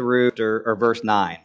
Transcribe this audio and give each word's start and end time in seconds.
through 0.00 0.32
or, 0.38 0.62
or 0.64 0.76
verse 0.76 1.04
9. 1.04 1.38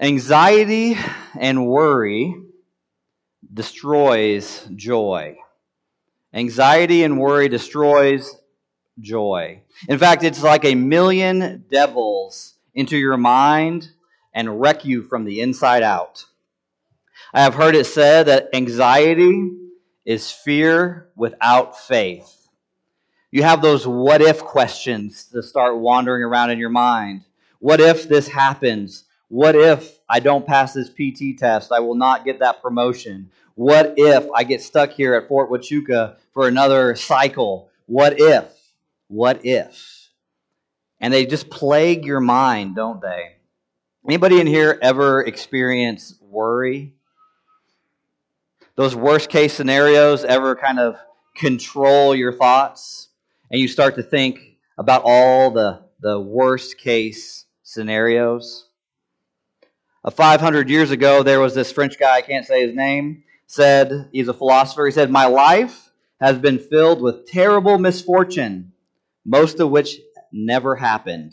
Anxiety 0.00 0.96
and 1.38 1.66
worry 1.66 2.36
destroys 3.52 4.64
joy. 4.76 5.36
Anxiety 6.32 7.02
and 7.02 7.18
worry 7.18 7.48
destroys 7.48 8.32
joy. 9.00 9.60
In 9.88 9.98
fact, 9.98 10.22
it's 10.22 10.42
like 10.42 10.64
a 10.64 10.76
million 10.76 11.64
devils 11.68 12.54
into 12.74 12.96
your 12.96 13.16
mind 13.16 13.90
and 14.32 14.60
wreck 14.60 14.84
you 14.84 15.02
from 15.02 15.24
the 15.24 15.40
inside 15.40 15.82
out. 15.82 16.26
I 17.34 17.42
have 17.42 17.54
heard 17.54 17.74
it 17.74 17.86
said 17.86 18.26
that 18.26 18.50
anxiety 18.52 19.50
is 20.04 20.30
fear 20.30 21.08
without 21.16 21.76
faith. 21.76 22.37
You 23.30 23.42
have 23.42 23.60
those 23.60 23.86
what 23.86 24.22
if 24.22 24.40
questions 24.40 25.24
to 25.26 25.42
start 25.42 25.76
wandering 25.76 26.22
around 26.22 26.50
in 26.50 26.58
your 26.58 26.70
mind. 26.70 27.24
What 27.58 27.80
if 27.80 28.08
this 28.08 28.26
happens? 28.28 29.04
What 29.28 29.54
if 29.54 29.98
I 30.08 30.20
don't 30.20 30.46
pass 30.46 30.72
this 30.72 30.88
PT 30.88 31.38
test? 31.38 31.70
I 31.70 31.80
will 31.80 31.94
not 31.94 32.24
get 32.24 32.38
that 32.38 32.62
promotion. 32.62 33.30
What 33.54 33.94
if 33.96 34.26
I 34.34 34.44
get 34.44 34.62
stuck 34.62 34.92
here 34.92 35.14
at 35.14 35.28
Fort 35.28 35.50
Huachuca 35.50 36.16
for 36.32 36.48
another 36.48 36.94
cycle? 36.96 37.68
What 37.86 38.18
if? 38.18 38.46
What 39.08 39.44
if? 39.44 40.08
And 41.00 41.12
they 41.12 41.26
just 41.26 41.50
plague 41.50 42.06
your 42.06 42.20
mind, 42.20 42.76
don't 42.76 43.02
they? 43.02 43.36
Anybody 44.06 44.40
in 44.40 44.46
here 44.46 44.78
ever 44.80 45.22
experience 45.22 46.14
worry? 46.22 46.94
Those 48.76 48.94
worst 48.94 49.28
case 49.28 49.52
scenarios 49.52 50.24
ever 50.24 50.56
kind 50.56 50.78
of 50.78 50.96
control 51.34 52.14
your 52.14 52.32
thoughts? 52.32 53.07
And 53.50 53.60
you 53.60 53.68
start 53.68 53.96
to 53.96 54.02
think 54.02 54.40
about 54.76 55.02
all 55.04 55.50
the, 55.50 55.82
the 56.00 56.20
worst 56.20 56.76
case 56.76 57.46
scenarios? 57.62 58.66
Uh, 60.04 60.10
500 60.10 60.68
years 60.68 60.90
ago, 60.90 61.22
there 61.22 61.40
was 61.40 61.54
this 61.54 61.72
French 61.72 61.98
guy, 61.98 62.16
I 62.16 62.20
can't 62.20 62.46
say 62.46 62.66
his 62.66 62.76
name, 62.76 63.24
said, 63.46 64.10
he's 64.12 64.28
a 64.28 64.34
philosopher, 64.34 64.84
he 64.84 64.92
said, 64.92 65.10
My 65.10 65.26
life 65.26 65.90
has 66.20 66.38
been 66.38 66.58
filled 66.58 67.00
with 67.00 67.26
terrible 67.26 67.78
misfortune, 67.78 68.72
most 69.24 69.60
of 69.60 69.70
which 69.70 69.96
never 70.30 70.76
happened. 70.76 71.32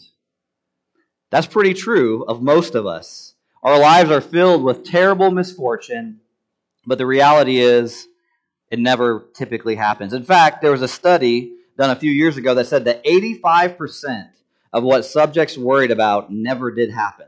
That's 1.32 1.48
pretty 1.48 1.74
true 1.74 2.24
of 2.24 2.42
most 2.42 2.76
of 2.76 2.86
us. 2.86 3.34
Our 3.62 3.78
lives 3.78 4.10
are 4.10 4.22
filled 4.22 4.64
with 4.64 4.86
terrible 4.86 5.32
misfortune, 5.32 6.22
but 6.86 6.98
the 6.98 7.06
reality 7.06 7.58
is 7.58 8.08
it 8.72 8.80
never 8.80 9.28
typically 9.34 9.76
happens. 9.76 10.14
In 10.14 10.24
fact, 10.24 10.62
there 10.62 10.72
was 10.72 10.82
a 10.82 10.88
study 10.88 11.56
done 11.78 11.90
a 11.90 11.96
few 11.96 12.12
years 12.12 12.38
ago 12.38 12.54
that 12.56 12.68
said 12.68 12.86
that 12.86 13.04
85% 13.04 14.30
of 14.74 14.84
what 14.84 15.06
subjects 15.06 15.58
worried 15.58 15.92
about 15.92 16.32
never 16.32 16.72
did 16.72 16.92
happen. 16.92 17.28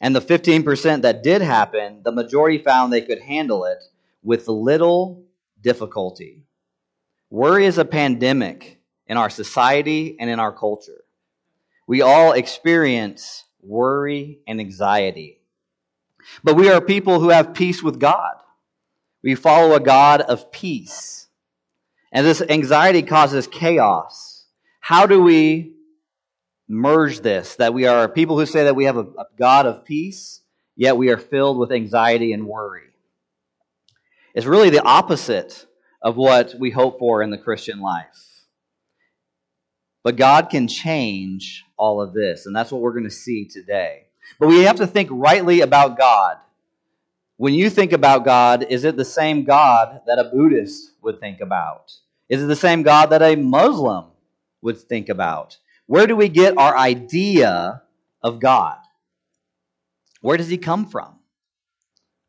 And 0.00 0.14
the 0.14 0.20
15% 0.20 1.02
that 1.02 1.22
did 1.22 1.40
happen, 1.40 2.02
the 2.02 2.12
majority 2.12 2.58
found 2.58 2.92
they 2.92 3.00
could 3.00 3.20
handle 3.20 3.64
it 3.64 3.82
with 4.22 4.48
little 4.48 5.24
difficulty. 5.60 6.42
Worry 7.30 7.66
is 7.66 7.78
a 7.78 7.84
pandemic 7.84 8.80
in 9.06 9.16
our 9.16 9.30
society 9.30 10.16
and 10.18 10.28
in 10.28 10.38
our 10.38 10.52
culture. 10.52 11.04
We 11.86 12.02
all 12.02 12.32
experience 12.32 13.44
worry 13.62 14.40
and 14.46 14.60
anxiety. 14.60 15.40
But 16.42 16.56
we 16.56 16.70
are 16.70 16.80
people 16.80 17.20
who 17.20 17.30
have 17.30 17.54
peace 17.54 17.82
with 17.82 17.98
God. 17.98 18.34
We 19.22 19.34
follow 19.34 19.74
a 19.74 19.80
God 19.80 20.20
of 20.20 20.52
peace. 20.52 21.23
And 22.14 22.24
this 22.24 22.40
anxiety 22.40 23.02
causes 23.02 23.48
chaos. 23.48 24.46
How 24.78 25.06
do 25.06 25.20
we 25.20 25.74
merge 26.68 27.20
this? 27.20 27.56
That 27.56 27.74
we 27.74 27.86
are 27.86 28.08
people 28.08 28.38
who 28.38 28.46
say 28.46 28.64
that 28.64 28.76
we 28.76 28.84
have 28.84 28.96
a, 28.96 29.00
a 29.00 29.26
God 29.36 29.66
of 29.66 29.84
peace, 29.84 30.40
yet 30.76 30.96
we 30.96 31.10
are 31.10 31.18
filled 31.18 31.58
with 31.58 31.72
anxiety 31.72 32.32
and 32.32 32.46
worry. 32.46 32.84
It's 34.32 34.46
really 34.46 34.70
the 34.70 34.82
opposite 34.82 35.66
of 36.00 36.16
what 36.16 36.54
we 36.56 36.70
hope 36.70 37.00
for 37.00 37.20
in 37.20 37.30
the 37.30 37.38
Christian 37.38 37.80
life. 37.80 38.44
But 40.04 40.16
God 40.16 40.50
can 40.50 40.68
change 40.68 41.64
all 41.76 42.00
of 42.00 42.12
this, 42.12 42.46
and 42.46 42.54
that's 42.54 42.70
what 42.70 42.80
we're 42.80 42.92
going 42.92 43.04
to 43.04 43.10
see 43.10 43.46
today. 43.46 44.04
But 44.38 44.48
we 44.48 44.60
have 44.60 44.76
to 44.76 44.86
think 44.86 45.08
rightly 45.10 45.62
about 45.62 45.98
God. 45.98 46.36
When 47.38 47.54
you 47.54 47.70
think 47.70 47.92
about 47.92 48.24
God, 48.24 48.66
is 48.70 48.84
it 48.84 48.96
the 48.96 49.04
same 49.04 49.42
God 49.42 50.02
that 50.06 50.20
a 50.20 50.30
Buddhist 50.32 50.92
would 51.02 51.18
think 51.18 51.40
about? 51.40 51.92
Is 52.28 52.42
it 52.42 52.46
the 52.46 52.56
same 52.56 52.82
God 52.82 53.10
that 53.10 53.22
a 53.22 53.36
Muslim 53.36 54.06
would 54.62 54.78
think 54.78 55.08
about? 55.08 55.58
Where 55.86 56.06
do 56.06 56.16
we 56.16 56.28
get 56.28 56.56
our 56.56 56.76
idea 56.76 57.82
of 58.22 58.40
God? 58.40 58.78
Where 60.20 60.38
does 60.38 60.48
he 60.48 60.56
come 60.56 60.86
from? 60.86 61.18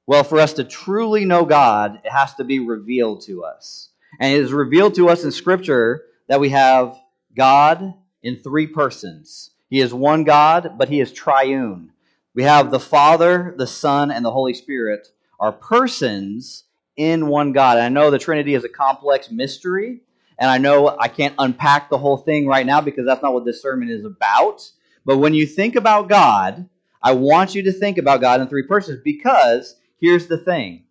Well, 0.07 0.23
for 0.23 0.39
us 0.39 0.53
to 0.53 0.63
truly 0.63 1.25
know 1.25 1.45
God, 1.45 2.01
it 2.03 2.11
has 2.11 2.35
to 2.35 2.43
be 2.43 2.59
revealed 2.59 3.21
to 3.21 3.43
us. 3.43 3.89
And 4.19 4.33
it 4.33 4.41
is 4.41 4.53
revealed 4.53 4.95
to 4.95 5.09
us 5.09 5.23
in 5.23 5.31
Scripture 5.31 6.03
that 6.27 6.39
we 6.39 6.49
have 6.49 6.97
God 7.35 7.93
in 8.21 8.37
three 8.37 8.67
persons. 8.67 9.51
He 9.69 9.79
is 9.79 9.93
one 9.93 10.23
God, 10.23 10.77
but 10.77 10.89
he 10.89 10.99
is 10.99 11.11
triune. 11.11 11.91
We 12.33 12.43
have 12.43 12.69
the 12.69 12.79
Father, 12.79 13.55
the 13.57 13.67
Son, 13.67 14.11
and 14.11 14.23
the 14.23 14.31
Holy 14.31 14.53
Spirit 14.53 15.07
are 15.39 15.51
persons 15.51 16.65
in 16.97 17.27
one 17.27 17.51
God. 17.51 17.77
And 17.77 17.85
I 17.85 17.89
know 17.89 18.11
the 18.11 18.19
Trinity 18.19 18.53
is 18.53 18.63
a 18.63 18.69
complex 18.69 19.31
mystery, 19.31 20.01
and 20.39 20.49
I 20.49 20.57
know 20.57 20.95
I 20.99 21.07
can't 21.07 21.35
unpack 21.37 21.89
the 21.89 21.97
whole 21.97 22.17
thing 22.17 22.47
right 22.47 22.65
now 22.65 22.81
because 22.81 23.05
that's 23.05 23.21
not 23.21 23.33
what 23.33 23.45
this 23.45 23.61
sermon 23.61 23.89
is 23.89 24.05
about. 24.05 24.69
But 25.05 25.17
when 25.17 25.33
you 25.33 25.45
think 25.45 25.75
about 25.75 26.09
God, 26.09 26.67
I 27.01 27.13
want 27.13 27.53
you 27.53 27.63
to 27.63 27.71
think 27.71 27.97
about 27.97 28.21
God 28.21 28.41
in 28.41 28.47
three 28.47 28.63
persons 28.65 29.01
because 29.03 29.75
here's 29.99 30.27
the 30.27 30.37
thing 30.37 30.85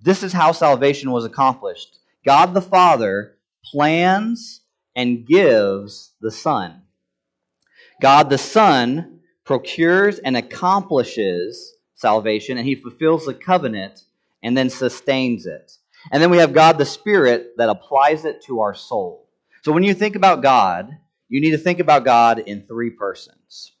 this 0.00 0.22
is 0.22 0.32
how 0.32 0.52
salvation 0.52 1.10
was 1.10 1.24
accomplished 1.24 1.98
God 2.24 2.54
the 2.54 2.62
Father 2.62 3.36
plans 3.64 4.60
and 4.94 5.26
gives 5.26 6.12
the 6.20 6.30
Son. 6.30 6.82
God 8.00 8.28
the 8.28 8.38
Son 8.38 9.20
procures 9.44 10.18
and 10.18 10.36
accomplishes 10.36 11.74
salvation, 11.94 12.58
and 12.58 12.66
he 12.66 12.74
fulfills 12.74 13.24
the 13.24 13.34
covenant 13.34 14.04
and 14.44 14.56
then 14.56 14.70
sustains 14.70 15.46
it. 15.46 15.72
And 16.12 16.22
then 16.22 16.30
we 16.30 16.38
have 16.38 16.52
God 16.52 16.78
the 16.78 16.84
Spirit 16.84 17.56
that 17.56 17.68
applies 17.68 18.24
it 18.24 18.44
to 18.44 18.60
our 18.60 18.74
soul. 18.74 19.28
So 19.64 19.72
when 19.72 19.82
you 19.82 19.94
think 19.94 20.14
about 20.14 20.42
God, 20.42 20.90
you 21.28 21.40
need 21.40 21.50
to 21.50 21.58
think 21.58 21.80
about 21.80 22.04
God 22.04 22.38
in 22.38 22.66
three 22.66 22.90
persons. 22.90 23.72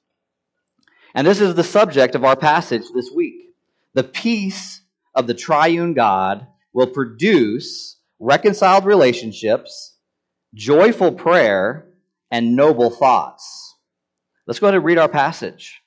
And 1.14 1.24
this 1.24 1.40
is 1.40 1.54
the 1.54 1.62
subject 1.62 2.16
of 2.16 2.24
our 2.24 2.34
passage 2.34 2.82
this 2.92 3.12
week. 3.14 3.54
The 3.92 4.02
peace 4.02 4.80
of 5.14 5.28
the 5.28 5.34
triune 5.34 5.94
God 5.94 6.48
will 6.72 6.88
produce 6.88 8.00
reconciled 8.18 8.84
relationships 8.84 9.94
joyful 10.54 11.12
prayer, 11.12 11.88
and 12.30 12.56
noble 12.56 12.90
thoughts. 12.90 13.74
Let's 14.46 14.58
go 14.58 14.66
ahead 14.66 14.76
and 14.76 14.84
read 14.84 14.98
our 14.98 15.08
passage. 15.08 15.82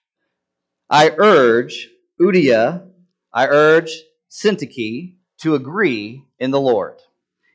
I 0.89 1.11
urge 1.17 1.89
Euodia, 2.19 2.87
I 3.33 3.47
urge 3.47 3.91
Syntyche 4.37 5.15
to 5.39 5.55
agree 5.55 6.23
in 6.37 6.51
the 6.51 6.61
Lord. 6.61 7.01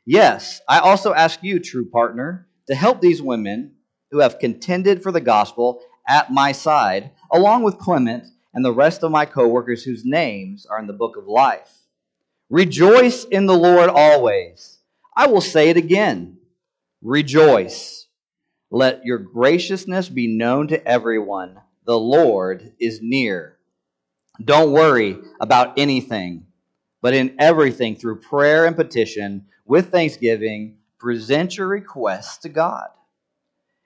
Yes, 0.04 0.60
I 0.69 0.81
also 0.81 1.15
ask 1.15 1.41
you, 1.41 1.60
true 1.60 1.88
partner, 1.88 2.48
to 2.66 2.75
help 2.75 3.00
these 3.00 3.22
women 3.22 3.76
who 4.10 4.19
have 4.19 4.41
contended 4.41 5.00
for 5.00 5.12
the 5.12 5.20
gospel 5.20 5.81
at 6.09 6.32
my 6.32 6.50
side, 6.50 7.12
along 7.31 7.62
with 7.62 7.78
Clement 7.78 8.25
and 8.53 8.65
the 8.65 8.72
rest 8.72 9.04
of 9.04 9.12
my 9.12 9.26
co-workers 9.26 9.84
whose 9.84 10.04
names 10.04 10.66
are 10.66 10.81
in 10.81 10.88
the 10.88 10.93
book 10.93 11.16
of 11.16 11.28
life. 11.28 11.70
Rejoice 12.50 13.25
in 13.26 13.47
the 13.47 13.56
Lord 13.56 13.88
always. 13.88 14.78
I 15.16 15.28
will 15.28 15.41
say 15.41 15.70
it 15.70 15.76
again. 15.76 16.38
Rejoice. 17.00 18.09
Let 18.72 19.04
your 19.04 19.19
graciousness 19.19 20.09
be 20.09 20.26
known 20.26 20.66
to 20.69 20.84
everyone. 20.84 21.60
The 21.87 21.99
Lord 21.99 22.73
is 22.81 22.99
near. 23.00 23.56
Don't 24.44 24.73
worry 24.73 25.19
about 25.40 25.78
anything, 25.78 26.46
but 27.02 27.12
in 27.12 27.34
everything, 27.38 27.96
through 27.96 28.20
prayer 28.20 28.64
and 28.64 28.75
petition, 28.75 29.44
with 29.66 29.90
thanksgiving, 29.90 30.78
present 30.99 31.58
your 31.58 31.66
requests 31.66 32.38
to 32.38 32.49
God. 32.49 32.88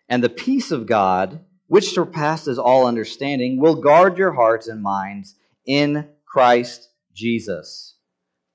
And 0.08 0.22
the 0.22 0.28
peace 0.28 0.70
of 0.70 0.86
God, 0.86 1.40
which 1.66 1.92
surpasses 1.92 2.58
all 2.58 2.86
understanding, 2.86 3.58
will 3.58 3.74
guard 3.74 4.18
your 4.18 4.32
hearts 4.32 4.68
and 4.68 4.82
minds 4.82 5.34
in 5.64 6.06
Christ 6.24 6.90
Jesus. 7.14 7.94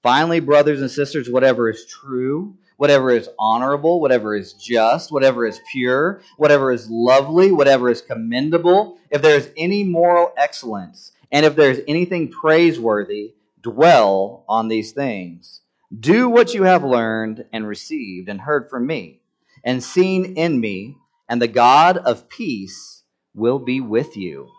Finally, 0.03 0.39
brothers 0.39 0.79
and 0.79 0.89
sisters, 0.89 1.29
whatever 1.29 1.69
is 1.69 1.85
true, 1.85 2.55
whatever 2.77 3.11
is 3.11 3.29
honorable, 3.37 3.99
whatever 3.99 4.35
is 4.35 4.53
just, 4.53 5.11
whatever 5.11 5.45
is 5.45 5.59
pure, 5.71 6.21
whatever 6.37 6.71
is 6.71 6.89
lovely, 6.89 7.51
whatever 7.51 7.89
is 7.89 8.01
commendable, 8.01 8.97
if 9.09 9.21
there 9.21 9.37
is 9.37 9.51
any 9.57 9.83
moral 9.83 10.33
excellence, 10.37 11.11
and 11.31 11.45
if 11.45 11.55
there 11.55 11.69
is 11.69 11.81
anything 11.87 12.29
praiseworthy, 12.29 13.33
dwell 13.61 14.43
on 14.47 14.67
these 14.67 14.91
things. 14.91 15.61
Do 15.97 16.29
what 16.29 16.53
you 16.53 16.63
have 16.63 16.83
learned 16.83 17.45
and 17.51 17.67
received 17.67 18.29
and 18.29 18.41
heard 18.41 18.69
from 18.69 18.87
me, 18.87 19.21
and 19.63 19.83
seen 19.83 20.37
in 20.37 20.59
me, 20.59 20.97
and 21.27 21.41
the 21.41 21.47
God 21.47 21.97
of 21.97 22.29
peace 22.29 23.03
will 23.33 23.59
be 23.59 23.81
with 23.81 24.15
you. 24.17 24.49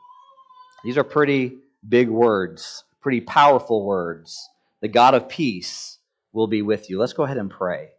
These 0.85 0.99
are 0.99 1.05
pretty 1.05 1.59
big 1.89 2.09
words, 2.09 2.85
pretty 3.01 3.21
powerful 3.21 3.85
words. 3.85 4.49
The 4.81 4.89
God 4.89 5.15
of 5.15 5.29
peace 5.29 5.99
will 6.33 6.47
be 6.47 6.63
with 6.63 6.91
you. 6.91 6.99
Let's 6.99 7.13
go 7.13 7.25
ahead 7.25 7.39
and 7.39 7.51
pray. 7.51 7.91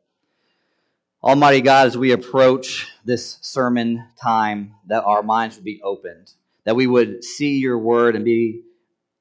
Almighty 1.24 1.62
God, 1.62 1.88
as 1.88 1.98
we 1.98 2.12
approach 2.12 2.92
this 3.06 3.38
sermon 3.42 4.06
time, 4.22 4.76
that 4.88 5.06
our 5.06 5.24
minds 5.24 5.56
would 5.56 5.64
be 5.64 5.82
opened, 5.82 6.32
that 6.66 6.76
we 6.76 6.86
would 6.86 7.24
see 7.24 7.60
your 7.60 7.78
word 7.78 8.16
and 8.16 8.26
be 8.26 8.64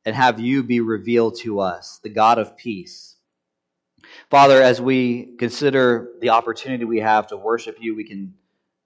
and 0.05 0.17
have 0.17 0.41
you 0.41 0.63
be 0.63 0.81
revealed 0.81 1.37
to 1.41 1.61
us, 1.61 2.01
the 2.03 2.09
God 2.09 2.39
of 2.39 2.57
peace. 2.57 3.17
Father, 4.31 4.63
as 4.63 4.81
we 4.81 5.37
consider 5.39 6.11
the 6.21 6.31
opportunity 6.31 6.85
we 6.85 7.01
have 7.01 7.29
to 7.29 7.37
worship 7.37 7.77
you, 7.81 7.95
we 7.95 8.05
can 8.05 8.35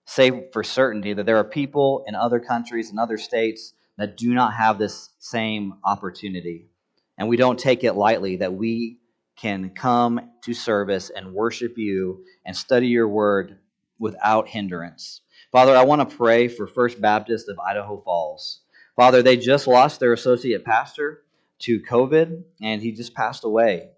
say 0.05 0.49
for 0.53 0.63
certainty 0.63 1.13
that 1.13 1.27
there 1.27 1.39
are 1.39 1.45
people 1.45 2.05
in 2.07 2.15
other 2.15 2.39
countries 2.39 2.91
and 2.91 2.99
other 2.99 3.19
states 3.19 3.73
that 3.99 4.17
do 4.17 4.35
not 4.35 4.55
have 4.55 4.79
this 4.79 5.11
same 5.19 5.75
opportunity. 5.85 6.69
And 7.19 7.29
we 7.29 7.37
don't 7.37 7.59
take 7.59 7.83
it 7.83 7.95
lightly 7.95 8.37
that 8.37 8.55
we 8.55 8.99
can 9.37 9.71
come 9.71 10.21
to 10.43 10.55
service 10.55 11.11
and 11.11 11.33
worship 11.33 11.77
you 11.77 12.25
and 12.45 12.57
study 12.57 12.89
your 12.89 13.09
word 13.09 13.59
without 13.99 14.49
hindrance. 14.49 15.23
Father, 15.51 15.75
I 15.75 15.85
want 15.85 16.09
to 16.09 16.17
pray 16.17 16.49
for 16.49 16.67
First 16.67 17.01
Baptist 17.01 17.49
of 17.49 17.59
Idaho 17.59 18.01
Falls. 18.03 18.61
Father, 18.97 19.23
they 19.23 19.37
just 19.37 19.67
lost 19.67 20.01
their 20.01 20.15
associate 20.15 20.65
pastor 20.65 21.23
to 21.61 21.81
COVID, 21.81 22.43
and 22.63 22.81
he 22.81 22.93
just 22.93 23.15
passed 23.15 23.45
away. 23.45 23.91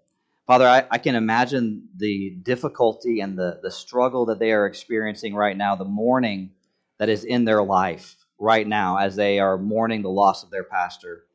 Father, 0.45 0.67
I, 0.67 0.85
I, 0.91 0.97
can 0.97 1.15
imagine 1.15 1.87
the 1.95 2.31
difficulty 2.31 3.21
and 3.21 3.37
the, 3.37 3.59
the 3.63 3.71
struggle 3.71 4.25
that 4.25 4.39
they 4.39 4.51
are 4.51 4.65
experiencing 4.65 5.35
right 5.35 5.55
now, 5.55 5.75
the 5.75 5.85
mourning 5.85 6.51
that 6.97 7.07
is 7.07 7.23
in 7.23 7.45
their 7.45 7.63
life 7.63 8.15
right 8.39 8.67
now 8.67 8.97
as 8.97 9.15
they 9.15 9.39
are 9.39 9.57
mourning 9.57 10.01
the 10.01 10.09
loss 10.09 10.43
of 10.43 10.49
their 10.49 10.63
pastor, 10.63 11.25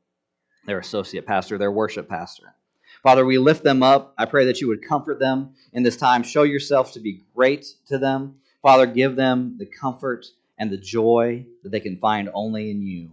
their 0.66 0.78
associate 0.78 1.26
pastor, 1.26 1.56
their 1.56 1.72
worship 1.72 2.08
pastor. 2.08 2.55
Father, 3.02 3.25
we 3.25 3.38
lift 3.38 3.62
them 3.64 3.82
up. 3.82 4.14
I 4.19 4.25
pray 4.25 4.46
that 4.46 4.61
you 4.61 4.69
would 4.69 4.87
comfort 4.87 5.19
them 5.19 5.55
in 5.72 5.82
this 5.82 5.96
time. 5.96 6.22
Show 6.22 6.43
yourself 6.43 6.93
to 6.93 7.00
be 7.00 7.22
great 7.34 7.66
to 7.87 7.99
them. 7.99 8.37
Father, 8.62 8.87
give 8.87 9.14
them 9.16 9.56
the 9.58 9.66
comfort 9.66 10.26
and 10.58 10.70
the 10.70 10.76
joy 10.76 11.46
that 11.62 11.70
they 11.70 11.81
can 11.81 11.99
find 11.99 12.31
only 12.34 12.70
in 12.70 12.82
you. 12.82 13.11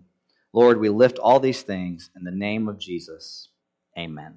Lord, 0.54 0.80
we 0.80 0.90
lift 0.90 1.18
all 1.18 1.40
these 1.40 1.62
things 1.62 2.10
in 2.16 2.24
the 2.24 2.32
name 2.32 2.68
of 2.68 2.78
Jesus. 2.78 3.48
Amen. 3.98 4.36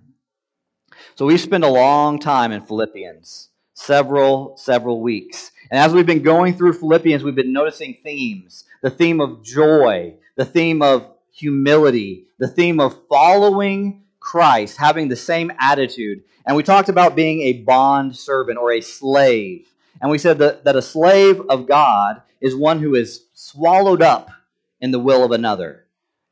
So 1.16 1.26
we 1.26 1.38
spent 1.38 1.64
a 1.64 1.68
long 1.68 2.18
time 2.18 2.52
in 2.52 2.60
Philippians, 2.60 3.48
several, 3.74 4.56
several 4.56 5.00
weeks. 5.00 5.50
And 5.70 5.80
as 5.80 5.92
we've 5.92 6.06
been 6.06 6.22
going 6.22 6.54
through 6.54 6.74
Philippians, 6.74 7.24
we've 7.24 7.34
been 7.34 7.52
noticing 7.52 7.98
themes 8.02 8.64
the 8.80 8.90
theme 8.90 9.20
of 9.20 9.42
joy, 9.42 10.14
the 10.36 10.44
theme 10.44 10.82
of 10.82 11.08
humility, 11.32 12.26
the 12.38 12.48
theme 12.48 12.78
of 12.78 13.00
following 13.08 14.02
Christ, 14.20 14.76
having 14.76 15.08
the 15.08 15.16
same 15.16 15.50
attitude. 15.60 16.22
And 16.46 16.56
we 16.56 16.62
talked 16.62 16.88
about 16.88 17.16
being 17.16 17.40
a 17.42 17.62
bond 17.62 18.16
servant 18.16 18.58
or 18.58 18.72
a 18.72 18.80
slave. 18.80 19.66
And 20.00 20.10
we 20.10 20.18
said 20.18 20.38
that, 20.38 20.64
that 20.64 20.76
a 20.76 20.82
slave 20.82 21.40
of 21.48 21.66
God 21.66 22.22
is 22.40 22.54
one 22.54 22.78
who 22.78 22.94
is 22.94 23.24
swallowed 23.32 24.02
up 24.02 24.30
in 24.80 24.90
the 24.90 24.98
will 24.98 25.24
of 25.24 25.32
another. 25.32 25.83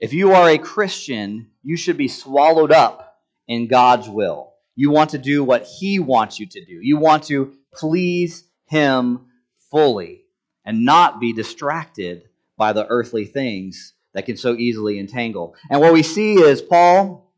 If 0.03 0.13
you 0.13 0.33
are 0.33 0.49
a 0.49 0.59
Christian, 0.59 1.47
you 1.63 1.77
should 1.77 1.97
be 1.97 2.09
swallowed 2.09 2.73
up 2.73 3.21
in 3.47 3.69
God's 3.69 4.09
will. 4.09 4.53
You 4.75 4.91
want 4.91 5.11
to 5.11 5.19
do 5.19 5.45
what 5.45 5.63
He 5.63 6.01
wants 6.01 6.41
you 6.41 6.47
to 6.47 6.65
do. 6.65 6.81
You 6.83 6.97
want 6.97 7.23
to 7.27 7.53
please 7.73 8.43
Him 8.67 9.27
fully 9.71 10.25
and 10.65 10.85
not 10.85 11.21
be 11.21 11.33
distracted 11.33 12.25
by 12.57 12.73
the 12.73 12.85
earthly 12.89 13.27
things 13.27 13.93
that 14.13 14.27
can 14.27 14.37
so 14.37 14.57
easily 14.57 14.99
entangle. 14.99 15.55
And 15.71 15.81
what 15.81 15.93
we 15.93 16.03
see 16.03 16.35
is 16.35 16.61
Paul 16.61 17.33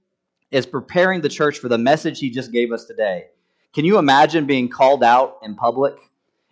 is 0.51 0.65
preparing 0.65 1.21
the 1.21 1.29
church 1.29 1.59
for 1.59 1.69
the 1.69 1.77
message 1.77 2.19
he 2.19 2.31
just 2.31 2.51
gave 2.51 2.73
us 2.73 2.87
today. 2.87 3.27
Can 3.75 3.85
you 3.85 3.99
imagine 3.99 4.47
being 4.47 4.71
called 4.71 5.05
out 5.05 5.37
in 5.43 5.55
public 5.55 5.97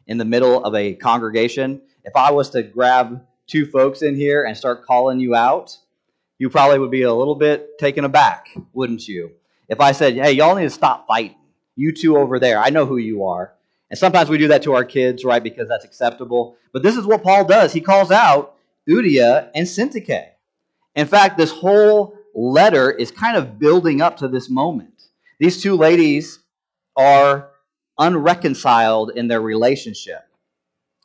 in 0.07 0.19
the 0.19 0.27
middle 0.27 0.63
of 0.63 0.75
a 0.75 0.93
congregation? 0.93 1.81
If 2.05 2.15
I 2.17 2.33
was 2.33 2.51
to 2.51 2.63
grab 2.63 3.27
two 3.47 3.65
folks 3.65 4.03
in 4.03 4.15
here 4.15 4.45
and 4.45 4.55
start 4.55 4.85
calling 4.85 5.19
you 5.19 5.35
out, 5.35 5.79
you 6.43 6.51
probably 6.51 6.81
would 6.81 6.91
be 6.91 7.03
a 7.03 7.15
little 7.15 7.37
bit 7.37 7.79
taken 7.79 8.05
aback, 8.05 8.49
wouldn't 8.73 9.07
you? 9.07 9.31
If 9.69 9.81
I 9.81 9.93
said, 9.93 10.15
hey, 10.15 10.33
y'all 10.33 10.57
need 10.57 10.65
to 10.65 10.71
stop 10.71 11.07
fighting, 11.07 11.37
you 11.77 11.93
two 11.93 12.17
over 12.17 12.41
there, 12.41 12.59
I 12.59 12.71
know 12.71 12.85
who 12.85 12.97
you 12.97 13.27
are. 13.27 13.55
And 13.91 13.97
sometimes 13.97 14.29
we 14.29 14.39
do 14.39 14.49
that 14.49 14.65
to 14.65 14.73
our 14.73 14.85
kids, 14.85 15.25
right, 15.25 15.41
because 15.41 15.69
that's 15.69 15.85
acceptable. 15.85 16.57
But 16.73 16.83
this 16.83 16.97
is 16.97 17.07
what 17.07 17.23
Paul 17.23 17.45
does. 17.45 17.73
He 17.73 17.81
calls 17.81 18.11
out 18.11 18.57
Euodia 18.89 19.51
and 19.55 19.69
Syntyche. 19.69 20.31
In 20.97 21.07
fact, 21.07 21.39
this 21.39 21.53
whole 21.53 22.19
letter 22.35 22.91
is 22.91 23.13
kind 23.13 23.37
of 23.37 23.61
building 23.61 24.01
up 24.01 24.17
to 24.17 24.27
this 24.27 24.51
moment. 24.51 25.11
These 25.39 25.63
two 25.63 25.77
ladies 25.77 26.41
are 26.97 27.51
unreconciled 28.01 29.13
in 29.15 29.29
their 29.29 29.41
relationship. 29.41 30.27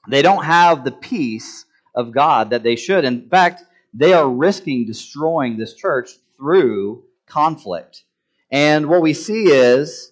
They 0.10 0.24
don't 0.24 0.46
have 0.46 0.84
the 0.84 0.94
peace 0.94 1.66
of 1.94 2.12
God 2.12 2.50
that 2.50 2.64
they 2.64 2.76
should. 2.76 3.06
In 3.06 3.30
fact, 3.30 3.66
they 3.98 4.14
are 4.14 4.30
risking 4.30 4.86
destroying 4.86 5.58
this 5.58 5.74
church 5.74 6.12
through 6.38 7.04
conflict. 7.26 8.04
And 8.52 8.88
what 8.88 9.02
we 9.02 9.14
see 9.14 9.46
is 9.52 10.12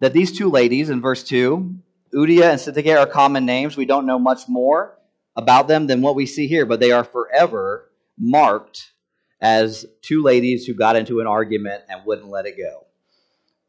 that 0.00 0.12
these 0.12 0.36
two 0.36 0.50
ladies 0.50 0.90
in 0.90 1.00
verse 1.00 1.22
2, 1.22 1.74
Euodia 2.12 2.50
and 2.50 2.60
Syntyche, 2.60 2.98
are 3.00 3.06
common 3.06 3.46
names. 3.46 3.76
We 3.76 3.84
don't 3.84 4.04
know 4.04 4.18
much 4.18 4.48
more 4.48 4.98
about 5.36 5.68
them 5.68 5.86
than 5.86 6.02
what 6.02 6.16
we 6.16 6.26
see 6.26 6.48
here, 6.48 6.66
but 6.66 6.80
they 6.80 6.90
are 6.90 7.04
forever 7.04 7.88
marked 8.18 8.92
as 9.40 9.86
two 10.02 10.22
ladies 10.22 10.66
who 10.66 10.74
got 10.74 10.96
into 10.96 11.20
an 11.20 11.28
argument 11.28 11.84
and 11.88 12.04
wouldn't 12.04 12.28
let 12.28 12.46
it 12.46 12.56
go. 12.58 12.86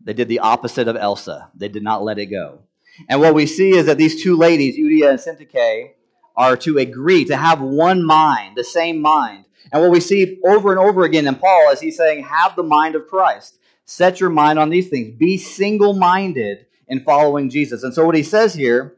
They 0.04 0.14
did 0.14 0.28
the 0.28 0.40
opposite 0.40 0.88
of 0.88 0.98
Elsa. 0.98 1.52
They 1.56 1.68
did 1.70 1.84
not 1.84 2.04
let 2.04 2.18
it 2.18 2.26
go. 2.26 2.64
And 3.08 3.22
what 3.22 3.36
we 3.36 3.46
see 3.46 3.76
is 3.76 3.86
that 3.86 4.00
these 4.00 4.24
two 4.24 4.36
ladies, 4.36 4.76
Euodia 4.76 5.12
and 5.12 5.20
Syntyche, 5.20 5.92
are 6.36 6.58
to 6.58 6.80
agree, 6.80 7.26
to 7.26 7.38
have 7.38 7.62
one 7.62 8.04
mind, 8.04 8.58
the 8.58 8.64
same 8.64 9.00
mind. 9.00 9.46
And 9.72 9.82
what 9.82 9.92
we 9.92 10.00
see 10.00 10.40
over 10.46 10.72
and 10.72 10.80
over 10.80 11.04
again 11.04 11.28
in 11.28 11.36
Paul 11.36 11.72
is 11.72 11.80
he's 11.80 11.98
saying, 11.98 12.24
have 12.24 12.56
the 12.56 12.64
mind 12.64 12.96
of 12.96 13.08
Christ. 13.08 13.58
Set 13.86 14.20
your 14.20 14.30
mind 14.30 14.60
on 14.60 14.70
these 14.70 14.90
things. 14.90 15.16
Be 15.16 15.38
single 15.38 15.94
minded 15.94 16.66
in 16.88 17.02
following 17.04 17.50
Jesus. 17.50 17.84
And 17.84 17.94
so 17.94 18.06
what 18.06 18.16
he 18.16 18.24
says 18.24 18.54
here 18.54 18.96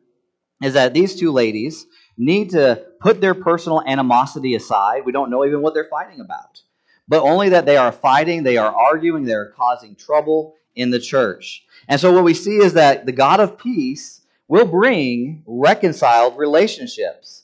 is 0.61 0.73
that 0.73 0.93
these 0.93 1.15
two 1.15 1.31
ladies 1.31 1.85
need 2.17 2.51
to 2.51 2.85
put 2.99 3.21
their 3.21 3.33
personal 3.33 3.81
animosity 3.85 4.55
aside. 4.55 5.03
We 5.05 5.11
don't 5.11 5.29
know 5.29 5.45
even 5.45 5.61
what 5.61 5.73
they're 5.73 5.89
fighting 5.89 6.19
about, 6.19 6.61
but 7.07 7.21
only 7.21 7.49
that 7.49 7.65
they 7.65 7.77
are 7.77 7.91
fighting, 7.91 8.43
they 8.43 8.57
are 8.57 8.73
arguing, 8.73 9.23
they 9.23 9.33
are 9.33 9.51
causing 9.51 9.95
trouble 9.95 10.55
in 10.75 10.89
the 10.89 10.99
church. 10.99 11.65
And 11.87 11.99
so 11.99 12.11
what 12.11 12.23
we 12.23 12.33
see 12.33 12.57
is 12.57 12.73
that 12.73 13.05
the 13.05 13.11
God 13.11 13.39
of 13.39 13.57
peace 13.57 14.21
will 14.47 14.65
bring 14.65 15.43
reconciled 15.45 16.37
relationships. 16.37 17.42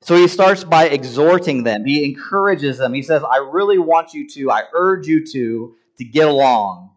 So 0.00 0.16
he 0.16 0.28
starts 0.28 0.64
by 0.64 0.88
exhorting 0.88 1.64
them. 1.64 1.84
He 1.84 2.04
encourages 2.04 2.78
them. 2.78 2.94
He 2.94 3.02
says, 3.02 3.22
I 3.24 3.38
really 3.38 3.78
want 3.78 4.14
you 4.14 4.28
to, 4.28 4.50
I 4.50 4.62
urge 4.72 5.06
you 5.06 5.26
to, 5.26 5.74
to 5.98 6.04
get 6.04 6.28
along. 6.28 6.90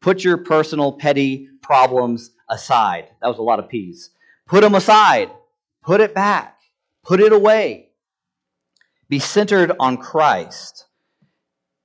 Put 0.00 0.24
your 0.24 0.38
personal 0.38 0.92
petty 0.92 1.48
problems 1.62 2.30
aside. 2.48 3.08
That 3.20 3.28
was 3.28 3.38
a 3.38 3.42
lot 3.42 3.58
of 3.58 3.68
P's. 3.68 4.10
Put 4.46 4.62
them 4.62 4.74
aside. 4.74 5.30
Put 5.82 6.00
it 6.00 6.14
back. 6.14 6.58
Put 7.04 7.20
it 7.20 7.32
away. 7.32 7.90
Be 9.08 9.18
centered 9.18 9.72
on 9.78 9.98
Christ. 9.98 10.86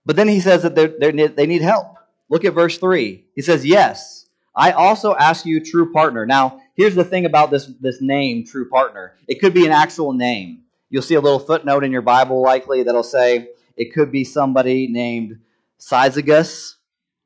But 0.05 0.15
then 0.15 0.27
he 0.27 0.39
says 0.39 0.63
that 0.63 0.75
they're, 0.75 0.93
they're, 0.99 1.27
they 1.27 1.47
need 1.47 1.61
help. 1.61 1.95
Look 2.29 2.45
at 2.45 2.53
verse 2.53 2.77
3. 2.77 3.25
He 3.35 3.41
says, 3.41 3.65
Yes, 3.65 4.27
I 4.55 4.71
also 4.71 5.15
ask 5.15 5.45
you, 5.45 5.59
true 5.59 5.91
partner. 5.91 6.25
Now, 6.25 6.61
here's 6.75 6.95
the 6.95 7.03
thing 7.03 7.25
about 7.25 7.51
this, 7.51 7.65
this 7.79 8.01
name, 8.01 8.45
true 8.45 8.69
partner. 8.69 9.15
It 9.27 9.39
could 9.41 9.53
be 9.53 9.65
an 9.65 9.71
actual 9.71 10.13
name. 10.13 10.61
You'll 10.89 11.01
see 11.01 11.15
a 11.15 11.21
little 11.21 11.39
footnote 11.39 11.83
in 11.83 11.91
your 11.91 12.01
Bible 12.01 12.41
likely 12.41 12.83
that'll 12.83 13.03
say 13.03 13.49
it 13.75 13.93
could 13.93 14.11
be 14.11 14.23
somebody 14.23 14.87
named 14.87 15.39
Syzygus, 15.79 16.75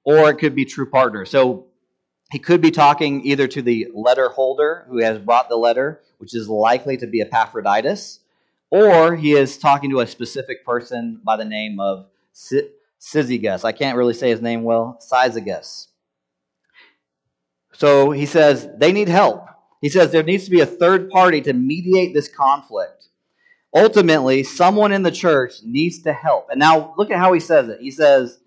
or 0.03 0.29
it 0.29 0.35
could 0.35 0.55
be 0.55 0.65
true 0.65 0.89
partner. 0.89 1.25
So 1.25 1.67
he 2.31 2.39
could 2.39 2.61
be 2.61 2.71
talking 2.71 3.25
either 3.25 3.47
to 3.47 3.61
the 3.61 3.87
letter 3.93 4.29
holder 4.29 4.85
who 4.87 4.99
has 4.99 5.19
brought 5.19 5.49
the 5.49 5.57
letter, 5.57 6.01
which 6.17 6.33
is 6.33 6.47
likely 6.47 6.97
to 6.97 7.07
be 7.07 7.21
Epaphroditus, 7.21 8.19
or 8.71 9.15
he 9.15 9.33
is 9.33 9.57
talking 9.57 9.89
to 9.91 9.99
a 9.99 10.07
specific 10.07 10.65
person 10.65 11.19
by 11.23 11.37
the 11.37 11.45
name 11.45 11.79
of 11.79 12.07
Syzygus. 12.33 13.65
I 13.65 13.71
can't 13.71 13.97
really 13.97 14.13
say 14.13 14.29
his 14.29 14.41
name 14.41 14.63
well. 14.63 14.99
Syzygus. 15.01 15.88
So 17.79 18.11
he 18.11 18.25
says 18.25 18.67
they 18.77 18.91
need 18.91 19.07
help. 19.07 19.47
He 19.79 19.87
says 19.87 20.11
there 20.11 20.21
needs 20.21 20.43
to 20.43 20.51
be 20.51 20.59
a 20.59 20.65
third 20.65 21.09
party 21.09 21.39
to 21.43 21.53
mediate 21.53 22.13
this 22.13 22.27
conflict. 22.27 23.05
Ultimately, 23.73 24.43
someone 24.43 24.91
in 24.91 25.01
the 25.01 25.11
church 25.11 25.53
needs 25.63 25.99
to 25.99 26.11
help. 26.11 26.49
And 26.49 26.59
now 26.59 26.93
look 26.97 27.09
at 27.09 27.17
how 27.17 27.31
he 27.31 27.39
says 27.39 27.69
it. 27.69 27.79
He 27.79 27.91
says, 27.91 28.37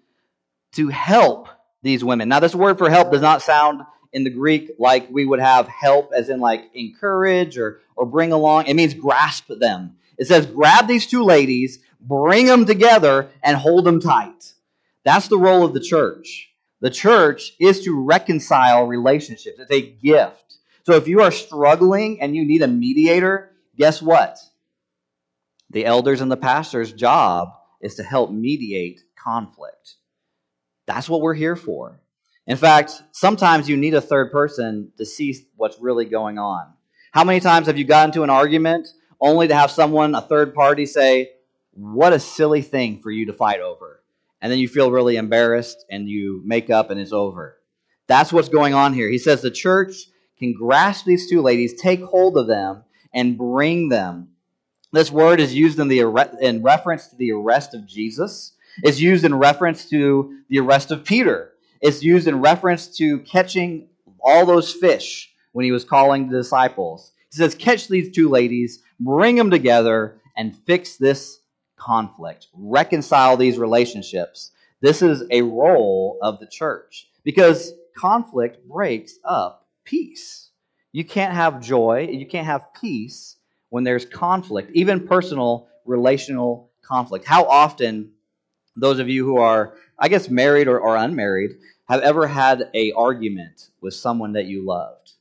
to 0.72 0.88
help 0.88 1.48
these 1.82 2.04
women. 2.04 2.28
Now, 2.28 2.40
this 2.40 2.54
word 2.54 2.76
for 2.76 2.90
help 2.90 3.10
does 3.10 3.22
not 3.22 3.40
sound 3.40 3.80
in 4.12 4.22
the 4.24 4.30
Greek 4.30 4.72
like 4.78 5.08
we 5.10 5.24
would 5.24 5.40
have 5.40 5.66
help 5.66 6.12
as 6.14 6.28
in 6.28 6.38
like 6.38 6.64
encourage 6.74 7.56
or, 7.56 7.80
or 7.96 8.04
bring 8.04 8.32
along. 8.32 8.66
It 8.66 8.74
means 8.74 8.92
grasp 8.92 9.48
them. 9.48 9.96
It 10.18 10.26
says, 10.26 10.44
grab 10.44 10.86
these 10.86 11.06
two 11.06 11.24
ladies, 11.24 11.78
bring 12.02 12.44
them 12.44 12.66
together, 12.66 13.30
and 13.42 13.56
hold 13.56 13.86
them 13.86 13.98
tight. 13.98 14.52
That's 15.04 15.28
the 15.28 15.38
role 15.38 15.64
of 15.64 15.72
the 15.72 15.80
church. 15.80 16.51
The 16.82 16.90
church 16.90 17.54
is 17.60 17.84
to 17.84 18.04
reconcile 18.04 18.86
relationships. 18.86 19.60
It's 19.60 19.70
a 19.70 19.80
gift. 19.80 20.56
So 20.84 20.94
if 20.94 21.06
you 21.06 21.22
are 21.22 21.30
struggling 21.30 22.20
and 22.20 22.34
you 22.34 22.44
need 22.44 22.60
a 22.60 22.66
mediator, 22.66 23.52
guess 23.78 24.02
what? 24.02 24.36
The 25.70 25.86
elders 25.86 26.20
and 26.20 26.30
the 26.30 26.36
pastor's 26.36 26.92
job 26.92 27.50
is 27.80 27.94
to 27.94 28.02
help 28.02 28.32
mediate 28.32 29.00
conflict. 29.16 29.94
That's 30.86 31.08
what 31.08 31.20
we're 31.20 31.34
here 31.34 31.54
for. 31.54 32.00
In 32.48 32.56
fact, 32.56 33.00
sometimes 33.12 33.68
you 33.68 33.76
need 33.76 33.94
a 33.94 34.00
third 34.00 34.32
person 34.32 34.90
to 34.98 35.06
see 35.06 35.36
what's 35.54 35.78
really 35.80 36.04
going 36.04 36.38
on. 36.38 36.66
How 37.12 37.22
many 37.22 37.38
times 37.38 37.68
have 37.68 37.78
you 37.78 37.84
gotten 37.84 38.12
to 38.14 38.24
an 38.24 38.30
argument 38.30 38.88
only 39.20 39.46
to 39.46 39.54
have 39.54 39.70
someone, 39.70 40.16
a 40.16 40.20
third 40.20 40.52
party, 40.52 40.86
say, 40.86 41.30
What 41.74 42.12
a 42.12 42.18
silly 42.18 42.60
thing 42.60 43.00
for 43.00 43.12
you 43.12 43.26
to 43.26 43.32
fight 43.32 43.60
over? 43.60 44.01
And 44.42 44.50
then 44.50 44.58
you 44.58 44.68
feel 44.68 44.90
really 44.90 45.16
embarrassed 45.16 45.86
and 45.88 46.08
you 46.08 46.42
make 46.44 46.68
up 46.68 46.90
and 46.90 47.00
it's 47.00 47.12
over. 47.12 47.56
That's 48.08 48.32
what's 48.32 48.48
going 48.48 48.74
on 48.74 48.92
here. 48.92 49.08
He 49.08 49.18
says 49.18 49.40
the 49.40 49.50
church 49.50 49.94
can 50.38 50.52
grasp 50.52 51.06
these 51.06 51.30
two 51.30 51.40
ladies, 51.40 51.80
take 51.80 52.02
hold 52.02 52.36
of 52.36 52.48
them, 52.48 52.82
and 53.14 53.38
bring 53.38 53.88
them. 53.88 54.30
This 54.92 55.12
word 55.12 55.38
is 55.38 55.54
used 55.54 55.78
in, 55.78 55.86
the, 55.86 56.00
in 56.40 56.62
reference 56.62 57.06
to 57.08 57.16
the 57.16 57.30
arrest 57.30 57.72
of 57.72 57.86
Jesus. 57.86 58.54
It's 58.82 59.00
used 59.00 59.24
in 59.24 59.34
reference 59.34 59.88
to 59.90 60.40
the 60.48 60.58
arrest 60.58 60.90
of 60.90 61.04
Peter. 61.04 61.52
It's 61.80 62.02
used 62.02 62.26
in 62.26 62.40
reference 62.40 62.88
to 62.96 63.20
catching 63.20 63.88
all 64.20 64.44
those 64.44 64.72
fish 64.72 65.32
when 65.52 65.64
he 65.64 65.72
was 65.72 65.84
calling 65.84 66.28
the 66.28 66.38
disciples. 66.38 67.12
He 67.30 67.36
says, 67.36 67.54
Catch 67.54 67.88
these 67.88 68.14
two 68.14 68.28
ladies, 68.28 68.82
bring 68.98 69.36
them 69.36 69.50
together, 69.50 70.20
and 70.36 70.56
fix 70.66 70.96
this 70.96 71.38
conflict, 71.82 72.46
reconcile 72.54 73.36
these 73.36 73.58
relationships. 73.58 74.52
This 74.80 75.02
is 75.02 75.24
a 75.30 75.42
role 75.42 76.18
of 76.22 76.38
the 76.38 76.46
church 76.46 77.08
because 77.24 77.72
conflict 77.96 78.66
breaks 78.68 79.18
up 79.24 79.66
peace. 79.84 80.50
You 80.92 81.04
can't 81.04 81.34
have 81.34 81.60
joy, 81.60 82.08
you 82.10 82.26
can't 82.26 82.46
have 82.46 82.72
peace 82.80 83.36
when 83.70 83.84
there's 83.84 84.04
conflict, 84.04 84.70
even 84.74 85.06
personal 85.06 85.68
relational 85.84 86.70
conflict. 86.82 87.26
How 87.26 87.44
often, 87.44 88.12
those 88.76 88.98
of 88.98 89.08
you 89.08 89.24
who 89.24 89.38
are, 89.38 89.74
I 89.98 90.08
guess, 90.08 90.28
married 90.28 90.68
or, 90.68 90.78
or 90.78 90.96
unmarried, 90.96 91.52
have 91.88 92.02
ever 92.02 92.26
had 92.26 92.70
a 92.74 92.92
argument 92.92 93.70
with 93.80 93.94
someone 93.94 94.34
that 94.34 94.46
you 94.46 94.64
loved? 94.64 95.12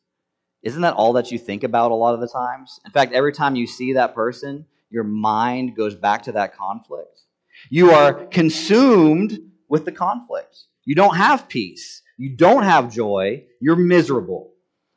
Isn't 0.64 0.82
that 0.82 0.94
all 0.94 1.14
that 1.14 1.32
you 1.32 1.40
think 1.40 1.64
about 1.64 1.92
a 1.92 1.96
lot 1.96 2.14
of 2.14 2.20
the 2.20 2.28
times? 2.28 2.80
In 2.86 2.92
fact, 2.92 3.14
every 3.14 3.34
time 3.34 3.56
you 3.56 3.66
see 3.66 3.94
that 3.94 4.14
person, 4.14 4.66
your 4.92 5.04
mind 5.04 5.76
goes 5.76 5.96
back 5.96 6.24
to 6.24 6.34
that 6.34 6.56
conflict. 6.56 7.22
You 7.70 7.92
are 7.92 8.14
consumed 8.26 9.40
with 9.68 9.86
the 9.86 9.92
conflict. 9.92 10.58
You 10.86 10.96
don't 10.96 11.16
have 11.16 11.48
peace. 11.48 12.02
You 12.18 12.30
don't 12.30 12.64
have 12.64 12.94
joy. 12.94 13.46
You're 13.60 13.76
miserable. 13.76 14.52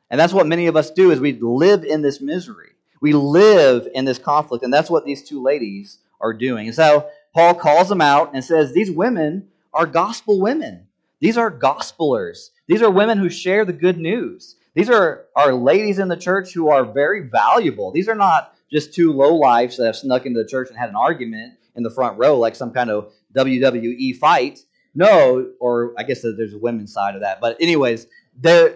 And 0.09 0.19
that's 0.19 0.33
what 0.33 0.47
many 0.47 0.67
of 0.67 0.75
us 0.75 0.91
do 0.91 1.11
is 1.11 1.19
we 1.19 1.33
live 1.33 1.83
in 1.83 2.01
this 2.01 2.21
misery. 2.21 2.71
We 3.01 3.13
live 3.13 3.87
in 3.93 4.05
this 4.05 4.19
conflict, 4.19 4.63
and 4.63 4.73
that's 4.73 4.89
what 4.89 5.05
these 5.05 5.27
two 5.27 5.41
ladies 5.41 5.99
are 6.21 6.33
doing. 6.33 6.67
And 6.67 6.75
so 6.75 7.09
Paul 7.33 7.53
calls 7.53 7.89
them 7.89 8.01
out 8.01 8.33
and 8.33 8.43
says, 8.43 8.73
These 8.73 8.91
women 8.91 9.47
are 9.73 9.85
gospel 9.85 10.39
women. 10.39 10.87
These 11.19 11.37
are 11.37 11.51
gospelers. 11.51 12.49
These 12.67 12.81
are 12.81 12.89
women 12.89 13.17
who 13.17 13.29
share 13.29 13.65
the 13.65 13.73
good 13.73 13.97
news. 13.97 14.55
These 14.73 14.89
are, 14.89 15.25
are 15.35 15.53
ladies 15.53 15.99
in 15.99 16.07
the 16.07 16.17
church 16.17 16.53
who 16.53 16.69
are 16.69 16.85
very 16.85 17.27
valuable. 17.27 17.91
These 17.91 18.09
are 18.09 18.15
not 18.15 18.54
just 18.71 18.93
two 18.93 19.11
low 19.13 19.35
lives 19.35 19.77
that 19.77 19.85
have 19.85 19.95
snuck 19.95 20.25
into 20.25 20.41
the 20.41 20.47
church 20.47 20.69
and 20.69 20.77
had 20.77 20.89
an 20.89 20.95
argument 20.95 21.53
in 21.75 21.83
the 21.83 21.89
front 21.89 22.17
row, 22.17 22.37
like 22.37 22.55
some 22.55 22.71
kind 22.71 22.89
of 22.89 23.11
WWE 23.35 24.15
fight. 24.17 24.59
No, 24.93 25.51
or 25.59 25.93
I 25.97 26.03
guess 26.03 26.21
there's 26.21 26.53
a 26.53 26.57
women's 26.57 26.93
side 26.93 27.15
of 27.15 27.21
that. 27.21 27.41
But 27.41 27.57
anyways, 27.59 28.07
they 28.39 28.75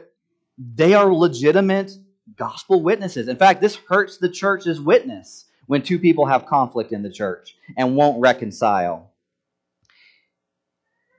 they 0.58 0.93
are 0.93 1.13
legitimate 1.13 1.93
gospel 2.36 2.84
witnesses. 2.84 3.27
In 3.27 3.38
fact, 3.38 3.62
this 3.62 3.75
hurts 3.75 4.17
the 4.17 4.29
church's 4.29 4.81
witness 4.81 5.46
when 5.67 5.81
two 5.81 6.00
people 6.00 6.25
have 6.25 6.46
conflict 6.46 6.91
in 6.91 7.03
the 7.03 7.12
church 7.12 7.55
and 7.77 7.96
won't 7.96 8.19
reconcile. 8.19 9.12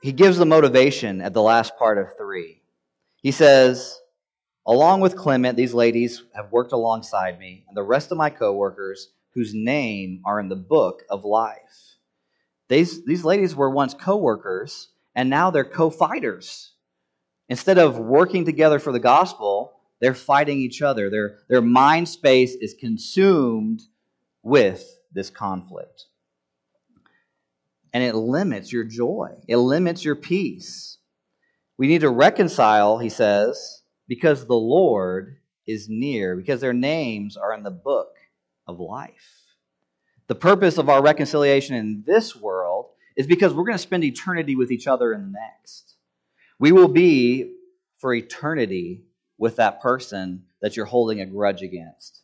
He 0.03 0.13
gives 0.13 0.39
the 0.39 0.47
motivation 0.47 1.21
at 1.21 1.35
the 1.35 1.43
last 1.43 1.77
part 1.79 1.99
of 1.99 2.17
three. 2.17 2.61
He 3.23 3.33
says, 3.33 3.99
Along 4.67 5.01
with 5.01 5.17
Clement, 5.17 5.57
these 5.57 5.75
ladies 5.75 6.23
have 6.35 6.53
worked 6.53 6.73
alongside 6.73 7.39
me 7.39 7.65
and 7.67 7.77
the 7.77 7.83
rest 7.83 8.13
of 8.13 8.19
my 8.19 8.31
coworkers 8.31 9.09
whose 9.35 9.55
name 9.55 10.23
are 10.25 10.39
in 10.39 10.49
the 10.49 10.57
book 10.57 11.03
of 11.09 11.25
life. 11.25 11.97
These, 12.69 13.05
these 13.05 13.25
ladies 13.25 13.55
were 13.57 13.71
once 13.71 13.95
coworkers 13.95 14.89
and 15.15 15.31
now 15.31 15.51
they're 15.51 15.65
co-fighters. 15.65 16.73
Instead 17.49 17.79
of 17.79 17.99
working 17.99 18.45
together 18.45 18.79
for 18.79 18.93
the 18.93 19.01
gospel, 19.01 19.73
they're 20.01 20.15
fighting 20.15 20.61
each 20.61 20.83
other. 20.83 21.11
Their, 21.11 21.39
their 21.49 21.63
mind 21.63 22.09
space 22.09 22.55
is 22.55 22.75
consumed 22.79 23.83
with 24.43 24.85
this 25.13 25.31
conflict. 25.31 26.07
And 27.93 28.05
it 28.05 28.15
limits 28.15 28.73
your 28.73 28.85
joy, 28.85 29.31
it 29.49 29.57
limits 29.57 30.05
your 30.05 30.15
peace. 30.15 30.99
We 31.77 31.89
need 31.89 32.03
to 32.03 32.11
reconcile, 32.11 32.99
he 32.99 33.09
says, 33.09 33.80
because 34.11 34.45
the 34.45 34.55
Lord 34.55 35.37
is 35.69 35.89
near, 35.89 36.35
because 36.35 36.61
their 36.61 36.73
names 36.73 37.37
are 37.37 37.55
in 37.55 37.63
the 37.63 37.71
book 37.71 38.17
of 38.67 38.81
life. 38.81 39.47
The 40.27 40.35
purpose 40.35 40.79
of 40.79 40.89
our 40.89 41.01
reconciliation 41.01 41.77
in 41.77 42.03
this 42.05 42.35
world 42.35 42.87
is 43.17 43.29
because 43.29 43.55
we're 43.55 43.63
going 43.63 43.77
to 43.77 43.79
spend 43.79 44.03
eternity 44.03 44.57
with 44.57 44.73
each 44.73 44.89
other 44.89 45.13
in 45.13 45.21
the 45.23 45.39
next. 45.39 45.95
We 46.59 46.73
will 46.73 46.89
be 46.89 47.55
for 47.99 48.13
eternity 48.13 49.05
with 49.39 49.57
that 49.57 49.81
person 49.81 50.43
that 50.61 50.77
you're 50.77 50.87
holding 50.87 51.21
a 51.21 51.27
grudge 51.27 51.63
against. 51.63 52.21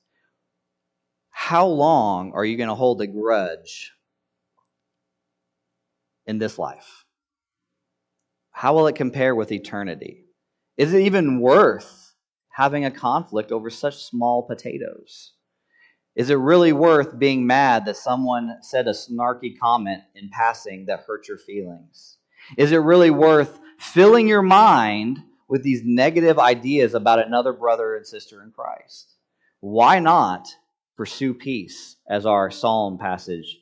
How 1.30 1.68
long 1.68 2.32
are 2.32 2.44
you 2.44 2.56
going 2.56 2.68
to 2.68 2.74
hold 2.74 3.00
a 3.00 3.06
grudge 3.06 3.92
in 6.26 6.38
this 6.38 6.58
life? 6.58 7.04
How 8.50 8.74
will 8.74 8.88
it 8.88 8.96
compare 8.96 9.36
with 9.36 9.52
eternity? 9.52 10.25
Is 10.76 10.92
it 10.92 11.02
even 11.02 11.40
worth 11.40 12.14
having 12.50 12.84
a 12.84 12.90
conflict 12.90 13.50
over 13.50 13.70
such 13.70 14.04
small 14.04 14.42
potatoes? 14.42 15.32
Is 16.14 16.30
it 16.30 16.34
really 16.34 16.72
worth 16.72 17.18
being 17.18 17.46
mad 17.46 17.84
that 17.84 17.96
someone 17.96 18.58
said 18.62 18.86
a 18.86 18.92
snarky 18.92 19.58
comment 19.58 20.02
in 20.14 20.30
passing 20.30 20.86
that 20.86 21.04
hurt 21.06 21.28
your 21.28 21.38
feelings? 21.38 22.18
Is 22.56 22.72
it 22.72 22.78
really 22.78 23.10
worth 23.10 23.58
filling 23.78 24.28
your 24.28 24.42
mind 24.42 25.18
with 25.48 25.62
these 25.62 25.82
negative 25.84 26.38
ideas 26.38 26.94
about 26.94 27.24
another 27.24 27.52
brother 27.52 27.96
and 27.96 28.06
sister 28.06 28.42
in 28.42 28.50
Christ? 28.50 29.14
Why 29.60 29.98
not 29.98 30.48
pursue 30.96 31.34
peace, 31.34 31.96
as 32.08 32.24
our 32.24 32.50
psalm 32.50 32.98
passage 32.98 33.58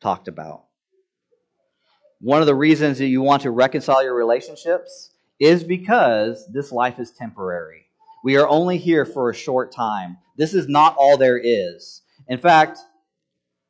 talked 0.00 0.26
about? 0.26 0.64
One 2.20 2.40
of 2.40 2.46
the 2.46 2.54
reasons 2.54 2.98
that 2.98 3.06
you 3.06 3.22
want 3.22 3.42
to 3.42 3.50
reconcile 3.50 4.02
your 4.02 4.14
relationships 4.14 5.10
is 5.40 5.64
because 5.64 6.46
this 6.52 6.72
life 6.72 6.98
is 6.98 7.10
temporary. 7.10 7.86
We 8.22 8.36
are 8.36 8.48
only 8.48 8.78
here 8.78 9.04
for 9.04 9.28
a 9.28 9.34
short 9.34 9.72
time. 9.72 10.18
This 10.36 10.54
is 10.54 10.68
not 10.68 10.96
all 10.96 11.16
there 11.16 11.40
is. 11.42 12.02
In 12.28 12.38
fact, 12.38 12.78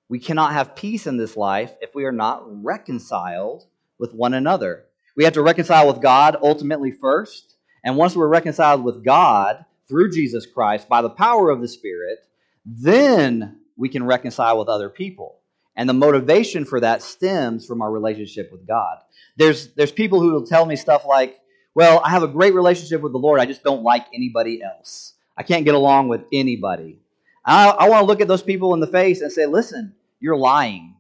we 0.08 0.18
cannot 0.18 0.52
have 0.52 0.76
peace 0.76 1.06
in 1.06 1.16
this 1.16 1.36
life 1.36 1.72
if 1.80 1.94
we 1.94 2.04
are 2.04 2.12
not 2.12 2.44
reconciled 2.62 3.64
with 3.98 4.14
one 4.14 4.34
another. 4.34 4.84
We 5.16 5.24
have 5.24 5.32
to 5.34 5.42
reconcile 5.42 5.86
with 5.86 6.02
God 6.02 6.36
ultimately 6.42 6.92
first. 6.92 7.56
And 7.82 7.96
once 7.96 8.14
we're 8.14 8.28
reconciled 8.28 8.84
with 8.84 9.04
God 9.04 9.64
through 9.88 10.12
Jesus 10.12 10.46
Christ 10.46 10.88
by 10.88 11.02
the 11.02 11.10
power 11.10 11.50
of 11.50 11.60
the 11.60 11.68
Spirit, 11.68 12.18
then 12.64 13.60
we 13.76 13.88
can 13.88 14.04
reconcile 14.04 14.58
with 14.58 14.68
other 14.68 14.88
people. 14.88 15.40
And 15.76 15.88
the 15.88 15.94
motivation 15.94 16.64
for 16.64 16.80
that 16.80 17.02
stems 17.02 17.66
from 17.66 17.82
our 17.82 17.90
relationship 17.90 18.52
with 18.52 18.66
God. 18.66 18.98
There's, 19.36 19.74
there's 19.74 19.90
people 19.90 20.20
who 20.20 20.32
will 20.32 20.46
tell 20.46 20.64
me 20.64 20.76
stuff 20.76 21.04
like, 21.04 21.38
well, 21.74 22.00
I 22.04 22.10
have 22.10 22.22
a 22.22 22.28
great 22.28 22.54
relationship 22.54 23.00
with 23.00 23.12
the 23.12 23.18
Lord. 23.18 23.40
I 23.40 23.46
just 23.46 23.64
don't 23.64 23.82
like 23.82 24.06
anybody 24.14 24.62
else. 24.62 25.14
I 25.36 25.42
can't 25.42 25.64
get 25.64 25.74
along 25.74 26.08
with 26.08 26.24
anybody. 26.32 27.00
I, 27.44 27.68
I 27.68 27.88
want 27.88 28.02
to 28.02 28.06
look 28.06 28.20
at 28.20 28.28
those 28.28 28.42
people 28.42 28.74
in 28.74 28.80
the 28.80 28.86
face 28.86 29.20
and 29.20 29.32
say, 29.32 29.46
listen, 29.46 29.94
you're 30.20 30.36
lying. 30.36 30.94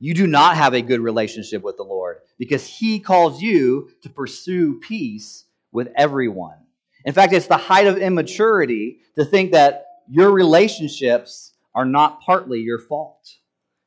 You 0.00 0.14
do 0.14 0.26
not 0.26 0.56
have 0.56 0.74
a 0.74 0.82
good 0.82 1.00
relationship 1.00 1.62
with 1.62 1.76
the 1.76 1.84
Lord 1.84 2.18
because 2.38 2.66
He 2.66 2.98
calls 2.98 3.40
you 3.40 3.90
to 4.02 4.08
pursue 4.08 4.80
peace 4.80 5.44
with 5.72 5.88
everyone. 5.96 6.56
In 7.04 7.12
fact, 7.14 7.32
it's 7.32 7.46
the 7.46 7.56
height 7.56 7.86
of 7.86 7.96
immaturity 7.98 8.98
to 9.16 9.24
think 9.24 9.52
that 9.52 9.86
your 10.10 10.30
relationships 10.32 11.52
are 11.74 11.84
not 11.84 12.20
partly 12.22 12.60
your 12.60 12.78
fault 12.78 13.36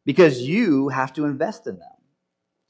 because 0.06 0.42
you 0.42 0.90
have 0.90 1.14
to 1.14 1.26
invest 1.26 1.68
in 1.68 1.78
them. 1.78 1.93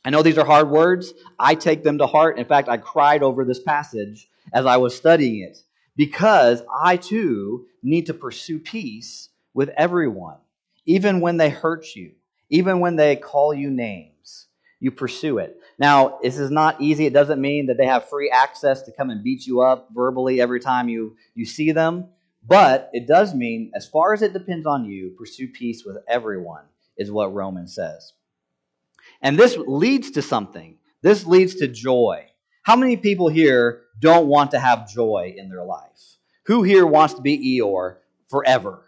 I 0.06 0.10
know 0.10 0.22
these 0.24 0.38
are 0.38 0.46
hard 0.46 0.70
words. 0.70 1.14
I 1.40 1.56
take 1.56 1.84
them 1.84 1.98
to 2.00 2.08
heart. 2.08 2.38
In 2.40 2.46
fact, 2.46 2.70
I 2.70 2.78
cried 2.78 3.24
over 3.24 3.46
this 3.46 3.62
passage 3.62 4.30
as 4.54 4.66
I 4.66 4.78
was 4.78 4.96
studying 4.96 5.42
it 5.42 5.58
because 5.96 6.62
I 6.84 6.98
too 6.98 7.66
need 7.84 8.08
to 8.08 8.14
pursue 8.14 8.60
peace 8.60 9.30
with 9.54 9.70
everyone. 9.78 10.38
even 10.86 11.22
when 11.22 11.38
they 11.38 11.50
hurt 11.50 11.96
you, 11.96 12.12
even 12.50 12.80
when 12.80 12.96
they 12.96 13.16
call 13.16 13.54
you 13.54 13.70
names, 13.70 14.48
you 14.80 14.92
pursue 14.92 15.38
it. 15.38 15.58
Now, 15.80 16.20
this 16.22 16.38
is 16.38 16.52
not 16.52 16.82
easy. 16.82 17.06
It 17.06 17.14
doesn't 17.14 17.40
mean 17.42 17.68
that 17.68 17.78
they 17.78 17.86
have 17.86 18.10
free 18.10 18.30
access 18.30 18.82
to 18.84 18.92
come 18.92 19.10
and 19.10 19.24
beat 19.24 19.48
you 19.48 19.62
up 19.62 19.90
verbally 19.94 20.42
every 20.42 20.60
time 20.60 20.90
you, 20.90 21.16
you 21.36 21.46
see 21.46 21.72
them. 21.72 22.10
But 22.46 22.90
it 22.92 23.08
does 23.08 23.34
mean, 23.34 23.72
as 23.74 23.88
far 23.88 24.14
as 24.14 24.22
it 24.22 24.34
depends 24.34 24.66
on 24.66 24.86
you, 24.86 25.12
pursue 25.18 25.48
peace 25.48 25.84
with 25.86 25.98
everyone, 26.08 26.66
is 26.98 27.10
what 27.10 27.34
Romans 27.34 27.74
says. 27.74 28.12
And 29.24 29.39
this 29.39 29.58
leads 29.58 30.12
to 30.12 30.22
something. 30.22 30.77
This 31.01 31.25
leads 31.25 31.56
to 31.56 31.68
joy. 31.68 32.27
How 32.62 32.75
many 32.75 32.98
people 32.98 33.30
here 33.30 33.84
don't 34.00 34.27
want 34.27 34.51
to 34.51 34.60
have 34.60 34.89
joy 34.89 35.34
in 35.36 35.50
their 35.50 35.63
life? 35.63 35.89
Who 36.46 36.62
here 36.62 36.86
wants 36.86 37.15
to 37.15 37.22
be 37.22 37.60
Eeyore 37.60 37.96
forever? 38.30 38.84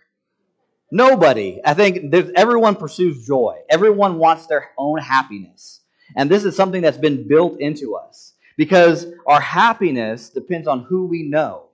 Nobody. 0.91 1.61
I 1.65 1.73
think 1.73 2.13
everyone 2.35 2.75
pursues 2.75 3.25
joy. 3.25 3.59
Everyone 3.69 4.17
wants 4.17 4.45
their 4.45 4.69
own 4.77 4.99
happiness. 4.99 5.81
And 6.15 6.29
this 6.29 6.45
is 6.45 6.55
something 6.55 6.81
that's 6.81 6.97
been 6.97 7.27
built 7.27 7.59
into 7.59 7.95
us 7.95 8.33
because 8.57 9.07
our 9.25 9.41
happiness 9.41 10.29
depends 10.29 10.67
on 10.67 10.83
who 10.83 11.07
we 11.07 11.23
know, 11.23 11.69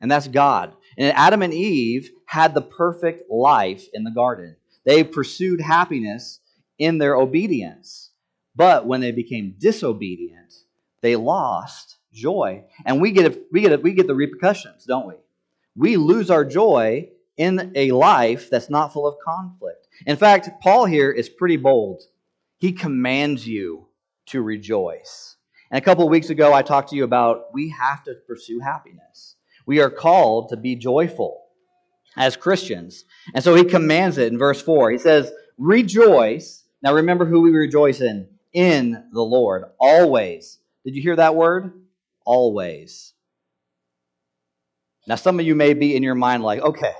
and 0.00 0.10
that's 0.10 0.28
God. 0.28 0.72
And 0.96 1.16
Adam 1.16 1.42
and 1.42 1.52
Eve 1.52 2.10
had 2.26 2.54
the 2.54 2.62
perfect 2.62 3.30
life 3.30 3.86
in 3.92 4.04
the 4.04 4.10
garden. 4.10 4.56
They 4.84 5.04
pursued 5.04 5.60
happiness 5.60 6.40
in 6.82 6.98
their 6.98 7.16
obedience. 7.16 8.10
But 8.56 8.86
when 8.86 9.00
they 9.00 9.12
became 9.12 9.54
disobedient, 9.58 10.52
they 11.00 11.16
lost 11.16 11.96
joy. 12.12 12.64
And 12.84 13.00
we 13.00 13.12
get, 13.12 13.40
we 13.52 13.62
get, 13.62 13.82
we 13.82 13.92
get 13.92 14.08
the 14.08 14.14
repercussions, 14.14 14.84
don't 14.84 15.06
we? 15.06 15.14
We 15.76 15.96
lose 15.96 16.30
our 16.30 16.44
joy 16.44 17.08
in 17.36 17.72
a 17.76 17.92
life 17.92 18.50
that's 18.50 18.68
not 18.68 18.92
full 18.92 19.06
of 19.06 19.14
conflict. 19.24 19.86
In 20.06 20.16
fact, 20.16 20.50
Paul 20.60 20.84
here 20.84 21.10
is 21.10 21.28
pretty 21.28 21.56
bold. 21.56 22.02
He 22.58 22.72
commands 22.72 23.46
you 23.46 23.86
to 24.26 24.42
rejoice. 24.42 25.36
And 25.70 25.78
a 25.78 25.84
couple 25.84 26.04
of 26.04 26.10
weeks 26.10 26.30
ago, 26.30 26.52
I 26.52 26.62
talked 26.62 26.90
to 26.90 26.96
you 26.96 27.04
about 27.04 27.54
we 27.54 27.70
have 27.70 28.02
to 28.04 28.14
pursue 28.26 28.58
happiness. 28.58 29.36
We 29.66 29.80
are 29.80 29.90
called 29.90 30.48
to 30.48 30.56
be 30.56 30.74
joyful 30.74 31.44
as 32.16 32.36
Christians. 32.36 33.04
And 33.34 33.42
so 33.42 33.54
he 33.54 33.64
commands 33.64 34.18
it 34.18 34.32
in 34.32 34.38
verse 34.38 34.60
4. 34.60 34.90
He 34.90 34.98
says, 34.98 35.32
Rejoice. 35.58 36.61
Now 36.82 36.94
remember 36.94 37.24
who 37.24 37.42
we 37.42 37.50
rejoice 37.50 38.00
in 38.00 38.28
in 38.52 39.08
the 39.12 39.22
Lord 39.22 39.64
always. 39.78 40.58
Did 40.84 40.94
you 40.94 41.02
hear 41.02 41.16
that 41.16 41.34
word? 41.34 41.72
Always. 42.24 43.12
Now, 45.06 45.16
some 45.16 45.40
of 45.40 45.46
you 45.46 45.54
may 45.54 45.74
be 45.74 45.96
in 45.96 46.02
your 46.02 46.14
mind 46.14 46.42
like, 46.42 46.60
okay, 46.60 46.92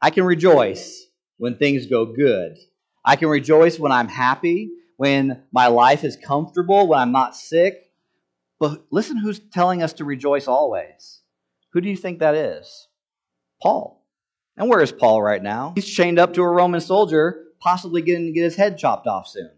I 0.00 0.10
can 0.10 0.24
rejoice 0.24 1.06
when 1.38 1.56
things 1.56 1.86
go 1.86 2.04
good. 2.04 2.58
I 3.04 3.16
can 3.16 3.28
rejoice 3.28 3.78
when 3.78 3.92
I'm 3.92 4.08
happy, 4.08 4.70
when 4.96 5.42
my 5.50 5.68
life 5.68 6.04
is 6.04 6.16
comfortable, 6.16 6.88
when 6.88 6.98
I'm 6.98 7.12
not 7.12 7.34
sick. 7.34 7.90
But 8.60 8.84
listen 8.90 9.16
who's 9.16 9.38
telling 9.38 9.82
us 9.82 9.94
to 9.94 10.04
rejoice 10.04 10.48
always. 10.48 11.20
Who 11.72 11.80
do 11.80 11.88
you 11.88 11.96
think 11.96 12.18
that 12.18 12.34
is? 12.34 12.88
Paul. 13.62 14.04
And 14.56 14.68
where 14.68 14.80
is 14.80 14.92
Paul 14.92 15.22
right 15.22 15.42
now? 15.42 15.72
He's 15.74 15.88
chained 15.88 16.18
up 16.18 16.34
to 16.34 16.42
a 16.42 16.48
Roman 16.48 16.80
soldier, 16.80 17.44
possibly 17.60 18.02
getting 18.02 18.26
to 18.26 18.32
get 18.32 18.44
his 18.44 18.56
head 18.56 18.78
chopped 18.78 19.06
off 19.06 19.28
soon. 19.28 19.50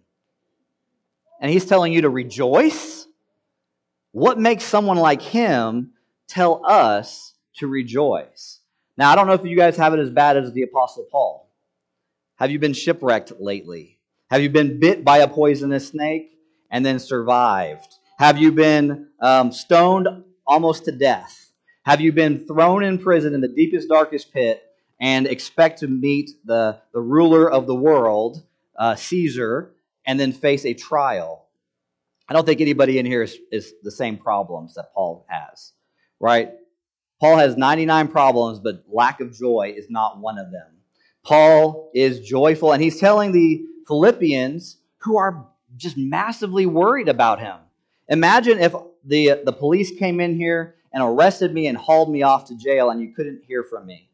And 1.40 1.50
he's 1.50 1.66
telling 1.66 1.92
you 1.92 2.02
to 2.02 2.11
rejoice? 2.11 3.07
What 4.12 4.38
makes 4.38 4.64
someone 4.64 4.99
like 4.99 5.23
him 5.23 5.92
tell 6.28 6.64
us 6.66 7.35
to 7.57 7.66
rejoice? 7.66 8.61
Now, 8.97 9.11
I 9.11 9.14
don't 9.14 9.26
know 9.26 9.33
if 9.33 9.45
you 9.45 9.57
guys 9.57 9.76
have 9.76 9.95
it 9.95 10.00
as 10.00 10.11
bad 10.11 10.37
as 10.37 10.52
the 10.52 10.62
Apostle 10.62 11.07
Paul. 11.11 11.49
Have 12.37 12.50
you 12.50 12.59
been 12.59 12.73
shipwrecked 12.73 13.33
lately? 13.40 13.99
Have 14.30 14.42
you 14.42 14.50
been 14.50 14.78
bit 14.78 15.04
by 15.04 15.19
a 15.19 15.28
poisonous 15.28 15.88
snake 15.88 16.38
and 16.71 16.85
then 16.85 16.99
survived? 16.99 17.95
Have 18.19 18.38
you 18.38 18.52
been 18.52 19.09
um, 19.21 19.52
stoned 19.52 20.08
almost 20.47 20.84
to 20.84 20.93
death? 20.93 21.50
Have 21.84 22.00
you 22.00 22.13
been 22.13 22.47
thrown 22.47 22.84
in 22.84 22.99
prison 22.99 23.34
in 23.34 23.41
the 23.41 23.49
deepest, 23.49 23.89
darkest 23.89 24.32
pit 24.32 24.63
and 25.00 25.26
expect 25.26 25.80
to 25.80 25.89
meet 25.89 26.30
the, 26.45 26.80
the 26.93 27.00
ruler 27.00 27.50
of 27.50 27.67
the 27.67 27.75
world, 27.75 28.43
uh, 28.78 28.95
Caesar, 28.95 29.75
and 30.06 30.21
then 30.21 30.32
face 30.32 30.65
a 30.65 30.75
trial? 30.75 31.47
I 32.28 32.34
don't 32.34 32.47
think 32.47 32.60
anybody 32.60 32.99
in 32.99 33.06
here 33.06 33.23
is, 33.23 33.36
is 33.50 33.75
the 33.82 33.91
same 33.91 34.17
problems 34.17 34.75
that 34.75 34.93
Paul 34.95 35.26
has, 35.28 35.73
right? 36.21 36.52
Paul 37.21 37.36
has 37.36 37.56
99 37.56 38.08
problems, 38.08 38.60
but 38.60 38.84
lack 38.89 39.21
of 39.21 39.32
joy 39.32 39.75
is 39.76 39.91
not 39.91 40.19
one 40.19 40.39
of 40.39 40.52
them. 40.52 40.67
Paul 41.25 41.91
is 41.95 42.21
joyful, 42.21 42.73
and 42.73 42.82
he's 42.82 43.00
telling 43.00 43.32
the 43.32 43.65
Philippians 43.86 44.78
who 44.99 45.17
are 45.17 45.47
just 45.76 45.97
massively 45.97 46.67
worried 46.67 47.08
about 47.08 47.41
him. 47.41 47.56
Imagine 48.08 48.58
if 48.58 48.75
the, 49.04 49.41
the 49.45 49.52
police 49.52 49.91
came 49.91 50.21
in 50.21 50.36
here 50.36 50.76
and 50.93 51.02
arrested 51.02 51.54
me 51.54 51.67
and 51.67 51.76
hauled 51.76 52.10
me 52.10 52.23
off 52.23 52.47
to 52.47 52.56
jail 52.56 52.91
and 52.91 53.00
you 53.00 53.13
couldn't 53.15 53.43
hear 53.47 53.63
from 53.63 53.86
me. 53.86 54.10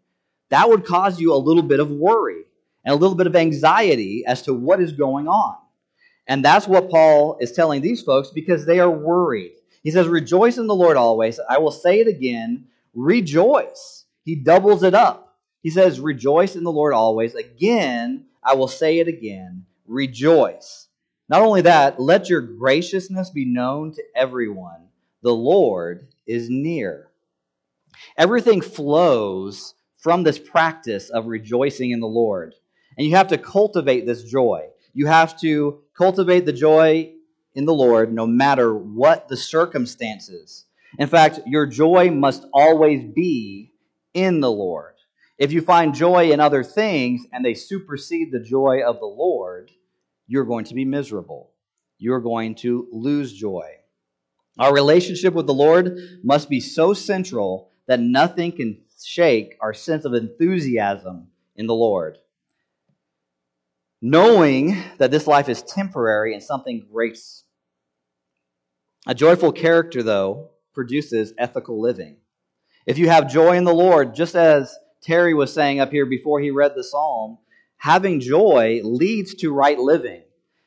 That 0.50 0.68
would 0.68 0.84
cause 0.84 1.20
you 1.20 1.32
a 1.32 1.36
little 1.36 1.62
bit 1.62 1.80
of 1.80 1.90
worry 1.90 2.44
and 2.84 2.94
a 2.94 2.98
little 2.98 3.16
bit 3.16 3.26
of 3.26 3.36
anxiety 3.36 4.24
as 4.26 4.42
to 4.42 4.54
what 4.54 4.80
is 4.80 4.92
going 4.92 5.28
on. 5.28 5.56
And 6.28 6.44
that's 6.44 6.66
what 6.66 6.90
Paul 6.90 7.38
is 7.40 7.52
telling 7.52 7.82
these 7.82 8.02
folks 8.02 8.30
because 8.30 8.66
they 8.66 8.80
are 8.80 8.90
worried. 8.90 9.52
He 9.82 9.90
says, 9.90 10.08
Rejoice 10.08 10.58
in 10.58 10.66
the 10.66 10.74
Lord 10.74 10.96
always. 10.96 11.38
I 11.48 11.58
will 11.58 11.70
say 11.70 12.00
it 12.00 12.08
again 12.08 12.66
rejoice. 12.94 14.04
He 14.24 14.34
doubles 14.34 14.82
it 14.82 14.94
up. 14.94 15.36
He 15.62 15.70
says, 15.70 16.00
Rejoice 16.00 16.56
in 16.56 16.64
the 16.64 16.72
Lord 16.72 16.94
always. 16.94 17.34
Again, 17.34 18.26
I 18.42 18.54
will 18.54 18.68
say 18.68 18.98
it 18.98 19.08
again, 19.08 19.66
rejoice. 19.86 20.88
Not 21.28 21.42
only 21.42 21.62
that, 21.62 22.00
let 22.00 22.28
your 22.28 22.40
graciousness 22.40 23.30
be 23.30 23.44
known 23.44 23.92
to 23.92 24.02
everyone. 24.14 24.88
The 25.22 25.34
Lord 25.34 26.08
is 26.26 26.48
near. 26.48 27.10
Everything 28.16 28.60
flows 28.60 29.74
from 30.06 30.22
this 30.22 30.38
practice 30.38 31.10
of 31.10 31.26
rejoicing 31.26 31.90
in 31.90 31.98
the 31.98 32.06
Lord. 32.06 32.54
And 32.96 33.04
you 33.04 33.16
have 33.16 33.26
to 33.26 33.38
cultivate 33.38 34.06
this 34.06 34.22
joy. 34.22 34.68
You 34.94 35.06
have 35.08 35.36
to 35.40 35.80
cultivate 35.98 36.46
the 36.46 36.52
joy 36.52 37.12
in 37.56 37.64
the 37.64 37.74
Lord 37.74 38.12
no 38.12 38.24
matter 38.24 38.72
what 38.72 39.26
the 39.26 39.36
circumstances. 39.36 40.66
In 40.96 41.08
fact, 41.08 41.40
your 41.44 41.66
joy 41.66 42.12
must 42.12 42.46
always 42.54 43.02
be 43.02 43.72
in 44.14 44.38
the 44.38 44.48
Lord. 44.48 44.94
If 45.38 45.50
you 45.50 45.60
find 45.60 45.92
joy 45.92 46.30
in 46.30 46.38
other 46.38 46.62
things 46.62 47.26
and 47.32 47.44
they 47.44 47.54
supersede 47.54 48.30
the 48.30 48.38
joy 48.38 48.82
of 48.86 49.00
the 49.00 49.06
Lord, 49.06 49.72
you're 50.28 50.44
going 50.44 50.66
to 50.66 50.74
be 50.74 50.84
miserable. 50.84 51.50
You're 51.98 52.20
going 52.20 52.54
to 52.62 52.86
lose 52.92 53.32
joy. 53.32 53.70
Our 54.56 54.72
relationship 54.72 55.34
with 55.34 55.48
the 55.48 55.52
Lord 55.52 55.98
must 56.22 56.48
be 56.48 56.60
so 56.60 56.94
central 56.94 57.72
that 57.88 57.98
nothing 57.98 58.52
can 58.52 58.82
shake 59.06 59.56
our 59.60 59.72
sense 59.72 60.04
of 60.04 60.14
enthusiasm 60.14 61.28
in 61.54 61.68
the 61.68 61.74
Lord. 61.74 62.18
Knowing 64.02 64.76
that 64.98 65.12
this 65.12 65.28
life 65.28 65.48
is 65.48 65.62
temporary 65.62 66.34
and 66.34 66.42
something 66.42 66.84
great. 66.92 67.18
A 69.06 69.14
joyful 69.14 69.52
character, 69.52 70.02
though, 70.02 70.50
produces 70.74 71.32
ethical 71.38 71.80
living. 71.80 72.16
If 72.84 72.98
you 72.98 73.08
have 73.08 73.30
joy 73.30 73.56
in 73.56 73.62
the 73.62 73.72
Lord, 73.72 74.12
just 74.12 74.34
as 74.34 74.76
Terry 75.02 75.34
was 75.34 75.52
saying 75.52 75.78
up 75.78 75.92
here 75.92 76.06
before 76.06 76.40
he 76.40 76.50
read 76.50 76.72
the 76.74 76.82
psalm, 76.82 77.38
having 77.76 78.18
joy 78.18 78.80
leads 78.82 79.34
to 79.36 79.52
right 79.52 79.78
living. 79.78 80.22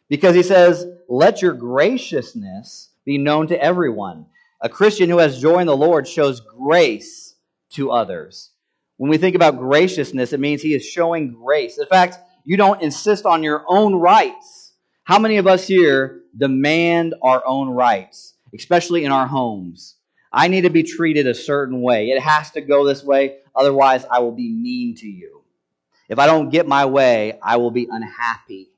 Because 0.08 0.34
he 0.34 0.44
says, 0.44 0.88
Let 1.10 1.42
your 1.42 1.54
graciousness 1.54 2.90
be 3.04 3.18
known 3.18 3.48
to 3.48 3.62
everyone. 3.62 4.28
A 4.62 4.70
Christian 4.70 5.10
who 5.10 5.18
has 5.18 5.42
joy 5.42 5.60
in 5.60 5.68
the 5.68 5.76
Lord 5.76 6.08
shows 6.08 6.40
grace 6.40 7.29
to 7.72 7.92
others. 7.92 8.52
When 8.98 9.10
we 9.10 9.18
think 9.18 9.36
about 9.36 9.58
graciousness, 9.58 10.34
it 10.34 10.40
means 10.40 10.62
he 10.62 10.74
is 10.74 10.86
showing 10.86 11.32
grace. 11.32 11.78
In 11.78 11.88
fact, 11.88 12.18
you 12.44 12.58
don't 12.58 12.82
insist 12.82 13.26
on 13.26 13.44
your 13.44 13.64
own 13.68 13.96
rights. 13.96 14.74
How 15.04 15.20
many 15.20 15.38
of 15.38 15.48
us 15.48 15.66
here 15.66 16.22
demand 16.38 17.16
our 17.22 17.42
own 17.46 17.70
rights, 17.70 18.36
especially 18.54 19.06
in 19.06 19.12
our 19.12 19.28
homes? 19.28 19.96
I 20.32 20.48
need 20.48 20.62
to 20.62 20.70
be 20.70 20.84
treated 20.84 21.28
a 21.28 21.34
certain 21.34 21.82
way. 21.82 22.10
It 22.10 22.22
has 22.22 22.52
to 22.52 22.62
go 22.62 22.86
this 22.86 23.04
way, 23.04 23.38
otherwise, 23.56 24.06
I 24.10 24.20
will 24.20 24.32
be 24.32 24.50
mean 24.50 24.96
to 24.98 25.08
you. 25.08 25.44
If 26.08 26.20
I 26.20 26.26
don't 26.26 26.50
get 26.50 26.68
my 26.68 26.86
way, 26.86 27.40
I 27.42 27.58
will 27.58 27.72
be 27.72 27.88
unhappy. 27.90 28.70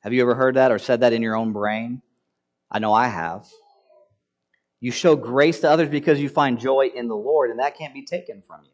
Have 0.00 0.12
you 0.12 0.22
ever 0.22 0.34
heard 0.34 0.56
that 0.56 0.72
or 0.72 0.78
said 0.78 1.00
that 1.00 1.12
in 1.12 1.22
your 1.22 1.36
own 1.36 1.52
brain? 1.52 2.02
I 2.70 2.78
know 2.78 2.92
I 2.92 3.08
have. 3.08 3.48
You 4.80 4.90
show 4.90 5.16
grace 5.16 5.60
to 5.60 5.70
others 5.70 5.88
because 5.88 6.20
you 6.20 6.28
find 6.28 6.58
joy 6.58 6.90
in 6.94 7.08
the 7.08 7.16
Lord, 7.16 7.50
and 7.50 7.60
that 7.60 7.78
can't 7.78 7.94
be 7.94 8.04
taken 8.04 8.42
from 8.46 8.60
you. 8.64 8.70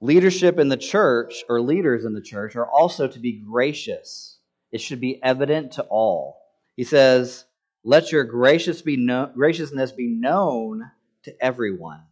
Leadership 0.00 0.58
in 0.58 0.68
the 0.68 0.76
church, 0.76 1.44
or 1.48 1.60
leaders 1.60 2.04
in 2.04 2.12
the 2.12 2.20
church, 2.20 2.56
are 2.56 2.70
also 2.70 3.08
to 3.08 3.18
be 3.18 3.32
gracious. 3.32 4.38
It 4.70 4.80
should 4.80 5.00
be 5.00 5.22
evident 5.22 5.72
to 5.72 5.82
all. 5.84 6.38
He 6.76 6.84
says, 6.84 7.44
let 7.84 8.10
your 8.12 8.24
gracious 8.24 8.80
be 8.80 8.96
graciousness 9.34 9.92
be 9.92 10.08
known 10.08 10.90
to 11.24 11.44
everyone. 11.44 12.02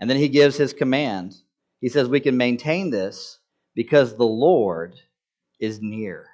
And 0.00 0.10
then 0.10 0.16
he 0.16 0.28
gives 0.28 0.56
his 0.56 0.72
command. 0.72 1.36
he 1.80 1.88
says 1.88 2.08
we 2.08 2.20
can 2.20 2.36
maintain 2.36 2.90
this 2.90 3.38
because 3.74 4.16
the 4.16 4.24
Lord 4.26 4.98
is 5.60 5.80
near. 5.80 6.26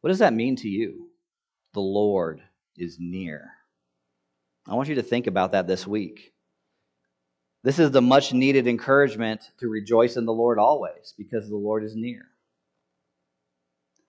What 0.00 0.10
does 0.10 0.20
that 0.20 0.32
mean 0.32 0.56
to 0.56 0.68
you? 0.68 1.05
The 1.76 1.82
Lord 1.82 2.40
is 2.78 2.96
near. 2.98 3.50
I 4.66 4.74
want 4.76 4.88
you 4.88 4.94
to 4.94 5.02
think 5.02 5.26
about 5.26 5.52
that 5.52 5.66
this 5.66 5.86
week. 5.86 6.32
This 7.64 7.78
is 7.78 7.90
the 7.90 8.00
much 8.00 8.32
needed 8.32 8.66
encouragement 8.66 9.42
to 9.60 9.68
rejoice 9.68 10.16
in 10.16 10.24
the 10.24 10.32
Lord 10.32 10.58
always 10.58 11.12
because 11.18 11.50
the 11.50 11.56
Lord 11.56 11.84
is 11.84 11.94
near. 11.94 12.28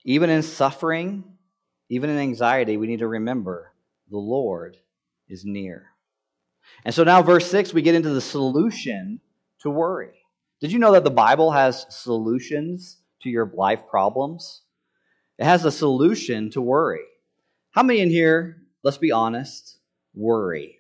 Even 0.06 0.30
in 0.30 0.44
suffering, 0.44 1.26
even 1.90 2.10
in 2.10 2.18
anxiety, 2.18 2.78
we 2.78 2.88
need 2.88 3.00
to 3.00 3.08
remember 3.10 3.74
the 4.10 4.18
Lord 4.18 4.78
is 5.28 5.44
near. 5.44 5.88
And 6.86 6.96
so 6.96 7.04
now, 7.04 7.22
verse 7.22 7.52
6, 7.52 7.74
we 7.74 7.82
get 7.82 7.96
into 7.96 8.12
the 8.12 8.22
solution 8.22 9.20
to 9.60 9.70
worry. 9.70 10.14
Did 10.62 10.72
you 10.72 10.80
know 10.80 10.94
that 10.94 11.04
the 11.04 11.12
Bible 11.12 11.52
has 11.52 11.86
solutions 11.90 13.02
to 13.24 13.30
your 13.30 13.52
life 13.54 13.82
problems? 13.90 14.62
It 15.38 15.44
has 15.44 15.66
a 15.66 15.72
solution 15.72 16.50
to 16.52 16.62
worry. 16.62 17.04
How 17.78 17.84
many 17.84 18.00
in 18.00 18.10
here, 18.10 18.58
let's 18.82 18.98
be 18.98 19.12
honest, 19.12 19.78
worry? 20.16 20.80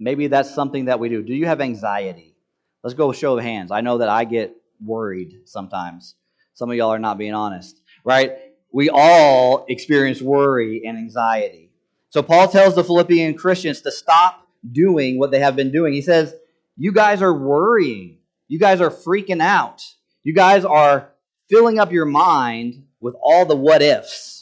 Maybe 0.00 0.26
that's 0.26 0.52
something 0.52 0.86
that 0.86 0.98
we 0.98 1.08
do. 1.08 1.22
Do 1.22 1.32
you 1.32 1.46
have 1.46 1.60
anxiety? 1.60 2.34
Let's 2.82 2.94
go 2.94 3.12
show 3.12 3.38
of 3.38 3.44
hands. 3.44 3.70
I 3.70 3.80
know 3.80 3.98
that 3.98 4.08
I 4.08 4.24
get 4.24 4.52
worried 4.84 5.42
sometimes. 5.44 6.16
Some 6.54 6.72
of 6.72 6.76
y'all 6.76 6.92
are 6.92 6.98
not 6.98 7.18
being 7.18 7.34
honest, 7.34 7.80
right? 8.04 8.32
We 8.72 8.90
all 8.90 9.64
experience 9.68 10.20
worry 10.20 10.82
and 10.84 10.98
anxiety. 10.98 11.70
So 12.08 12.20
Paul 12.20 12.48
tells 12.48 12.74
the 12.74 12.82
Philippian 12.82 13.34
Christians 13.34 13.80
to 13.82 13.92
stop 13.92 14.44
doing 14.72 15.20
what 15.20 15.30
they 15.30 15.38
have 15.38 15.54
been 15.54 15.70
doing. 15.70 15.92
He 15.92 16.02
says, 16.02 16.34
You 16.76 16.90
guys 16.90 17.22
are 17.22 17.32
worrying. 17.32 18.18
You 18.48 18.58
guys 18.58 18.80
are 18.80 18.90
freaking 18.90 19.40
out. 19.40 19.84
You 20.24 20.34
guys 20.34 20.64
are 20.64 21.12
filling 21.48 21.78
up 21.78 21.92
your 21.92 22.06
mind 22.06 22.86
with 23.00 23.14
all 23.22 23.46
the 23.46 23.54
what 23.54 23.82
ifs. 23.82 24.39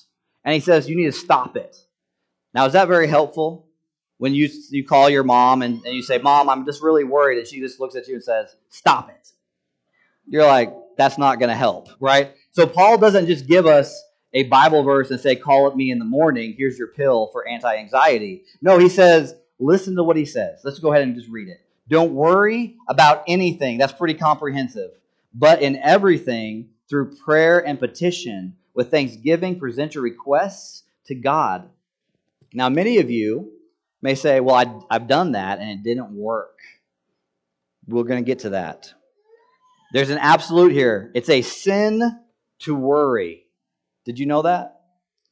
And 0.48 0.54
he 0.54 0.61
says, 0.61 0.88
You 0.88 0.96
need 0.96 1.04
to 1.04 1.12
stop 1.12 1.58
it. 1.58 1.76
Now, 2.54 2.64
is 2.64 2.72
that 2.72 2.88
very 2.88 3.06
helpful? 3.06 3.66
When 4.16 4.34
you, 4.34 4.48
you 4.70 4.82
call 4.82 5.11
your 5.11 5.22
mom 5.22 5.61
and, 5.61 5.84
and 5.84 5.94
you 5.94 6.02
say, 6.02 6.16
Mom, 6.16 6.48
I'm 6.48 6.64
just 6.64 6.82
really 6.82 7.04
worried, 7.04 7.37
and 7.37 7.46
she 7.46 7.61
just 7.61 7.78
looks 7.78 7.94
at 7.96 8.08
you 8.08 8.14
and 8.14 8.24
says, 8.24 8.56
Stop 8.70 9.11
it. 9.11 9.28
You're 10.26 10.46
like, 10.46 10.72
That's 10.96 11.18
not 11.18 11.38
going 11.38 11.50
to 11.50 11.54
help, 11.54 11.90
right? 12.00 12.32
So, 12.52 12.66
Paul 12.66 12.96
doesn't 12.96 13.26
just 13.26 13.46
give 13.46 13.66
us 13.66 14.02
a 14.32 14.44
Bible 14.44 14.82
verse 14.84 15.11
and 15.11 15.20
say, 15.20 15.37
Call 15.37 15.68
it 15.68 15.76
me 15.76 15.90
in 15.90 15.98
the 15.98 16.06
morning. 16.06 16.54
Here's 16.56 16.78
your 16.78 16.88
pill 16.88 17.26
for 17.30 17.46
anti 17.46 17.76
anxiety. 17.76 18.44
No, 18.62 18.78
he 18.78 18.88
says, 18.88 19.34
Listen 19.58 19.96
to 19.96 20.02
what 20.02 20.16
he 20.16 20.24
says. 20.24 20.61
Let's 20.64 20.78
go 20.78 20.92
ahead 20.92 21.02
and 21.02 21.14
just 21.14 21.28
read 21.28 21.48
it. 21.48 21.61
Don't 21.90 22.14
worry 22.14 22.76
about 22.88 23.22
anything. 23.28 23.76
That's 23.76 23.92
pretty 23.92 24.14
comprehensive. 24.14 24.92
But 25.34 25.61
in 25.61 25.76
everything, 25.76 26.70
through 26.88 27.16
prayer 27.16 27.66
and 27.66 27.78
petition, 27.78 28.56
with 28.78 28.92
thanksgiving, 28.92 29.58
present 29.58 29.96
your 29.96 30.04
requests 30.04 30.84
to 31.06 31.14
God. 31.16 31.68
Now, 32.54 32.68
many 32.68 32.98
of 32.98 33.10
you 33.10 33.50
may 34.00 34.14
say, 34.14 34.38
Well, 34.38 34.54
I, 34.54 34.94
have 34.94 35.08
done 35.08 35.32
that 35.32 35.58
and 35.58 35.68
it 35.68 35.82
didn't 35.82 36.12
work. 36.12 36.60
We're 37.88 38.04
going 38.04 38.22
to 38.22 38.26
get 38.26 38.40
to 38.40 38.50
that. 38.50 38.94
There's 39.92 40.10
an 40.10 40.18
absolute 40.18 40.70
here. 40.70 41.10
It's 41.16 41.28
a 41.28 41.42
sin 41.42 42.20
to 42.60 42.74
worry. 42.76 43.46
Did 44.04 44.20
you 44.20 44.26
know 44.26 44.42
that? 44.42 44.80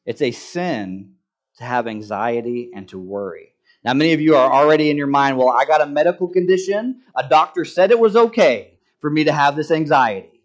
It's 0.04 0.22
a 0.22 0.32
sin 0.32 1.14
to 1.58 1.64
have 1.64 1.86
anxiety 1.86 2.72
and 2.74 2.88
to 2.88 2.98
worry. 2.98 3.52
Now, 3.84 3.94
many 3.94 4.12
of 4.12 4.20
you 4.20 4.34
are 4.34 4.52
already 4.52 4.90
in 4.90 4.96
your 4.96 5.06
mind, 5.06 5.38
well, 5.38 5.50
I 5.50 5.66
got 5.66 5.82
a 5.82 5.86
medical 5.86 6.26
condition. 6.26 7.02
A 7.14 7.28
doctor 7.28 7.64
said 7.64 7.92
it 7.92 8.00
was 8.00 8.16
okay 8.16 8.80
for 9.00 9.08
me 9.08 9.22
to 9.22 9.32
have 9.32 9.54
this 9.54 9.70
anxiety. 9.70 10.42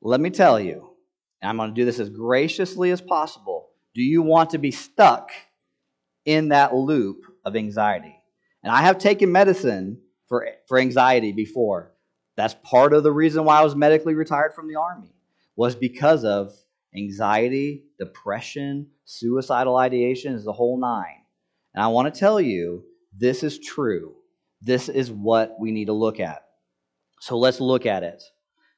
Let 0.00 0.22
me 0.22 0.30
tell 0.30 0.58
you, 0.58 0.91
and 1.42 1.50
I'm 1.50 1.56
going 1.56 1.70
to 1.70 1.74
do 1.74 1.84
this 1.84 1.98
as 1.98 2.08
graciously 2.08 2.92
as 2.92 3.00
possible. 3.00 3.70
Do 3.94 4.02
you 4.02 4.22
want 4.22 4.50
to 4.50 4.58
be 4.58 4.70
stuck 4.70 5.30
in 6.24 6.48
that 6.48 6.74
loop 6.74 7.24
of 7.44 7.56
anxiety? 7.56 8.14
And 8.62 8.72
I 8.72 8.82
have 8.82 8.98
taken 8.98 9.32
medicine 9.32 10.00
for, 10.28 10.46
for 10.68 10.78
anxiety 10.78 11.32
before. 11.32 11.92
That's 12.36 12.54
part 12.62 12.94
of 12.94 13.02
the 13.02 13.12
reason 13.12 13.44
why 13.44 13.58
I 13.58 13.64
was 13.64 13.74
medically 13.74 14.14
retired 14.14 14.54
from 14.54 14.68
the 14.68 14.76
Army, 14.76 15.12
was 15.56 15.74
because 15.74 16.24
of 16.24 16.54
anxiety, 16.96 17.84
depression, 17.98 18.86
suicidal 19.04 19.76
ideation, 19.76 20.34
is 20.34 20.44
the 20.44 20.52
whole 20.52 20.80
nine. 20.80 21.24
And 21.74 21.82
I 21.82 21.88
want 21.88 22.12
to 22.12 22.18
tell 22.18 22.40
you, 22.40 22.84
this 23.18 23.42
is 23.42 23.58
true. 23.58 24.14
This 24.62 24.88
is 24.88 25.10
what 25.10 25.56
we 25.58 25.72
need 25.72 25.86
to 25.86 25.92
look 25.92 26.20
at. 26.20 26.44
So 27.20 27.36
let's 27.36 27.60
look 27.60 27.84
at 27.84 28.04
it. 28.04 28.22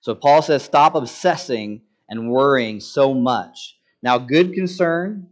So 0.01 0.15
Paul 0.15 0.43
says, 0.43 0.63
stop 0.63 0.95
obsessing 0.95 1.83
and 2.15 2.31
worrying 2.31 2.79
so 2.79 3.13
much. 3.13 3.77
Now, 4.03 4.19
good 4.19 4.53
concern 4.55 5.29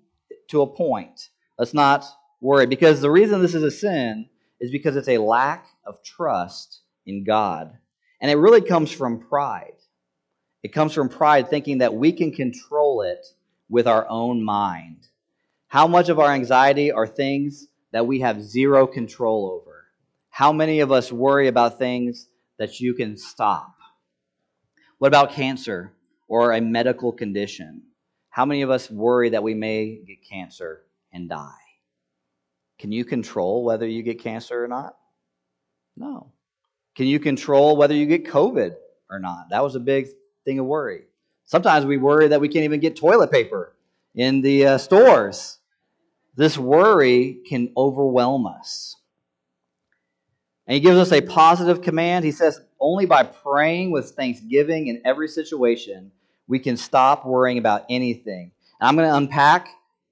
to 0.49 0.63
a 0.63 0.67
point. 0.67 1.29
Let's 1.57 1.75
not 1.75 2.05
worry. 2.41 2.67
Because 2.67 3.01
the 3.01 3.11
reason 3.11 3.41
this 3.41 3.55
is 3.55 3.63
a 3.63 3.71
sin 3.71 4.29
is 4.61 4.73
because 4.73 4.97
it's 4.97 5.09
a 5.09 5.19
lack 5.19 5.67
of 5.85 6.03
trust 6.03 6.81
in 7.07 7.25
God. 7.25 7.73
And 8.21 8.31
it 8.31 8.37
really 8.37 8.61
comes 8.61 8.91
from 8.91 9.21
pride. 9.21 9.75
It 10.63 10.73
comes 10.73 10.93
from 10.93 11.09
pride 11.09 11.49
thinking 11.49 11.79
that 11.79 11.95
we 11.95 12.13
can 12.13 12.33
control 12.33 13.03
it 13.03 13.25
with 13.69 13.87
our 13.87 14.07
own 14.09 14.43
mind. 14.43 15.07
How 15.69 15.87
much 15.87 16.09
of 16.09 16.19
our 16.19 16.33
anxiety 16.33 16.91
are 16.91 17.07
things 17.07 17.69
that 17.93 18.07
we 18.07 18.21
have 18.21 18.43
zero 18.43 18.87
control 18.87 19.51
over? 19.51 19.85
How 20.31 20.53
many 20.53 20.81
of 20.81 20.91
us 20.91 21.13
worry 21.13 21.47
about 21.47 21.79
things 21.79 22.29
that 22.59 22.81
you 22.81 22.95
can 22.95 23.17
stop? 23.17 23.77
What 24.99 25.09
about 25.09 25.33
cancer 25.33 25.93
or 26.33 26.53
a 26.53 26.61
medical 26.61 27.13
condition? 27.13 27.83
How 28.31 28.47
many 28.47 28.63
of 28.63 28.71
us 28.71 28.91
worry 28.91 29.31
that 29.31 29.43
we 29.43 29.55
may 29.55 30.01
get 30.07 30.27
cancer 30.29 30.83
and 31.13 31.29
die? 31.29 31.51
Can 32.79 32.91
you 32.91 33.05
control 33.05 33.65
whether 33.65 33.87
you 33.87 34.03
get 34.03 34.23
cancer 34.23 34.65
or 34.65 34.69
not? 34.69 34.97
No. 35.97 36.33
Can 36.95 37.07
you 37.07 37.21
control 37.21 37.77
whether 37.77 37.95
you 37.95 38.07
get 38.07 38.25
COVID 38.25 38.75
or 39.11 39.19
not? 39.19 39.51
That 39.51 39.63
was 39.63 39.75
a 39.75 39.81
big 39.81 40.09
thing 40.45 40.59
of 40.59 40.67
worry. 40.67 41.03
Sometimes 41.45 41.85
we 41.85 41.99
worry 41.99 42.29
that 42.29 42.41
we 42.41 42.49
can't 42.49 42.65
even 42.65 42.81
get 42.81 42.97
toilet 42.97 43.31
paper 43.31 43.77
in 44.15 44.41
the 44.41 44.67
uh, 44.67 44.79
stores 44.79 45.59
this 46.35 46.57
worry 46.57 47.41
can 47.47 47.73
overwhelm 47.77 48.47
us. 48.47 48.97
And 50.67 50.75
he 50.75 50.81
gives 50.81 50.97
us 50.97 51.13
a 51.13 51.21
positive 51.21 51.83
command. 51.83 52.25
He 52.25 52.33
says, 52.33 52.61
only 52.81 53.05
by 53.05 53.25
praying 53.25 53.91
with 53.91 54.11
thanksgiving 54.11 54.87
in 54.87 55.03
every 55.05 55.29
situation, 55.29 56.11
we 56.49 56.59
can 56.59 56.77
stop 56.77 57.27
worrying 57.27 57.59
about 57.59 57.85
anything. 57.89 58.53
And 58.81 58.89
I'm 58.89 58.97
going 58.97 59.09
to 59.09 59.17
unpack 59.17 59.69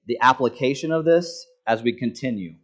the 0.07 0.17
application 0.21 0.91
of 0.91 1.05
this 1.05 1.45
as 1.67 1.83
we 1.83 1.93
continue. 1.93 2.55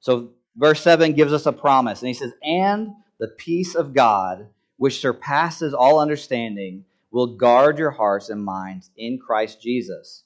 So, 0.00 0.30
verse 0.56 0.80
7 0.82 1.12
gives 1.14 1.32
us 1.32 1.46
a 1.46 1.52
promise. 1.52 2.00
And 2.00 2.08
he 2.08 2.14
says, 2.14 2.32
And 2.42 2.92
the 3.18 3.28
peace 3.28 3.74
of 3.74 3.94
God, 3.94 4.48
which 4.76 5.00
surpasses 5.00 5.74
all 5.74 6.00
understanding, 6.00 6.84
will 7.10 7.36
guard 7.36 7.78
your 7.78 7.90
hearts 7.90 8.28
and 8.28 8.44
minds 8.44 8.90
in 8.96 9.18
Christ 9.18 9.62
Jesus. 9.62 10.24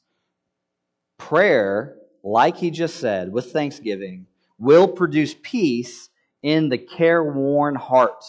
Prayer 1.19 1.99
like 2.23 2.57
he 2.57 2.71
just 2.71 2.97
said, 2.97 3.33
with 3.33 3.53
thanksgiving, 3.53 4.27
will 4.59 4.89
produce 4.89 5.35
peace 5.43 6.11
in 6.43 6.69
the 6.69 6.79
careworn 6.79 7.75
heart, 7.75 8.25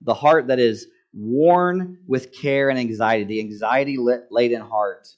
the 0.00 0.14
heart 0.14 0.48
that 0.48 0.58
is 0.58 0.86
worn 1.14 1.98
with 2.06 2.32
care 2.32 2.70
and 2.70 2.78
anxiety, 2.78 3.24
the 3.24 3.40
anxiety 3.40 3.96
laden 4.30 4.62
heart. 4.62 5.08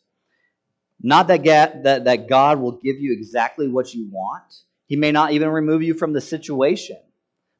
Not 1.00 1.28
that, 1.28 1.44
that, 1.84 2.04
that 2.04 2.28
God 2.28 2.60
will 2.60 2.72
give 2.72 2.98
you 2.98 3.12
exactly 3.12 3.68
what 3.68 3.94
you 3.94 4.08
want. 4.10 4.54
He 4.86 4.96
may 4.96 5.12
not 5.12 5.32
even 5.32 5.48
remove 5.48 5.82
you 5.82 5.94
from 5.94 6.12
the 6.12 6.20
situation, 6.20 6.98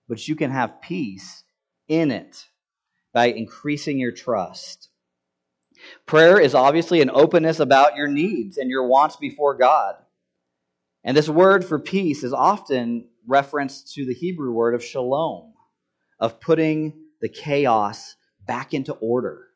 but 0.09 0.27
you 0.27 0.37
can 0.37 0.51
have 0.51 0.81
peace 0.81 1.44
in 1.88 2.11
it 2.11 2.47
by 3.12 3.27
increasing 3.27 3.99
your 3.99 4.12
trust. 4.12 4.88
Prayer 6.07 6.40
is 6.40 6.55
obviously 6.55 7.01
an 7.01 7.11
openness 7.11 7.61
about 7.61 7.97
your 7.97 8.09
needs 8.09 8.57
and 8.57 8.70
your 8.70 8.87
wants 8.87 9.16
before 9.16 9.57
God. 9.57 9.97
And 11.05 11.16
this 11.16 11.29
word 11.29 11.64
for 11.64 11.79
peace 11.79 12.25
is 12.25 12.33
often 12.33 13.09
referenced 13.27 13.92
to 13.94 14.07
the 14.07 14.14
Hebrew 14.14 14.53
word 14.53 14.75
of 14.75 14.85
shalom, 14.85 15.53
of 16.18 16.40
putting 16.40 16.94
the 17.20 17.29
chaos 17.29 18.16
back 18.47 18.75
into 18.75 18.93
order, 18.95 19.47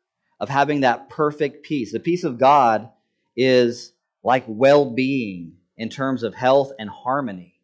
of 0.40 0.48
having 0.48 0.80
that 0.80 1.08
perfect 1.08 1.64
peace. 1.64 1.92
The 1.92 2.00
peace 2.00 2.24
of 2.24 2.38
God 2.38 2.90
is 3.36 3.92
like 4.22 4.44
well 4.46 4.90
being 4.90 5.54
in 5.76 5.88
terms 5.88 6.22
of 6.22 6.34
health 6.34 6.72
and 6.78 6.88
harmony. 6.90 7.54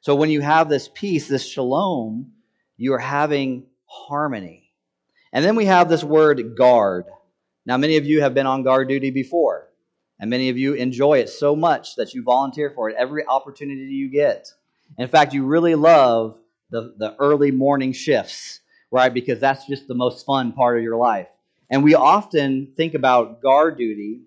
So 0.00 0.14
when 0.14 0.30
you 0.30 0.40
have 0.42 0.68
this 0.68 0.88
peace, 0.92 1.28
this 1.28 1.46
shalom, 1.46 2.32
you 2.76 2.92
are 2.92 2.98
having 2.98 3.66
harmony. 3.86 4.70
And 5.32 5.44
then 5.44 5.56
we 5.56 5.64
have 5.64 5.88
this 5.88 6.04
word 6.04 6.56
guard. 6.56 7.06
Now, 7.66 7.76
many 7.76 7.96
of 7.96 8.04
you 8.04 8.20
have 8.20 8.34
been 8.34 8.46
on 8.46 8.62
guard 8.62 8.88
duty 8.88 9.10
before. 9.10 9.70
And 10.20 10.30
many 10.30 10.48
of 10.48 10.58
you 10.58 10.74
enjoy 10.74 11.18
it 11.18 11.28
so 11.28 11.56
much 11.56 11.96
that 11.96 12.14
you 12.14 12.22
volunteer 12.22 12.70
for 12.70 12.88
it 12.88 12.96
every 12.96 13.26
opportunity 13.26 13.86
you 13.92 14.10
get. 14.10 14.48
In 14.96 15.08
fact, 15.08 15.34
you 15.34 15.44
really 15.44 15.74
love 15.74 16.38
the, 16.70 16.94
the 16.96 17.16
early 17.18 17.50
morning 17.50 17.92
shifts 17.92 18.60
right? 18.94 19.12
Because 19.12 19.40
that's 19.40 19.66
just 19.66 19.88
the 19.88 19.94
most 19.94 20.24
fun 20.24 20.52
part 20.52 20.78
of 20.78 20.84
your 20.84 20.96
life. 20.96 21.26
And 21.68 21.82
we 21.82 21.96
often 21.96 22.72
think 22.76 22.94
about 22.94 23.42
guard 23.42 23.76
duty 23.76 24.20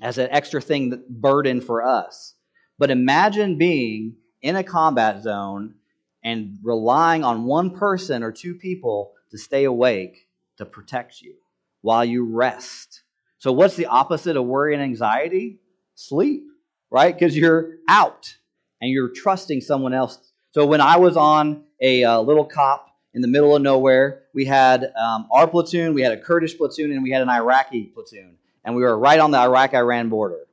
as 0.00 0.18
an 0.18 0.28
extra 0.30 0.60
thing 0.60 0.90
that 0.90 1.08
burden 1.08 1.60
for 1.60 1.84
us. 1.84 2.34
But 2.78 2.92
imagine 2.92 3.58
being 3.58 4.14
in 4.40 4.54
a 4.54 4.62
combat 4.62 5.24
zone 5.24 5.74
and 6.22 6.58
relying 6.62 7.24
on 7.24 7.42
one 7.42 7.72
person 7.72 8.22
or 8.22 8.30
two 8.30 8.54
people 8.54 9.14
to 9.32 9.36
stay 9.36 9.64
awake 9.64 10.28
to 10.58 10.64
protect 10.64 11.20
you 11.20 11.34
while 11.80 12.04
you 12.04 12.24
rest. 12.24 13.02
So, 13.38 13.50
what's 13.50 13.74
the 13.74 13.86
opposite 13.86 14.36
of 14.36 14.44
worry 14.44 14.74
and 14.74 14.82
anxiety? 14.82 15.58
Sleep, 15.96 16.44
right? 16.88 17.12
Because 17.18 17.36
you're 17.36 17.78
out 17.88 18.32
and 18.80 18.92
you're 18.92 19.08
trusting 19.12 19.60
someone 19.60 19.92
else. 19.92 20.20
So, 20.52 20.66
when 20.66 20.80
I 20.80 20.98
was 20.98 21.16
on 21.16 21.64
a 21.80 22.04
uh, 22.04 22.20
little 22.20 22.44
COP 22.44 22.87
in 23.14 23.22
the 23.22 23.28
middle 23.28 23.56
of 23.56 23.62
nowhere, 23.62 24.22
we 24.34 24.44
had 24.44 24.92
um, 24.96 25.28
our 25.32 25.46
platoon, 25.46 25.94
we 25.94 26.02
had 26.02 26.12
a 26.12 26.20
Kurdish 26.20 26.56
platoon, 26.56 26.92
and 26.92 27.02
we 27.02 27.10
had 27.10 27.22
an 27.22 27.30
Iraqi 27.30 27.84
platoon. 27.84 28.36
And 28.64 28.74
we 28.74 28.82
were 28.82 28.98
right 28.98 29.18
on 29.18 29.30
the 29.30 29.38
Iraq 29.38 29.74
Iran 29.74 30.08
border. 30.08 30.46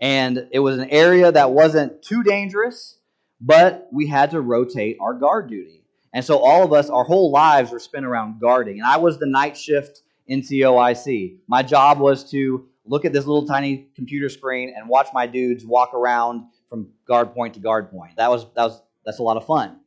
And 0.00 0.48
it 0.52 0.60
was 0.60 0.78
an 0.78 0.88
area 0.90 1.30
that 1.30 1.50
wasn't 1.50 2.02
too 2.02 2.22
dangerous, 2.22 2.98
but 3.40 3.88
we 3.92 4.06
had 4.06 4.30
to 4.30 4.40
rotate 4.40 4.96
our 5.00 5.12
guard 5.12 5.48
duty. 5.48 5.82
And 6.12 6.24
so 6.24 6.38
all 6.38 6.64
of 6.64 6.72
us, 6.72 6.88
our 6.88 7.04
whole 7.04 7.30
lives 7.30 7.70
were 7.70 7.78
spent 7.78 8.06
around 8.06 8.40
guarding. 8.40 8.78
And 8.78 8.86
I 8.86 8.96
was 8.96 9.18
the 9.18 9.26
night 9.26 9.56
shift 9.56 10.02
NCOIC. 10.30 11.38
My 11.46 11.62
job 11.62 11.98
was 11.98 12.30
to 12.30 12.66
look 12.86 13.04
at 13.04 13.12
this 13.12 13.26
little 13.26 13.46
tiny 13.46 13.88
computer 13.94 14.28
screen 14.28 14.72
and 14.76 14.88
watch 14.88 15.08
my 15.12 15.26
dudes 15.26 15.64
walk 15.64 15.94
around 15.94 16.44
from 16.68 16.88
guard 17.06 17.34
point 17.34 17.54
to 17.54 17.60
guard 17.60 17.90
point. 17.90 18.16
That 18.16 18.30
was 18.30 18.46
that 18.54 18.64
was 18.64 18.82
that's 19.04 19.18
a 19.18 19.22
lot 19.22 19.36
of 19.36 19.46
fun. 19.46 19.80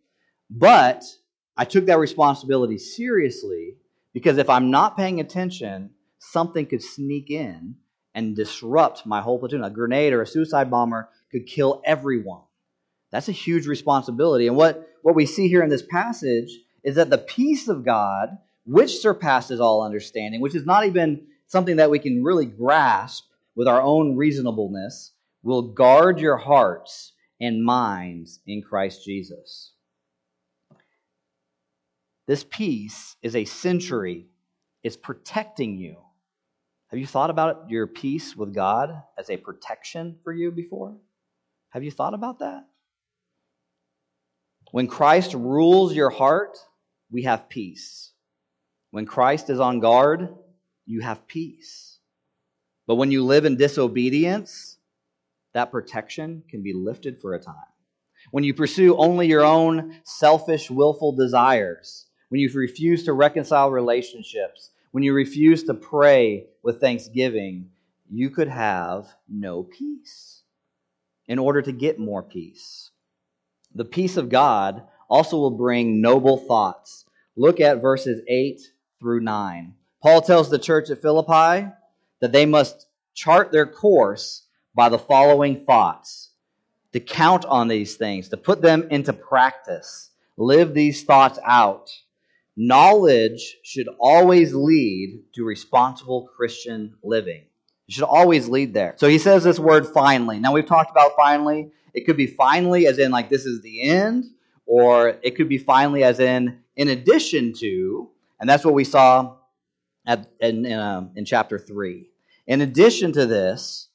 But 0.50 1.04
I 1.58 1.66
took 1.66 1.86
that 1.86 2.00
responsibility 2.00 2.78
seriously 2.78 3.76
because 4.14 4.38
if 4.38 4.50
I'm 4.50 4.72
not 4.72 4.98
paying 4.98 5.20
attention, 5.20 5.92
something 6.20 6.66
could 6.66 6.84
sneak 6.84 7.30
in 7.30 7.76
and 8.14 8.36
disrupt 8.36 9.06
my 9.06 9.22
whole 9.22 9.40
platoon. 9.40 9.64
A 9.64 9.70
grenade 9.70 10.14
or 10.14 10.22
a 10.22 10.28
suicide 10.28 10.70
bomber 10.70 11.10
could 11.32 11.46
kill 11.46 11.82
everyone. 11.86 12.44
That's 13.12 13.30
a 13.30 13.34
huge 13.34 13.68
responsibility. 13.68 14.48
And 14.48 14.56
what, 14.56 14.88
what 15.02 15.16
we 15.16 15.26
see 15.26 15.48
here 15.48 15.64
in 15.64 15.70
this 15.70 15.86
passage 15.86 16.52
is 16.84 16.96
that 16.96 17.10
the 17.10 17.18
peace 17.18 17.68
of 17.68 17.86
God, 17.86 18.38
which 18.66 19.00
surpasses 19.00 19.60
all 19.60 19.84
understanding, 19.84 20.42
which 20.42 20.56
is 20.56 20.66
not 20.66 20.86
even 20.86 21.28
something 21.48 21.76
that 21.78 21.90
we 21.90 22.00
can 22.00 22.24
really 22.24 22.46
grasp 22.46 23.26
with 23.56 23.68
our 23.68 23.82
own 23.82 24.16
reasonableness, 24.16 25.12
will 25.44 25.62
guard 25.62 26.20
your 26.20 26.38
hearts 26.38 27.14
and 27.40 27.64
minds 27.64 28.40
in 28.48 28.62
Christ 28.62 29.04
Jesus. 29.04 29.71
This 32.32 32.46
peace 32.50 33.18
is 33.22 33.36
a 33.36 33.44
century, 33.44 34.28
it's 34.84 34.96
protecting 34.96 35.76
you 35.76 35.98
have 36.88 37.00
you 37.00 37.06
thought 37.06 37.30
about 37.30 37.70
your 37.70 37.88
peace 37.88 38.38
with 38.38 38.54
God 38.54 39.04
as 39.18 39.30
a 39.30 39.36
protection 39.36 40.18
for 40.24 40.32
you 40.32 40.50
before? 40.50 40.96
Have 41.72 41.84
you 41.84 41.92
thought 41.92 42.14
about 42.14 42.40
that? 42.40 42.68
When 44.72 44.88
Christ 44.88 45.34
rules 45.34 45.94
your 45.94 46.10
heart, 46.10 46.58
we 47.10 47.24
have 47.24 47.50
peace. 47.50 48.14
When 48.92 49.06
Christ 49.06 49.50
is 49.50 49.60
on 49.60 49.82
guard, 49.82 50.34
you 50.86 51.02
have 51.02 51.28
peace. 51.28 51.98
But 52.88 52.96
when 52.96 53.12
you 53.12 53.26
live 53.26 53.44
in 53.44 53.58
disobedience, 53.58 54.78
that 55.54 55.72
protection 55.72 56.44
can 56.50 56.64
be 56.64 56.72
lifted 56.72 57.20
for 57.22 57.34
a 57.34 57.40
time. 57.42 57.56
When 58.32 58.46
you 58.46 58.54
pursue 58.54 58.96
only 58.96 59.28
your 59.28 59.44
own 59.44 60.00
selfish, 60.06 60.70
willful 60.70 61.14
desires, 61.14 62.08
when 62.32 62.40
you 62.40 62.50
refuse 62.54 63.04
to 63.04 63.12
reconcile 63.12 63.70
relationships, 63.70 64.70
when 64.92 65.04
you 65.04 65.12
refuse 65.12 65.66
to 65.66 65.74
pray 65.74 66.46
with 66.64 66.80
thanksgiving, 66.80 67.70
you 68.10 68.30
could 68.30 68.48
have 68.48 69.14
no 69.28 69.64
peace 69.64 70.44
in 71.28 71.40
order 71.40 71.62
to 71.62 71.74
get 71.74 72.00
more 72.00 72.24
peace. 72.24 72.92
The 73.76 73.84
peace 73.84 74.16
of 74.16 74.30
God 74.30 74.82
also 75.10 75.36
will 75.36 75.52
bring 75.52 76.00
noble 76.00 76.38
thoughts. 76.38 77.04
Look 77.36 77.60
at 77.60 77.82
verses 77.82 78.24
8 78.30 78.62
through 79.02 79.20
9. 79.20 79.74
Paul 80.02 80.22
tells 80.22 80.50
the 80.50 80.58
church 80.58 80.90
at 80.90 81.02
Philippi 81.02 81.68
that 82.22 82.32
they 82.32 82.46
must 82.46 82.88
chart 83.14 83.52
their 83.52 83.66
course 83.66 84.44
by 84.74 84.88
the 84.88 84.98
following 84.98 85.66
thoughts 85.66 86.30
to 86.94 87.02
count 87.02 87.44
on 87.44 87.68
these 87.68 87.98
things, 87.98 88.30
to 88.30 88.38
put 88.38 88.62
them 88.62 88.88
into 88.90 89.12
practice, 89.12 90.12
live 90.38 90.74
these 90.74 91.04
thoughts 91.04 91.38
out. 91.46 91.92
Knowledge 92.64 93.58
should 93.64 93.90
always 94.00 94.54
lead 94.54 95.24
to 95.34 95.44
responsible 95.44 96.30
Christian 96.38 96.94
living. 97.04 97.42
It 97.88 97.94
should 97.96 98.04
always 98.04 98.48
lead 98.48 98.76
there. 98.76 98.94
So 98.98 99.08
he 99.08 99.18
says 99.18 99.44
this 99.44 99.58
word 99.58 99.88
finally. 99.88 100.38
Now 100.38 100.54
we've 100.54 100.68
talked 100.68 100.92
about 100.92 101.14
finally. 101.16 101.72
It 101.96 102.06
could 102.06 102.18
be 102.18 102.28
finally 102.28 102.86
as 102.86 103.00
in 103.00 103.10
like 103.10 103.30
this 103.30 103.48
is 103.48 103.64
the 103.64 103.82
end, 103.82 104.26
or 104.68 105.18
it 105.24 105.36
could 105.36 105.50
be 105.50 105.58
finally 105.58 106.04
as 106.04 106.20
in 106.20 106.60
in 106.76 106.90
addition 106.90 107.54
to, 107.62 108.12
and 108.40 108.48
that's 108.48 108.64
what 108.64 108.76
we 108.76 108.84
saw 108.84 109.38
at, 110.06 110.30
in, 110.40 110.64
in, 110.68 110.80
um, 110.80 111.14
in 111.16 111.26
chapter 111.26 111.58
3. 111.58 112.08
In 112.46 112.62
addition 112.62 113.12
to 113.14 113.26
this, 113.26 113.88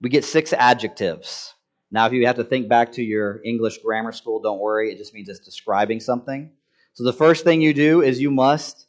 we 0.00 0.10
get 0.10 0.24
six 0.24 0.52
adjectives. 0.52 1.54
Now, 1.92 2.06
if 2.06 2.12
you 2.12 2.26
have 2.26 2.36
to 2.36 2.44
think 2.44 2.68
back 2.68 2.90
to 2.94 3.04
your 3.04 3.40
English 3.44 3.78
grammar 3.78 4.10
school, 4.10 4.40
don't 4.40 4.58
worry. 4.58 4.90
It 4.90 4.98
just 4.98 5.14
means 5.14 5.28
it's 5.28 5.38
describing 5.38 6.00
something. 6.00 6.50
So 6.94 7.02
the 7.02 7.12
first 7.12 7.42
thing 7.42 7.60
you 7.60 7.74
do 7.74 8.02
is 8.02 8.20
you 8.20 8.30
must 8.30 8.86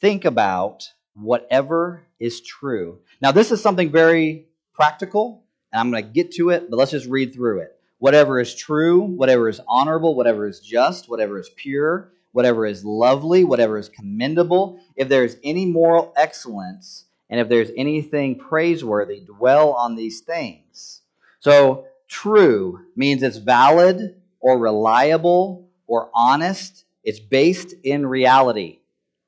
think 0.00 0.24
about 0.24 0.92
whatever 1.14 2.04
is 2.20 2.40
true. 2.40 3.00
Now, 3.20 3.32
this 3.32 3.50
is 3.50 3.60
something 3.60 3.90
very 3.90 4.46
practical, 4.72 5.42
and 5.72 5.80
I'm 5.80 5.90
going 5.90 6.04
to 6.04 6.08
get 6.08 6.30
to 6.34 6.50
it, 6.50 6.70
but 6.70 6.76
let's 6.76 6.92
just 6.92 7.08
read 7.08 7.34
through 7.34 7.62
it. 7.62 7.76
Whatever 7.98 8.38
is 8.38 8.54
true, 8.54 9.00
whatever 9.00 9.48
is 9.48 9.60
honorable, 9.66 10.14
whatever 10.14 10.46
is 10.46 10.60
just, 10.60 11.08
whatever 11.08 11.40
is 11.40 11.50
pure, 11.56 12.12
whatever 12.30 12.64
is 12.64 12.84
lovely, 12.84 13.42
whatever 13.42 13.76
is 13.76 13.88
commendable, 13.88 14.78
if 14.94 15.08
there 15.08 15.24
is 15.24 15.36
any 15.42 15.66
moral 15.66 16.12
excellence, 16.16 17.06
and 17.28 17.40
if 17.40 17.48
there's 17.48 17.72
anything 17.76 18.38
praiseworthy, 18.38 19.18
dwell 19.18 19.72
on 19.72 19.96
these 19.96 20.20
things. 20.20 21.00
So, 21.40 21.86
true 22.06 22.82
means 22.94 23.24
it's 23.24 23.38
valid 23.38 24.14
or 24.38 24.58
reliable 24.58 25.68
or 25.88 26.08
honest 26.14 26.84
it's 27.06 27.20
based 27.20 27.72
in 27.84 28.04
reality. 28.04 28.80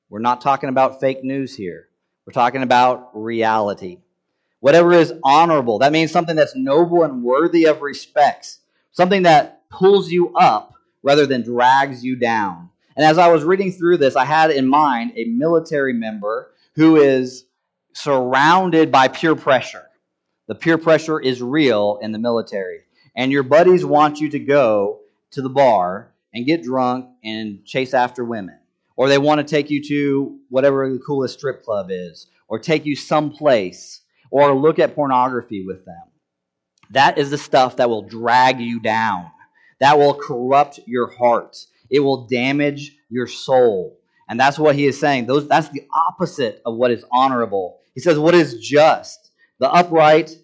We're 0.09 0.19
not 0.19 0.41
talking 0.41 0.67
about 0.67 0.99
fake 0.99 1.23
news 1.23 1.55
here. 1.55 1.87
We're 2.27 2.33
talking 2.33 2.61
about 2.61 3.09
reality. 3.13 3.99
Whatever 4.59 4.91
is 4.91 5.13
honorable, 5.23 5.79
that 5.79 5.93
means 5.93 6.11
something 6.11 6.35
that's 6.35 6.57
noble 6.57 7.03
and 7.03 7.23
worthy 7.23 7.65
of 7.65 7.81
respect, 7.81 8.57
something 8.91 9.23
that 9.23 9.61
pulls 9.69 10.11
you 10.11 10.35
up 10.35 10.73
rather 11.03 11.25
than 11.25 11.41
drags 11.41 12.03
you 12.03 12.17
down. 12.17 12.69
And 12.97 13.05
as 13.05 13.17
I 13.17 13.31
was 13.31 13.45
reading 13.45 13.71
through 13.71 13.97
this, 13.97 14.17
I 14.17 14.25
had 14.25 14.51
in 14.51 14.67
mind 14.67 15.13
a 15.15 15.23
military 15.23 15.93
member 15.93 16.51
who 16.75 16.97
is 16.97 17.45
surrounded 17.93 18.91
by 18.91 19.07
peer 19.07 19.35
pressure. 19.35 19.85
The 20.47 20.55
peer 20.55 20.77
pressure 20.77 21.21
is 21.21 21.41
real 21.41 21.97
in 22.01 22.11
the 22.11 22.19
military. 22.19 22.81
And 23.15 23.31
your 23.31 23.43
buddies 23.43 23.85
want 23.85 24.19
you 24.19 24.29
to 24.31 24.39
go 24.39 24.99
to 25.31 25.41
the 25.41 25.49
bar 25.49 26.11
and 26.33 26.45
get 26.45 26.63
drunk 26.63 27.08
and 27.23 27.65
chase 27.65 27.93
after 27.93 28.23
women. 28.23 28.57
Or 28.95 29.07
they 29.07 29.17
want 29.17 29.39
to 29.39 29.49
take 29.49 29.69
you 29.69 29.81
to 29.83 30.39
whatever 30.49 30.91
the 30.91 30.99
coolest 30.99 31.39
strip 31.39 31.63
club 31.63 31.87
is, 31.89 32.27
or 32.47 32.59
take 32.59 32.85
you 32.85 32.95
someplace, 32.95 34.01
or 34.31 34.53
look 34.53 34.79
at 34.79 34.95
pornography 34.95 35.65
with 35.65 35.85
them. 35.85 36.03
That 36.91 37.17
is 37.17 37.29
the 37.29 37.37
stuff 37.37 37.77
that 37.77 37.89
will 37.89 38.01
drag 38.01 38.59
you 38.59 38.79
down. 38.79 39.31
That 39.79 39.97
will 39.97 40.13
corrupt 40.13 40.79
your 40.85 41.11
heart. 41.11 41.55
It 41.89 41.99
will 42.01 42.27
damage 42.27 42.97
your 43.09 43.27
soul. 43.27 43.97
And 44.27 44.39
that's 44.39 44.59
what 44.59 44.75
he 44.75 44.85
is 44.85 44.99
saying. 44.99 45.25
Those, 45.25 45.47
that's 45.47 45.69
the 45.69 45.87
opposite 45.93 46.61
of 46.65 46.75
what 46.75 46.91
is 46.91 47.05
honorable. 47.11 47.79
He 47.95 48.01
says, 48.01 48.19
what 48.19 48.35
is 48.35 48.59
just? 48.59 49.31
The 49.59 49.71
upright 49.71 50.35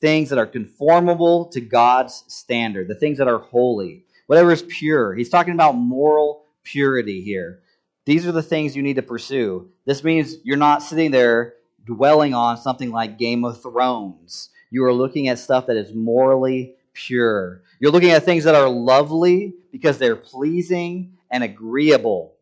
things 0.00 0.30
that 0.30 0.38
are 0.38 0.46
conformable 0.46 1.46
to 1.50 1.60
God's 1.60 2.24
standard, 2.28 2.88
the 2.88 2.94
things 2.94 3.18
that 3.18 3.28
are 3.28 3.38
holy 3.38 4.04
whatever 4.30 4.52
is 4.52 4.62
pure. 4.62 5.12
He's 5.12 5.28
talking 5.28 5.54
about 5.54 5.74
moral 5.74 6.44
purity 6.62 7.20
here. 7.20 7.62
These 8.04 8.28
are 8.28 8.32
the 8.32 8.44
things 8.44 8.76
you 8.76 8.82
need 8.82 8.94
to 8.94 9.02
pursue. 9.02 9.72
This 9.86 10.04
means 10.04 10.36
you're 10.44 10.56
not 10.56 10.84
sitting 10.84 11.10
there 11.10 11.54
dwelling 11.84 12.32
on 12.32 12.56
something 12.56 12.92
like 12.92 13.18
Game 13.18 13.44
of 13.44 13.60
Thrones. 13.60 14.50
You 14.70 14.84
are 14.84 14.92
looking 14.92 15.26
at 15.26 15.40
stuff 15.40 15.66
that 15.66 15.76
is 15.76 15.92
morally 15.92 16.76
pure. 16.92 17.62
You're 17.80 17.90
looking 17.90 18.12
at 18.12 18.22
things 18.22 18.44
that 18.44 18.54
are 18.54 18.68
lovely 18.68 19.52
because 19.72 19.98
they're 19.98 20.14
pleasing 20.14 21.14
and 21.28 21.42
agreeable. 21.42 22.34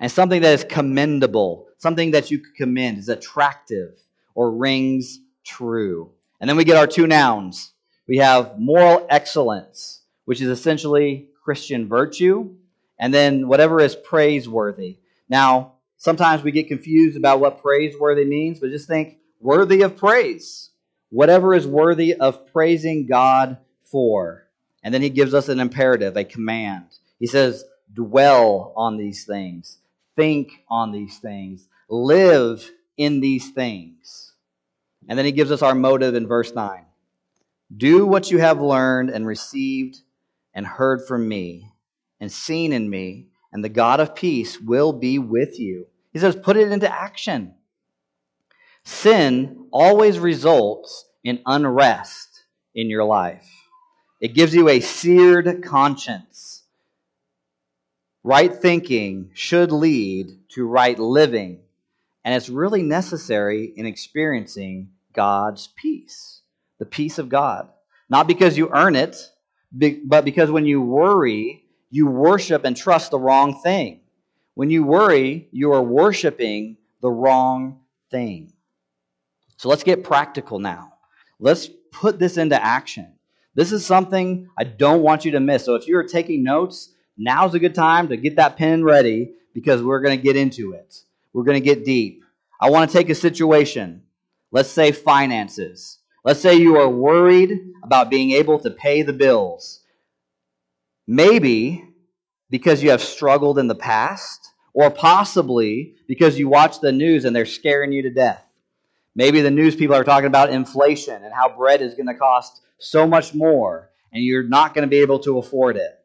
And 0.00 0.10
something 0.10 0.42
that 0.42 0.54
is 0.54 0.64
commendable, 0.64 1.68
something 1.78 2.10
that 2.10 2.32
you 2.32 2.40
could 2.40 2.56
commend, 2.56 2.98
is 2.98 3.08
attractive 3.08 3.94
or 4.34 4.50
rings 4.50 5.20
true. 5.44 6.10
And 6.40 6.50
then 6.50 6.56
we 6.56 6.64
get 6.64 6.78
our 6.78 6.88
two 6.88 7.06
nouns. 7.06 7.74
We 8.08 8.16
have 8.16 8.58
moral 8.58 9.06
excellence 9.08 9.99
which 10.30 10.40
is 10.40 10.48
essentially 10.48 11.26
Christian 11.42 11.88
virtue, 11.88 12.54
and 13.00 13.12
then 13.12 13.48
whatever 13.48 13.80
is 13.80 13.96
praiseworthy. 13.96 14.98
Now, 15.28 15.72
sometimes 15.96 16.44
we 16.44 16.52
get 16.52 16.68
confused 16.68 17.16
about 17.16 17.40
what 17.40 17.60
praiseworthy 17.60 18.24
means, 18.24 18.60
but 18.60 18.70
just 18.70 18.86
think 18.86 19.18
worthy 19.40 19.82
of 19.82 19.96
praise. 19.96 20.70
Whatever 21.08 21.52
is 21.52 21.66
worthy 21.66 22.14
of 22.14 22.46
praising 22.52 23.08
God 23.08 23.56
for. 23.82 24.46
And 24.84 24.94
then 24.94 25.02
he 25.02 25.10
gives 25.10 25.34
us 25.34 25.48
an 25.48 25.58
imperative, 25.58 26.16
a 26.16 26.22
command. 26.22 26.86
He 27.18 27.26
says, 27.26 27.64
dwell 27.92 28.72
on 28.76 28.98
these 28.98 29.24
things, 29.24 29.78
think 30.14 30.62
on 30.68 30.92
these 30.92 31.18
things, 31.18 31.66
live 31.88 32.70
in 32.96 33.18
these 33.18 33.50
things. 33.50 34.34
And 35.08 35.18
then 35.18 35.26
he 35.26 35.32
gives 35.32 35.50
us 35.50 35.62
our 35.62 35.74
motive 35.74 36.14
in 36.14 36.28
verse 36.28 36.54
9 36.54 36.84
Do 37.76 38.06
what 38.06 38.30
you 38.30 38.38
have 38.38 38.60
learned 38.60 39.10
and 39.10 39.26
received 39.26 40.02
and 40.54 40.66
heard 40.66 41.06
from 41.06 41.28
me 41.28 41.70
and 42.20 42.30
seen 42.30 42.72
in 42.72 42.88
me, 42.88 43.28
and 43.52 43.64
the 43.64 43.68
God 43.68 44.00
of 44.00 44.14
peace 44.14 44.60
will 44.60 44.92
be 44.92 45.18
with 45.18 45.58
you. 45.58 45.86
He 46.12 46.18
says, 46.18 46.36
put 46.36 46.56
it 46.56 46.70
into 46.70 46.92
action. 46.92 47.54
Sin 48.84 49.66
always 49.72 50.18
results 50.18 51.06
in 51.24 51.40
unrest 51.46 52.44
in 52.74 52.90
your 52.90 53.04
life. 53.04 53.48
It 54.20 54.34
gives 54.34 54.54
you 54.54 54.68
a 54.68 54.80
seared 54.80 55.62
conscience. 55.62 56.62
Right 58.22 58.54
thinking 58.54 59.30
should 59.32 59.72
lead 59.72 60.30
to 60.50 60.66
right 60.66 60.98
living, 60.98 61.60
and 62.22 62.34
it's 62.34 62.50
really 62.50 62.82
necessary 62.82 63.72
in 63.74 63.86
experiencing 63.86 64.90
God's 65.14 65.68
peace, 65.74 66.42
the 66.78 66.84
peace 66.84 67.18
of 67.18 67.30
God. 67.30 67.68
Not 68.10 68.26
because 68.26 68.58
you 68.58 68.70
earn 68.74 68.94
it, 68.94 69.16
but 69.72 70.24
because 70.24 70.50
when 70.50 70.66
you 70.66 70.80
worry, 70.80 71.64
you 71.90 72.06
worship 72.06 72.64
and 72.64 72.76
trust 72.76 73.10
the 73.10 73.18
wrong 73.18 73.60
thing. 73.62 74.00
When 74.54 74.70
you 74.70 74.84
worry, 74.84 75.48
you 75.52 75.72
are 75.72 75.82
worshiping 75.82 76.76
the 77.00 77.10
wrong 77.10 77.80
thing. 78.10 78.52
So 79.56 79.68
let's 79.68 79.84
get 79.84 80.04
practical 80.04 80.58
now. 80.58 80.94
Let's 81.38 81.68
put 81.92 82.18
this 82.18 82.36
into 82.36 82.62
action. 82.62 83.12
This 83.54 83.72
is 83.72 83.84
something 83.84 84.48
I 84.58 84.64
don't 84.64 85.02
want 85.02 85.24
you 85.24 85.32
to 85.32 85.40
miss. 85.40 85.64
So 85.64 85.74
if 85.74 85.86
you're 85.86 86.04
taking 86.04 86.42
notes, 86.42 86.90
now's 87.16 87.54
a 87.54 87.58
good 87.58 87.74
time 87.74 88.08
to 88.08 88.16
get 88.16 88.36
that 88.36 88.56
pen 88.56 88.84
ready 88.84 89.32
because 89.54 89.82
we're 89.82 90.00
going 90.00 90.16
to 90.16 90.22
get 90.22 90.36
into 90.36 90.72
it. 90.72 90.96
We're 91.32 91.44
going 91.44 91.60
to 91.60 91.64
get 91.64 91.84
deep. 91.84 92.22
I 92.60 92.70
want 92.70 92.90
to 92.90 92.96
take 92.96 93.08
a 93.10 93.14
situation. 93.14 94.02
Let's 94.52 94.70
say 94.70 94.92
finances. 94.92 95.99
Let's 96.24 96.40
say 96.40 96.56
you 96.56 96.76
are 96.76 96.88
worried 96.88 97.72
about 97.82 98.10
being 98.10 98.32
able 98.32 98.58
to 98.60 98.70
pay 98.70 99.02
the 99.02 99.12
bills. 99.12 99.80
Maybe 101.06 101.84
because 102.50 102.82
you 102.82 102.90
have 102.90 103.00
struggled 103.00 103.58
in 103.58 103.68
the 103.68 103.74
past, 103.74 104.50
or 104.74 104.90
possibly 104.90 105.94
because 106.06 106.38
you 106.38 106.48
watch 106.48 106.80
the 106.80 106.92
news 106.92 107.24
and 107.24 107.34
they're 107.34 107.46
scaring 107.46 107.92
you 107.92 108.02
to 108.02 108.10
death. 108.10 108.44
Maybe 109.14 109.40
the 109.40 109.50
news 109.50 109.74
people 109.74 109.96
are 109.96 110.04
talking 110.04 110.26
about 110.26 110.50
inflation 110.50 111.24
and 111.24 111.32
how 111.32 111.56
bread 111.56 111.82
is 111.82 111.94
going 111.94 112.06
to 112.06 112.14
cost 112.14 112.60
so 112.78 113.06
much 113.06 113.34
more 113.34 113.90
and 114.12 114.22
you're 114.24 114.44
not 114.44 114.74
going 114.74 114.82
to 114.82 114.88
be 114.88 115.00
able 115.00 115.18
to 115.20 115.38
afford 115.38 115.76
it. 115.76 115.98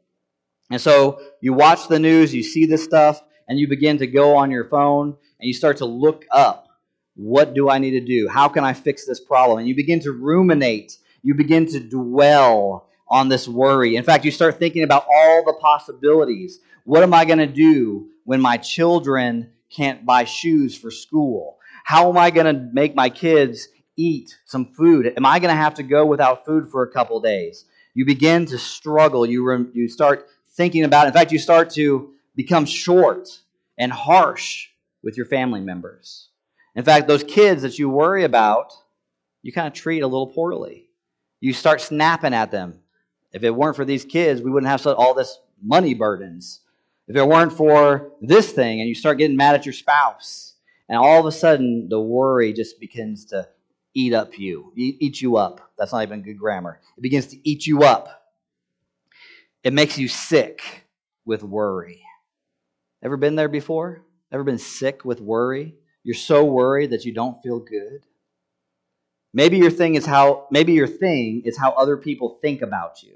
And 0.71 0.81
so 0.81 1.21
you 1.41 1.53
watch 1.53 1.87
the 1.87 1.99
news, 1.99 2.33
you 2.33 2.41
see 2.41 2.65
this 2.65 2.83
stuff, 2.83 3.21
and 3.47 3.59
you 3.59 3.67
begin 3.67 3.99
to 3.99 4.07
go 4.07 4.35
on 4.35 4.49
your 4.49 4.65
phone 4.65 5.15
and 5.39 5.47
you 5.47 5.53
start 5.53 5.77
to 5.77 5.85
look 5.85 6.25
up 6.31 6.64
what 7.15 7.53
do 7.53 7.69
I 7.69 7.79
need 7.79 7.91
to 7.91 8.01
do? 8.01 8.27
How 8.27 8.47
can 8.47 8.63
I 8.63 8.73
fix 8.73 9.05
this 9.05 9.19
problem? 9.19 9.59
And 9.59 9.67
you 9.67 9.75
begin 9.75 10.01
to 10.01 10.11
ruminate, 10.11 10.97
you 11.23 11.33
begin 11.33 11.65
to 11.67 11.79
dwell 11.79 12.89
on 13.07 13.29
this 13.29 13.47
worry. 13.47 13.95
In 13.95 14.03
fact, 14.03 14.25
you 14.25 14.31
start 14.31 14.59
thinking 14.59 14.83
about 14.83 15.05
all 15.09 15.43
the 15.45 15.53
possibilities. 15.53 16.59
What 16.83 17.03
am 17.03 17.13
I 17.13 17.25
going 17.25 17.39
to 17.39 17.47
do 17.47 18.09
when 18.25 18.41
my 18.41 18.57
children 18.57 19.51
can't 19.69 20.05
buy 20.05 20.25
shoes 20.25 20.77
for 20.77 20.91
school? 20.91 21.57
How 21.83 22.09
am 22.09 22.17
I 22.17 22.31
going 22.31 22.53
to 22.53 22.69
make 22.73 22.95
my 22.95 23.09
kids 23.09 23.67
eat 23.95 24.35
some 24.45 24.65
food? 24.65 25.13
Am 25.15 25.25
I 25.25 25.39
going 25.39 25.53
to 25.53 25.61
have 25.61 25.75
to 25.75 25.83
go 25.83 26.05
without 26.05 26.45
food 26.45 26.69
for 26.69 26.83
a 26.83 26.91
couple 26.91 27.19
days? 27.21 27.65
You 27.93 28.05
begin 28.05 28.45
to 28.47 28.57
struggle. 28.57 29.25
You, 29.25 29.71
you 29.73 29.87
start 29.87 30.27
thinking 30.49 30.83
about, 30.83 31.05
it. 31.05 31.07
in 31.09 31.13
fact, 31.13 31.31
you 31.31 31.39
start 31.39 31.69
to 31.71 32.11
become 32.35 32.65
short 32.65 33.29
and 33.77 33.91
harsh 33.91 34.67
with 35.03 35.15
your 35.15 35.25
family 35.25 35.61
members. 35.61 36.29
In 36.75 36.83
fact, 36.83 37.07
those 37.07 37.23
kids 37.23 37.61
that 37.61 37.79
you 37.79 37.89
worry 37.89 38.23
about, 38.23 38.73
you 39.41 39.53
kind 39.53 39.67
of 39.67 39.73
treat 39.73 40.01
a 40.01 40.07
little 40.07 40.27
poorly. 40.27 40.89
You 41.39 41.53
start 41.53 41.79
snapping 41.81 42.33
at 42.33 42.51
them. 42.51 42.79
If 43.31 43.43
it 43.43 43.51
weren't 43.51 43.75
for 43.75 43.85
these 43.85 44.05
kids, 44.05 44.41
we 44.41 44.51
wouldn't 44.51 44.69
have 44.69 44.85
all 44.87 45.13
this 45.13 45.39
money 45.61 45.93
burdens. 45.93 46.61
If 47.07 47.15
it 47.15 47.27
weren't 47.27 47.53
for 47.53 48.11
this 48.21 48.51
thing, 48.51 48.79
and 48.79 48.89
you 48.89 48.95
start 48.95 49.17
getting 49.17 49.37
mad 49.37 49.55
at 49.55 49.65
your 49.65 49.73
spouse, 49.73 50.55
and 50.89 50.97
all 50.97 51.19
of 51.19 51.25
a 51.25 51.31
sudden 51.31 51.87
the 51.89 51.99
worry 51.99 52.51
just 52.53 52.79
begins 52.79 53.25
to 53.25 53.47
eat 53.93 54.13
up 54.13 54.37
you, 54.37 54.73
eat 54.75 55.21
you 55.21 55.37
up. 55.37 55.71
That's 55.77 55.93
not 55.93 56.03
even 56.03 56.23
good 56.23 56.37
grammar. 56.37 56.79
It 56.97 57.01
begins 57.01 57.27
to 57.27 57.49
eat 57.49 57.65
you 57.65 57.83
up. 57.83 58.23
It 59.63 59.73
makes 59.73 59.97
you 59.97 60.07
sick 60.07 60.85
with 61.25 61.43
worry. 61.43 62.01
Ever 63.03 63.17
been 63.17 63.35
there 63.35 63.49
before? 63.49 64.03
Ever 64.31 64.43
been 64.43 64.57
sick 64.57 65.05
with 65.05 65.21
worry? 65.21 65.75
You're 66.05 66.13
so 66.13 66.45
worried 66.45 66.91
that 66.91 67.03
you 67.03 67.13
don't 67.13 67.41
feel 67.41 67.59
good. 67.59 68.05
Maybe 69.33 69.57
your 69.57 69.71
thing 69.71 69.95
is 69.95 70.05
how 70.05 70.47
maybe 70.51 70.71
your 70.73 70.87
thing 70.87 71.41
is 71.45 71.57
how 71.57 71.71
other 71.71 71.97
people 71.97 72.37
think 72.43 72.61
about 72.61 73.01
you. 73.01 73.15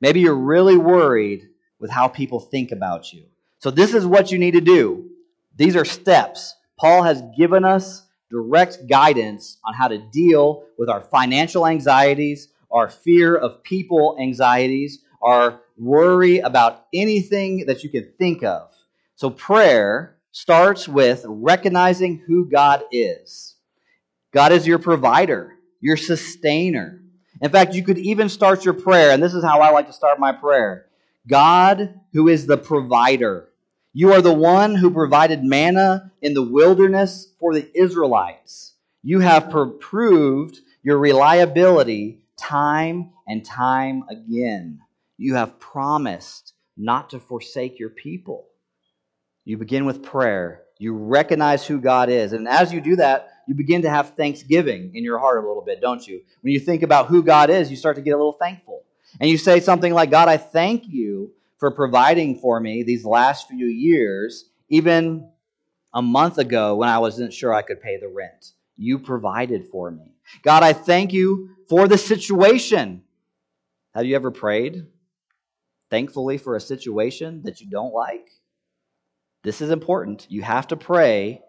Maybe 0.00 0.20
you're 0.20 0.34
really 0.34 0.78
worried 0.78 1.50
with 1.78 1.90
how 1.90 2.08
people 2.08 2.40
think 2.40 2.72
about 2.72 3.12
you. 3.12 3.24
So 3.58 3.70
this 3.70 3.92
is 3.92 4.06
what 4.06 4.32
you 4.32 4.38
need 4.38 4.52
to 4.52 4.62
do. 4.62 5.10
These 5.56 5.76
are 5.76 5.84
steps. 5.84 6.54
Paul 6.78 7.02
has 7.02 7.22
given 7.36 7.66
us 7.66 8.06
direct 8.30 8.88
guidance 8.88 9.58
on 9.62 9.74
how 9.74 9.88
to 9.88 9.98
deal 9.98 10.64
with 10.78 10.88
our 10.88 11.02
financial 11.02 11.66
anxieties, 11.66 12.48
our 12.70 12.88
fear 12.88 13.36
of 13.36 13.62
people 13.62 14.16
anxieties, 14.18 15.00
our 15.20 15.60
worry 15.76 16.38
about 16.38 16.86
anything 16.94 17.66
that 17.66 17.84
you 17.84 17.90
can 17.90 18.10
think 18.18 18.42
of. 18.42 18.70
So 19.16 19.28
prayer 19.28 20.15
starts 20.36 20.86
with 20.86 21.24
recognizing 21.26 22.22
who 22.26 22.46
God 22.46 22.82
is. 22.92 23.54
God 24.34 24.52
is 24.52 24.66
your 24.66 24.78
provider, 24.78 25.54
your 25.80 25.96
sustainer. 25.96 27.00
In 27.40 27.50
fact, 27.50 27.74
you 27.74 27.82
could 27.82 27.96
even 27.96 28.28
start 28.28 28.62
your 28.62 28.74
prayer, 28.74 29.12
and 29.12 29.22
this 29.22 29.32
is 29.32 29.42
how 29.42 29.62
I 29.62 29.70
like 29.70 29.86
to 29.86 29.94
start 29.94 30.20
my 30.20 30.32
prayer 30.32 30.88
God, 31.26 31.98
who 32.12 32.28
is 32.28 32.46
the 32.46 32.58
provider. 32.58 33.48
You 33.94 34.12
are 34.12 34.20
the 34.20 34.34
one 34.34 34.74
who 34.74 34.90
provided 34.90 35.42
manna 35.42 36.12
in 36.20 36.34
the 36.34 36.42
wilderness 36.42 37.32
for 37.40 37.54
the 37.54 37.66
Israelites. 37.74 38.74
You 39.02 39.20
have 39.20 39.50
proved 39.80 40.60
your 40.82 40.98
reliability 40.98 42.20
time 42.36 43.12
and 43.26 43.42
time 43.42 44.04
again. 44.10 44.80
You 45.16 45.36
have 45.36 45.58
promised 45.58 46.52
not 46.76 47.08
to 47.10 47.20
forsake 47.20 47.78
your 47.78 47.88
people. 47.88 48.48
You 49.46 49.56
begin 49.56 49.86
with 49.86 50.02
prayer. 50.02 50.64
You 50.76 50.92
recognize 50.92 51.64
who 51.64 51.80
God 51.80 52.10
is. 52.10 52.32
And 52.32 52.48
as 52.48 52.72
you 52.72 52.80
do 52.80 52.96
that, 52.96 53.30
you 53.46 53.54
begin 53.54 53.82
to 53.82 53.88
have 53.88 54.16
thanksgiving 54.16 54.90
in 54.94 55.04
your 55.04 55.20
heart 55.20 55.42
a 55.42 55.46
little 55.46 55.62
bit, 55.62 55.80
don't 55.80 56.04
you? 56.06 56.20
When 56.40 56.52
you 56.52 56.58
think 56.58 56.82
about 56.82 57.06
who 57.06 57.22
God 57.22 57.48
is, 57.48 57.70
you 57.70 57.76
start 57.76 57.94
to 57.94 58.02
get 58.02 58.10
a 58.10 58.16
little 58.16 58.32
thankful. 58.32 58.82
And 59.20 59.30
you 59.30 59.38
say 59.38 59.60
something 59.60 59.94
like, 59.94 60.10
God, 60.10 60.28
I 60.28 60.36
thank 60.36 60.88
you 60.88 61.30
for 61.58 61.70
providing 61.70 62.40
for 62.40 62.58
me 62.58 62.82
these 62.82 63.04
last 63.04 63.48
few 63.48 63.66
years, 63.66 64.50
even 64.68 65.30
a 65.94 66.02
month 66.02 66.38
ago 66.38 66.74
when 66.74 66.88
I 66.88 66.98
wasn't 66.98 67.32
sure 67.32 67.54
I 67.54 67.62
could 67.62 67.80
pay 67.80 67.98
the 67.98 68.08
rent. 68.08 68.52
You 68.76 68.98
provided 68.98 69.68
for 69.68 69.92
me. 69.92 70.16
God, 70.42 70.64
I 70.64 70.72
thank 70.72 71.12
you 71.12 71.50
for 71.68 71.86
the 71.86 71.96
situation. 71.96 73.04
Have 73.94 74.06
you 74.06 74.16
ever 74.16 74.32
prayed 74.32 74.86
thankfully 75.88 76.36
for 76.36 76.56
a 76.56 76.60
situation 76.60 77.42
that 77.44 77.60
you 77.60 77.70
don't 77.70 77.94
like? 77.94 78.28
This 79.46 79.60
is 79.60 79.70
important. 79.70 80.26
You 80.28 80.42
have 80.42 80.66
to 80.66 80.76
pray, 80.76 81.40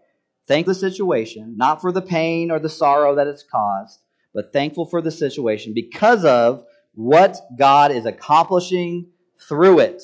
thank 0.48 0.68
the 0.68 0.76
situation, 0.76 1.56
not 1.58 1.82
for 1.82 1.92
the 1.92 2.00
pain 2.00 2.52
or 2.52 2.60
the 2.60 2.70
sorrow 2.70 3.16
that 3.16 3.26
it's 3.26 3.42
caused, 3.42 4.00
but 4.36 4.54
thankful 4.54 4.86
for 4.86 5.02
the 5.02 5.10
situation 5.10 5.74
because 5.74 6.24
of 6.24 6.64
what 6.94 7.36
God 7.58 7.92
is 7.92 8.06
accomplishing 8.06 9.08
through 9.50 9.80
it. 9.80 10.04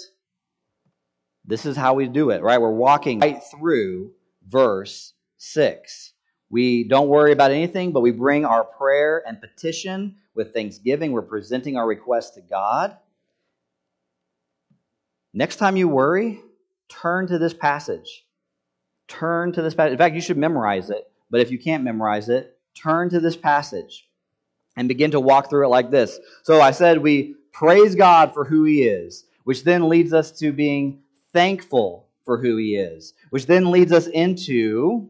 This 1.45 1.67
is 1.67 1.77
how 1.77 1.93
we 1.93 2.07
do 2.07 2.31
it, 2.31 2.41
right? 2.41 2.59
We're 2.59 2.71
walking 2.71 3.19
right 3.19 3.43
through 3.51 4.13
verse 4.49 5.13
6. 5.37 6.13
We 6.49 6.85
don't 6.85 7.09
worry 7.09 7.31
about 7.31 7.51
anything, 7.51 7.91
but 7.91 8.01
we 8.01 8.09
bring 8.09 8.43
our 8.43 8.63
prayer 8.63 9.21
and 9.23 9.39
petition 9.39 10.15
with 10.33 10.51
thanksgiving. 10.51 11.11
We're 11.11 11.21
presenting 11.21 11.77
our 11.77 11.85
request 11.85 12.33
to 12.33 12.41
God. 12.41 12.97
Next 15.31 15.57
time 15.57 15.77
you 15.77 15.87
worry, 15.87 16.41
turn 16.89 17.27
to 17.27 17.37
this 17.37 17.53
passage. 17.53 18.25
Turn 19.07 19.51
to 19.53 19.61
this 19.61 19.73
passage. 19.73 19.93
In 19.93 19.97
fact, 19.97 20.15
you 20.15 20.21
should 20.21 20.37
memorize 20.37 20.89
it. 20.89 21.09
But 21.29 21.41
if 21.41 21.51
you 21.51 21.59
can't 21.59 21.83
memorize 21.83 22.29
it, 22.29 22.57
turn 22.75 23.09
to 23.09 23.19
this 23.19 23.35
passage 23.35 24.07
and 24.75 24.87
begin 24.87 25.11
to 25.11 25.19
walk 25.19 25.49
through 25.49 25.65
it 25.65 25.69
like 25.69 25.91
this. 25.91 26.19
So 26.43 26.61
I 26.61 26.71
said 26.71 26.99
we 26.99 27.35
praise 27.51 27.95
God 27.95 28.33
for 28.33 28.45
who 28.45 28.63
He 28.63 28.83
is, 28.83 29.25
which 29.43 29.63
then 29.63 29.89
leads 29.89 30.13
us 30.13 30.31
to 30.39 30.51
being 30.51 31.01
thankful 31.33 32.07
for 32.25 32.37
who 32.37 32.57
He 32.57 32.75
is, 32.75 33.13
which 33.29 33.45
then 33.45 33.71
leads 33.71 33.91
us 33.91 34.07
into 34.07 35.09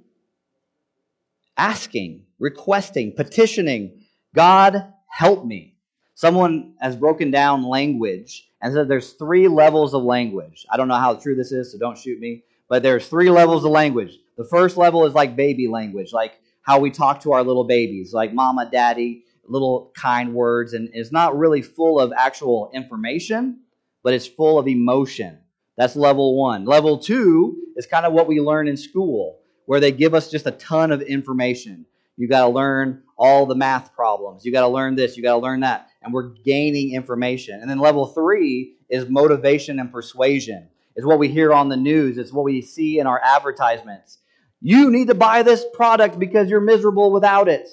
asking, 1.57 2.25
requesting, 2.39 3.13
petitioning 3.13 4.01
God, 4.33 4.93
help 5.07 5.45
me. 5.45 5.72
Someone 6.15 6.73
has 6.79 6.95
broken 6.95 7.31
down 7.31 7.63
language 7.63 8.49
and 8.61 8.73
said 8.73 8.87
there's 8.87 9.13
three 9.13 9.47
levels 9.47 9.93
of 9.93 10.03
language. 10.03 10.65
I 10.71 10.77
don't 10.77 10.87
know 10.87 10.95
how 10.95 11.15
true 11.15 11.35
this 11.35 11.51
is, 11.51 11.71
so 11.71 11.77
don't 11.77 11.97
shoot 11.97 12.19
me. 12.19 12.43
But 12.69 12.83
there's 12.83 13.07
three 13.07 13.29
levels 13.29 13.65
of 13.65 13.71
language. 13.71 14.17
The 14.37 14.45
first 14.45 14.77
level 14.77 15.05
is 15.05 15.13
like 15.13 15.35
baby 15.35 15.67
language, 15.67 16.13
like 16.13 16.39
how 16.61 16.79
we 16.79 16.91
talk 16.91 17.21
to 17.21 17.33
our 17.33 17.43
little 17.43 17.65
babies, 17.65 18.13
like 18.13 18.33
mama, 18.33 18.69
daddy, 18.71 19.25
little 19.45 19.91
kind 19.95 20.33
words, 20.33 20.73
and 20.73 20.89
it's 20.93 21.11
not 21.11 21.37
really 21.37 21.61
full 21.61 21.99
of 21.99 22.13
actual 22.17 22.71
information, 22.73 23.59
but 24.03 24.13
it's 24.13 24.27
full 24.27 24.57
of 24.57 24.67
emotion. 24.67 25.39
That's 25.77 25.95
level 25.95 26.37
one. 26.37 26.65
Level 26.65 26.97
two 26.97 27.57
is 27.75 27.85
kind 27.85 28.05
of 28.05 28.13
what 28.13 28.27
we 28.27 28.39
learn 28.39 28.67
in 28.67 28.77
school, 28.77 29.39
where 29.65 29.79
they 29.79 29.91
give 29.91 30.13
us 30.13 30.31
just 30.31 30.47
a 30.47 30.51
ton 30.51 30.91
of 30.91 31.01
information. 31.01 31.85
You 32.15 32.27
got 32.27 32.41
to 32.45 32.49
learn 32.49 33.03
all 33.17 33.45
the 33.45 33.55
math 33.55 33.93
problems. 33.93 34.45
You 34.45 34.51
got 34.51 34.61
to 34.61 34.67
learn 34.67 34.95
this. 34.95 35.17
You 35.17 35.23
got 35.23 35.33
to 35.33 35.39
learn 35.39 35.61
that. 35.61 35.89
And 36.03 36.13
we're 36.13 36.29
gaining 36.43 36.93
information. 36.93 37.61
And 37.61 37.69
then 37.69 37.79
level 37.79 38.07
three 38.07 38.75
is 38.89 39.09
motivation 39.09 39.79
and 39.79 39.91
persuasion. 39.91 40.67
It's 40.95 41.05
what 41.05 41.19
we 41.19 41.27
hear 41.27 41.53
on 41.53 41.69
the 41.69 41.77
news. 41.77 42.17
It's 42.17 42.33
what 42.33 42.45
we 42.45 42.61
see 42.61 42.99
in 42.99 43.07
our 43.07 43.19
advertisements. 43.23 44.19
You 44.61 44.91
need 44.91 45.07
to 45.07 45.15
buy 45.15 45.43
this 45.43 45.65
product 45.73 46.19
because 46.19 46.49
you're 46.49 46.61
miserable 46.61 47.11
without 47.11 47.47
it. 47.47 47.67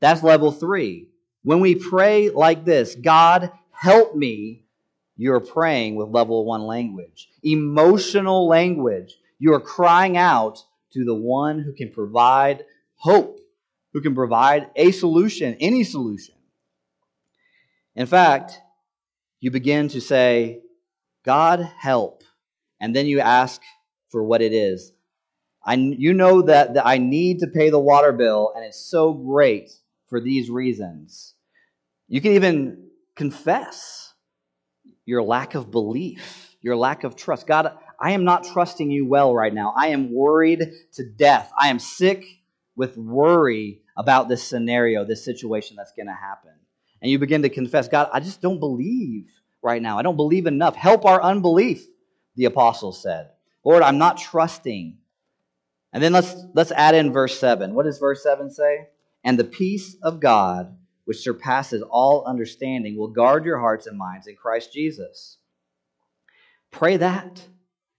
That's 0.00 0.22
level 0.22 0.52
three. 0.52 1.08
When 1.42 1.60
we 1.60 1.74
pray 1.74 2.30
like 2.30 2.64
this, 2.64 2.94
God, 2.94 3.50
help 3.70 4.14
me, 4.14 4.64
you're 5.16 5.40
praying 5.40 5.96
with 5.96 6.08
level 6.08 6.44
one 6.44 6.62
language, 6.62 7.28
emotional 7.42 8.48
language. 8.48 9.16
You 9.38 9.54
are 9.54 9.60
crying 9.60 10.16
out 10.16 10.64
to 10.92 11.04
the 11.04 11.14
one 11.14 11.58
who 11.58 11.72
can 11.72 11.90
provide 11.90 12.64
hope, 12.94 13.40
who 13.92 14.00
can 14.00 14.14
provide 14.14 14.70
a 14.76 14.92
solution, 14.92 15.56
any 15.60 15.84
solution. 15.84 16.34
In 17.94 18.06
fact, 18.06 18.60
you 19.40 19.50
begin 19.50 19.88
to 19.88 20.00
say, 20.00 20.60
God, 21.24 21.60
help. 21.60 22.22
And 22.80 22.94
then 22.94 23.06
you 23.06 23.20
ask 23.20 23.60
for 24.10 24.22
what 24.22 24.42
it 24.42 24.52
is. 24.52 24.92
I, 25.64 25.74
you 25.74 26.12
know 26.12 26.42
that, 26.42 26.74
that 26.74 26.86
I 26.86 26.98
need 26.98 27.40
to 27.40 27.46
pay 27.46 27.70
the 27.70 27.78
water 27.78 28.12
bill, 28.12 28.52
and 28.54 28.64
it's 28.64 28.80
so 28.80 29.12
great 29.12 29.70
for 30.08 30.20
these 30.20 30.50
reasons. 30.50 31.34
You 32.08 32.20
can 32.20 32.32
even 32.32 32.88
confess 33.14 34.12
your 35.04 35.22
lack 35.22 35.54
of 35.54 35.70
belief, 35.70 36.56
your 36.60 36.76
lack 36.76 37.04
of 37.04 37.14
trust. 37.14 37.46
God, 37.46 37.76
I 38.00 38.12
am 38.12 38.24
not 38.24 38.44
trusting 38.44 38.90
you 38.90 39.06
well 39.06 39.34
right 39.34 39.54
now. 39.54 39.72
I 39.76 39.88
am 39.88 40.12
worried 40.12 40.72
to 40.94 41.04
death. 41.04 41.52
I 41.58 41.68
am 41.68 41.78
sick 41.78 42.24
with 42.74 42.96
worry 42.96 43.82
about 43.96 44.28
this 44.28 44.42
scenario, 44.42 45.04
this 45.04 45.24
situation 45.24 45.76
that's 45.76 45.92
going 45.92 46.06
to 46.06 46.12
happen. 46.12 46.52
And 47.02 47.10
you 47.10 47.18
begin 47.18 47.42
to 47.42 47.48
confess, 47.48 47.88
God, 47.88 48.08
I 48.12 48.20
just 48.20 48.40
don't 48.40 48.60
believe 48.60 49.26
right 49.60 49.82
now. 49.82 49.98
I 49.98 50.02
don't 50.02 50.16
believe 50.16 50.46
enough. 50.46 50.76
Help 50.76 51.04
our 51.04 51.20
unbelief, 51.20 51.84
the 52.36 52.44
apostles 52.44 53.02
said. 53.02 53.30
Lord, 53.64 53.82
I'm 53.82 53.98
not 53.98 54.18
trusting. 54.18 54.98
And 55.92 56.02
then 56.02 56.12
let's 56.12 56.34
let's 56.54 56.70
add 56.70 56.94
in 56.94 57.12
verse 57.12 57.38
7. 57.38 57.74
What 57.74 57.84
does 57.84 57.98
verse 57.98 58.22
7 58.22 58.50
say? 58.50 58.88
And 59.24 59.38
the 59.38 59.44
peace 59.44 59.96
of 60.02 60.20
God, 60.20 60.76
which 61.04 61.18
surpasses 61.18 61.82
all 61.82 62.24
understanding, 62.24 62.96
will 62.96 63.08
guard 63.08 63.44
your 63.44 63.58
hearts 63.58 63.86
and 63.86 63.98
minds 63.98 64.28
in 64.28 64.36
Christ 64.36 64.72
Jesus. 64.72 65.38
Pray 66.70 66.96
that. 66.96 67.42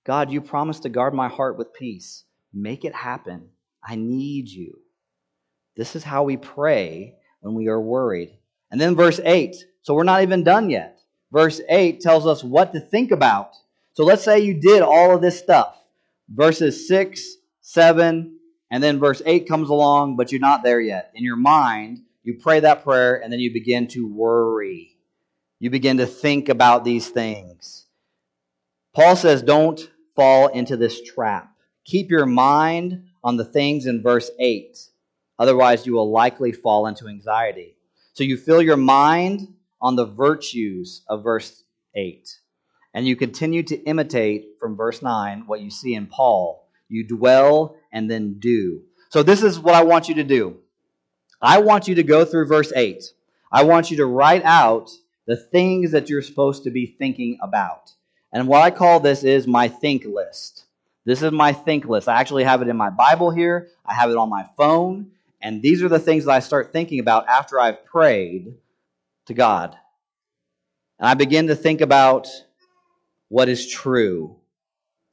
God, 0.06 0.32
you 0.32 0.42
promised 0.42 0.84
to 0.84 0.90
guard 0.90 1.14
my 1.14 1.28
heart 1.30 1.58
with 1.58 1.74
peace. 1.74 2.24
Make 2.54 2.84
it 2.84 2.96
happen. 2.96 3.50
I 3.84 3.96
need 3.96 4.50
you. 4.50 4.80
This 5.76 5.96
is 5.96 6.04
how 6.04 6.24
we 6.24 6.38
pray 6.38 7.16
when 7.42 7.54
we 7.54 7.68
are 7.68 7.80
worried. 7.80 8.38
And 8.74 8.82
then 8.82 8.96
verse 8.96 9.20
8. 9.24 9.56
So 9.84 9.94
we're 9.94 10.04
not 10.04 10.24
even 10.24 10.44
done 10.44 10.72
yet. 10.72 11.00
Verse 11.32 11.62
8 11.70 12.02
tells 12.02 12.26
us 12.26 12.44
what 12.44 12.74
to 12.74 12.80
think 12.80 13.12
about. 13.12 13.52
So 13.94 14.04
let's 14.04 14.24
say 14.24 14.40
you 14.40 14.60
did 14.60 14.82
all 14.82 15.14
of 15.14 15.22
this 15.22 15.38
stuff. 15.38 15.78
Verses 16.28 16.88
6, 16.88 17.24
7, 17.62 18.36
and 18.72 18.84
then 18.84 19.00
verse 19.00 19.22
8 19.28 19.48
comes 19.48 19.70
along, 19.70 20.16
but 20.16 20.32
you're 20.32 20.42
not 20.42 20.64
there 20.64 20.82
yet. 20.82 21.12
In 21.14 21.24
your 21.24 21.36
mind, 21.36 22.02
you 22.24 22.40
pray 22.42 22.62
that 22.62 22.84
prayer 22.84 23.22
and 23.22 23.32
then 23.32 23.40
you 23.40 23.54
begin 23.54 23.88
to 23.90 24.12
worry. 24.12 24.98
You 25.60 25.70
begin 25.70 25.98
to 25.98 26.08
think 26.08 26.50
about 26.50 26.84
these 26.84 27.08
things. 27.08 27.86
Paul 28.96 29.16
says, 29.16 29.44
don't 29.44 29.88
fall 30.16 30.48
into 30.48 30.78
this 30.78 31.00
trap. 31.00 31.56
Keep 31.86 32.10
your 32.10 32.26
mind 32.26 33.04
on 33.24 33.38
the 33.38 33.46
things 33.46 33.86
in 33.86 34.02
verse 34.02 34.32
8. 34.40 34.80
Otherwise, 35.38 35.86
you 35.86 35.94
will 35.94 36.10
likely 36.10 36.52
fall 36.52 36.88
into 36.88 37.08
anxiety. 37.08 37.76
So 38.14 38.24
you 38.24 38.38
fill 38.38 38.62
your 38.62 38.78
mind 38.78 39.48
on 39.82 39.96
the 39.96 40.06
virtues 40.06 41.04
of 41.08 41.24
verse 41.24 41.64
8. 41.96 42.30
And 42.94 43.08
you 43.08 43.16
continue 43.16 43.64
to 43.64 43.76
imitate 43.76 44.60
from 44.60 44.78
verse 44.78 45.02
9 45.02 45.44
what 45.48 45.62
you 45.62 45.72
see 45.72 45.96
in 45.96 46.06
Paul. 46.06 46.68
You 46.90 47.08
dwell 47.08 47.76
and 47.92 48.10
then 48.10 48.36
do. 48.40 48.84
So 49.10 49.24
this 49.24 49.42
is 49.42 49.60
what 49.60 49.74
I 49.74 49.84
want 49.84 50.10
you 50.10 50.16
to 50.16 50.24
do. 50.24 50.58
I 51.42 51.60
want 51.60 51.88
you 51.88 51.96
to 51.96 52.04
go 52.04 52.24
through 52.24 52.48
verse 52.48 52.72
8. 52.76 53.04
I 53.52 53.64
want 53.64 53.90
you 53.90 53.98
to 53.98 54.06
write 54.06 54.44
out 54.44 54.92
the 55.26 55.36
things 55.36 55.92
that 55.92 56.10
you're 56.10 56.22
supposed 56.22 56.64
to 56.64 56.72
be 56.72 56.86
thinking 56.86 57.38
about. 57.42 57.92
And 58.32 58.48
what 58.48 58.62
I 58.62 58.72
call 58.72 59.00
this 59.00 59.24
is 59.24 59.48
my 59.48 59.68
think 59.68 60.06
list. 60.06 60.66
This 61.06 61.22
is 61.22 61.32
my 61.32 61.54
think 61.54 61.86
list. 61.86 62.08
I 62.08 62.20
actually 62.20 62.44
have 62.44 62.62
it 62.62 62.68
in 62.68 62.78
my 62.78 62.90
Bible 62.90 63.32
here. 63.32 63.70
I 63.86 63.94
have 63.94 64.10
it 64.10 64.18
on 64.18 64.30
my 64.30 64.48
phone. 64.56 65.12
And 65.44 65.62
these 65.62 65.84
are 65.84 65.90
the 65.90 66.00
things 66.00 66.24
that 66.24 66.32
I 66.32 66.40
start 66.40 66.72
thinking 66.72 67.00
about 67.00 67.28
after 67.28 67.60
I've 67.60 67.86
prayed 67.86 68.56
to 69.26 69.34
God. 69.34 69.76
And 70.98 71.10
I 71.10 71.16
begin 71.16 71.48
to 71.48 71.56
think 71.56 71.82
about 71.82 72.30
what 73.28 73.50
is 73.50 73.70
true, 73.70 74.38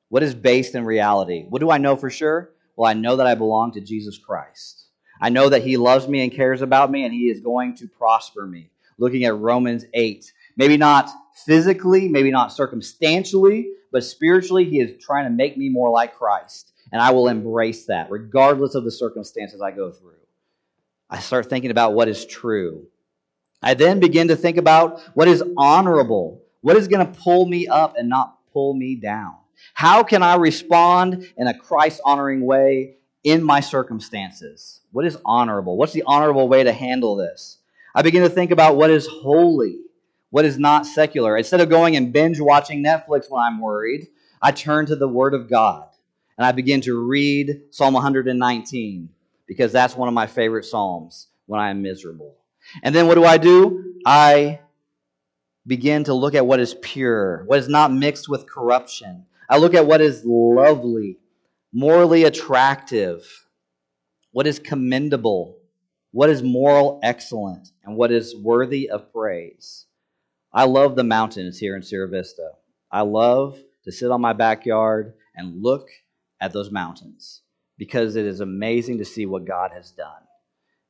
what 0.09 0.23
is 0.23 0.37
based 0.37 0.77
in 0.77 0.85
reality. 0.85 1.47
What 1.49 1.59
do 1.59 1.71
I 1.71 1.79
know 1.79 1.97
for 1.97 2.11
sure? 2.11 2.53
Well, 2.77 2.89
I 2.89 2.95
know 2.95 3.17
that 3.17 3.27
I 3.27 3.35
belong 3.35 3.73
to 3.73 3.81
Jesus 3.81 4.19
Christ. 4.19 4.87
I 5.21 5.31
know 5.31 5.49
that 5.49 5.65
He 5.65 5.77
loves 5.77 6.07
me 6.07 6.23
and 6.23 6.33
cares 6.33 6.63
about 6.63 6.93
me, 6.93 7.05
and 7.05 7.13
He 7.13 7.29
is 7.29 7.41
going 7.41 7.75
to 7.77 7.89
prosper 7.89 8.47
me. 8.47 8.71
Looking 8.99 9.25
at 9.25 9.37
Romans 9.37 9.85
8. 9.95 10.33
Maybe 10.57 10.77
not 10.77 11.11
physically, 11.45 12.09
maybe 12.09 12.31
not 12.31 12.53
circumstantially, 12.53 13.69
but 13.91 14.05
spiritually, 14.05 14.65
He 14.65 14.79
is 14.79 15.03
trying 15.03 15.25
to 15.25 15.31
make 15.31 15.57
me 15.57 15.69
more 15.71 15.91
like 15.91 16.15
Christ. 16.15 16.73
And 16.93 17.03
I 17.03 17.11
will 17.11 17.27
embrace 17.27 17.87
that, 17.87 18.11
regardless 18.11 18.77
of 18.77 18.85
the 18.85 18.93
circumstances 18.93 19.61
I 19.61 19.73
go 19.73 19.91
through. 19.91 20.20
I 21.11 21.19
start 21.19 21.51
thinking 21.51 21.73
about 21.73 21.95
what 21.95 22.09
is 22.09 22.25
true. 22.25 22.87
I 23.63 23.75
then 23.75 23.99
begin 23.99 24.29
to 24.29 24.37
think 24.37 24.57
about 24.57 25.01
what 25.15 25.27
is 25.27 25.43
honorable, 25.59 26.43
what 26.61 26.77
is 26.77 26.87
going 26.87 27.05
to 27.05 27.21
pull 27.21 27.47
me 27.47 27.67
up 27.67 27.97
and 27.99 28.09
not 28.09 28.39
pull 28.53 28.75
me 28.75 28.95
down. 28.95 29.35
How 29.75 30.03
can 30.05 30.23
I 30.23 30.37
respond 30.37 31.27
in 31.37 31.49
a 31.49 31.59
Christ 31.59 32.01
honoring 32.05 32.47
way 32.47 32.97
in 33.25 33.43
my 33.43 33.61
circumstances? 33.61 34.81
What 34.93 35.05
is 35.05 35.19
honorable? 35.25 35.77
What's 35.77 35.93
the 35.93 36.05
honorable 36.07 36.49
way 36.49 36.63
to 36.63 36.73
handle 36.73 37.17
this? 37.17 37.59
I 37.95 38.03
begin 38.03 38.23
to 38.23 38.31
think 38.31 38.53
about 38.53 38.77
what 38.77 38.91
is 38.91 39.07
holy, 39.07 39.81
what 40.31 40.45
is 40.45 40.59
not 40.59 40.87
secular. 40.87 41.37
Instead 41.37 41.61
of 41.61 41.69
going 41.69 41.97
and 41.97 42.13
binge 42.13 42.41
watching 42.41 42.85
Netflix 42.85 43.29
when 43.29 43.43
I'm 43.43 43.61
worried, 43.61 44.09
I 44.41 44.53
turn 44.53 44.87
to 44.87 44.97
the 44.97 45.09
Word 45.09 45.35
of 45.35 45.51
God 45.51 45.89
and 46.39 46.47
I 46.47 46.53
begin 46.53 46.81
to 46.83 47.07
read 47.07 47.63
Psalm 47.71 47.95
119 47.95 49.11
because 49.51 49.73
that's 49.73 49.97
one 49.97 50.07
of 50.07 50.15
my 50.15 50.29
favorite 50.29 50.65
Psalms 50.65 51.27
when 51.47 51.61
I 51.61 51.71
am 51.71 51.83
miserable. 51.83 52.37
And 52.85 52.95
then 52.95 53.09
what 53.09 53.17
do 53.17 53.25
I 53.25 53.37
do? 53.37 53.95
I 54.07 54.61
begin 55.67 56.05
to 56.05 56.15
look 56.15 56.37
at 56.37 56.47
what 56.47 56.61
is 56.61 56.77
pure, 56.83 57.43
what 57.47 57.59
is 57.59 57.69
not 57.69 57.93
mixed 57.93 58.29
with 58.29 58.49
corruption. 58.49 59.27
I 59.49 59.59
look 59.59 59.75
at 59.75 59.85
what 59.85 60.01
is 60.01 60.23
lovely, 60.25 61.19
morally 61.73 62.23
attractive, 62.23 63.27
what 64.31 64.47
is 64.47 64.61
commendable, 64.61 65.59
what 66.13 66.31
is 66.31 66.45
moral 66.45 67.01
excellent, 67.03 67.73
and 67.83 67.97
what 67.97 68.13
is 68.13 68.37
worthy 68.37 68.89
of 68.89 69.13
praise. 69.13 69.87
I 70.53 70.67
love 70.67 70.95
the 70.95 71.03
mountains 71.03 71.59
here 71.59 71.75
in 71.75 71.83
Sierra 71.83 72.07
Vista. 72.07 72.53
I 72.93 73.01
love 73.01 73.59
to 73.83 73.91
sit 73.91 74.13
on 74.13 74.21
my 74.21 74.33
backyard 74.33 75.15
and 75.35 75.61
look 75.61 75.89
at 76.41 76.53
those 76.53 76.71
mountains 76.71 77.43
because 77.81 78.15
it 78.15 78.27
is 78.27 78.41
amazing 78.41 78.99
to 78.99 79.07
see 79.07 79.25
what 79.25 79.47
God 79.47 79.71
has 79.73 79.91
done. 79.91 80.23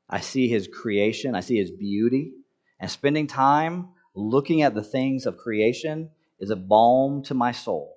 I 0.08 0.18
see 0.18 0.48
His 0.48 0.66
creation, 0.66 1.36
I 1.36 1.40
see 1.40 1.56
His 1.56 1.70
beauty, 1.70 2.32
and 2.80 2.90
spending 2.90 3.28
time 3.28 3.90
looking 4.12 4.62
at 4.62 4.74
the 4.74 4.82
things 4.82 5.24
of 5.24 5.36
creation 5.36 6.10
is 6.40 6.50
a 6.50 6.56
balm 6.56 7.22
to 7.22 7.34
my 7.34 7.52
soul. 7.52 7.96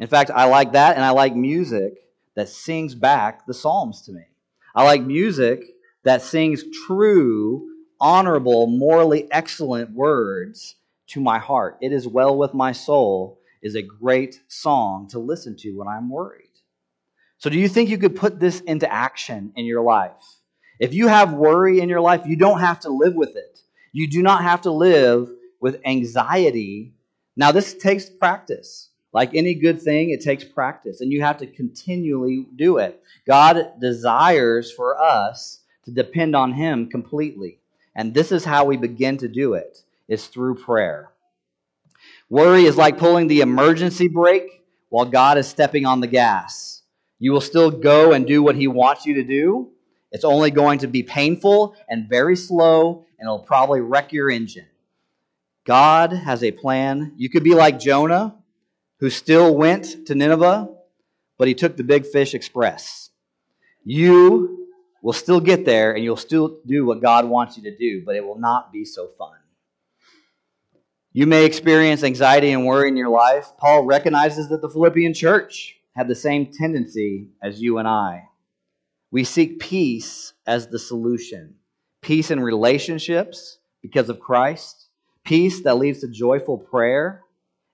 In 0.00 0.08
fact, 0.08 0.32
I 0.34 0.46
like 0.46 0.72
that, 0.72 0.96
and 0.96 1.04
I 1.04 1.10
like 1.10 1.36
music 1.36 1.92
that 2.34 2.48
sings 2.48 2.96
back 2.96 3.46
the 3.46 3.54
Psalms 3.54 4.02
to 4.02 4.12
me. 4.12 4.24
I 4.74 4.82
like 4.82 5.02
music 5.02 5.62
that 6.02 6.20
sings 6.20 6.64
true, 6.88 7.68
honorable, 8.00 8.66
morally 8.66 9.28
excellent 9.30 9.92
words 9.92 10.74
to 11.10 11.20
my 11.20 11.38
heart. 11.38 11.78
It 11.80 11.92
is 11.92 12.08
well 12.08 12.36
with 12.36 12.52
my 12.52 12.72
soul 12.72 13.38
is 13.62 13.76
a 13.76 13.82
great 13.82 14.40
song 14.48 15.06
to 15.10 15.20
listen 15.20 15.54
to 15.58 15.70
when 15.78 15.86
I'm 15.86 16.10
worried. 16.10 16.47
So, 17.38 17.50
do 17.50 17.58
you 17.58 17.68
think 17.68 17.88
you 17.88 17.98
could 17.98 18.16
put 18.16 18.40
this 18.40 18.60
into 18.60 18.92
action 18.92 19.52
in 19.54 19.64
your 19.64 19.82
life? 19.82 20.12
If 20.80 20.92
you 20.92 21.08
have 21.08 21.32
worry 21.32 21.80
in 21.80 21.88
your 21.88 22.00
life, 22.00 22.22
you 22.26 22.36
don't 22.36 22.60
have 22.60 22.80
to 22.80 22.90
live 22.90 23.14
with 23.14 23.36
it. 23.36 23.60
You 23.92 24.08
do 24.08 24.22
not 24.22 24.42
have 24.42 24.62
to 24.62 24.70
live 24.70 25.28
with 25.60 25.80
anxiety. 25.84 26.94
Now, 27.36 27.52
this 27.52 27.74
takes 27.74 28.08
practice. 28.08 28.90
Like 29.12 29.34
any 29.34 29.54
good 29.54 29.80
thing, 29.80 30.10
it 30.10 30.20
takes 30.20 30.44
practice, 30.44 31.00
and 31.00 31.10
you 31.12 31.22
have 31.22 31.38
to 31.38 31.46
continually 31.46 32.46
do 32.56 32.78
it. 32.78 33.00
God 33.26 33.80
desires 33.80 34.70
for 34.70 35.00
us 35.00 35.60
to 35.84 35.90
depend 35.90 36.36
on 36.36 36.52
Him 36.52 36.90
completely. 36.90 37.58
And 37.94 38.12
this 38.12 38.32
is 38.32 38.44
how 38.44 38.64
we 38.64 38.76
begin 38.76 39.16
to 39.18 39.28
do 39.28 39.54
it, 39.54 39.82
is 40.08 40.26
through 40.26 40.56
prayer. 40.56 41.10
Worry 42.28 42.64
is 42.64 42.76
like 42.76 42.98
pulling 42.98 43.28
the 43.28 43.40
emergency 43.40 44.08
brake 44.08 44.62
while 44.90 45.06
God 45.06 45.38
is 45.38 45.48
stepping 45.48 45.86
on 45.86 46.00
the 46.00 46.06
gas. 46.06 46.77
You 47.18 47.32
will 47.32 47.40
still 47.40 47.70
go 47.70 48.12
and 48.12 48.26
do 48.26 48.42
what 48.42 48.56
He 48.56 48.68
wants 48.68 49.06
you 49.06 49.14
to 49.14 49.24
do. 49.24 49.70
It's 50.12 50.24
only 50.24 50.50
going 50.50 50.78
to 50.80 50.86
be 50.86 51.02
painful 51.02 51.74
and 51.88 52.08
very 52.08 52.36
slow, 52.36 53.04
and 53.18 53.26
it'll 53.26 53.40
probably 53.40 53.80
wreck 53.80 54.12
your 54.12 54.30
engine. 54.30 54.66
God 55.66 56.12
has 56.12 56.42
a 56.42 56.50
plan. 56.50 57.12
You 57.16 57.28
could 57.28 57.44
be 57.44 57.54
like 57.54 57.78
Jonah, 57.78 58.36
who 59.00 59.10
still 59.10 59.54
went 59.54 60.06
to 60.06 60.14
Nineveh, 60.14 60.68
but 61.36 61.48
he 61.48 61.54
took 61.54 61.76
the 61.76 61.84
big 61.84 62.06
fish 62.06 62.34
express. 62.34 63.10
You 63.84 64.66
will 65.02 65.12
still 65.12 65.40
get 65.40 65.64
there 65.64 65.92
and 65.92 66.02
you'll 66.02 66.16
still 66.16 66.58
do 66.66 66.86
what 66.86 67.02
God 67.02 67.24
wants 67.26 67.56
you 67.56 67.64
to 67.64 67.76
do, 67.76 68.02
but 68.04 68.16
it 68.16 68.24
will 68.24 68.38
not 68.38 68.72
be 68.72 68.84
so 68.84 69.08
fun. 69.18 69.36
You 71.12 71.26
may 71.26 71.44
experience 71.44 72.02
anxiety 72.02 72.50
and 72.52 72.66
worry 72.66 72.88
in 72.88 72.96
your 72.96 73.08
life. 73.08 73.52
Paul 73.58 73.84
recognizes 73.84 74.48
that 74.48 74.60
the 74.60 74.68
Philippian 74.68 75.14
church 75.14 75.77
had 75.98 76.06
the 76.06 76.14
same 76.14 76.46
tendency 76.52 77.28
as 77.42 77.60
you 77.60 77.78
and 77.78 77.88
I. 77.88 78.28
We 79.10 79.24
seek 79.24 79.58
peace 79.58 80.32
as 80.46 80.68
the 80.68 80.78
solution 80.78 81.56
peace 82.00 82.30
in 82.30 82.38
relationships 82.38 83.58
because 83.82 84.08
of 84.08 84.20
Christ, 84.20 84.86
peace 85.24 85.64
that 85.64 85.76
leads 85.76 86.00
to 86.00 86.08
joyful 86.08 86.56
prayer, 86.56 87.24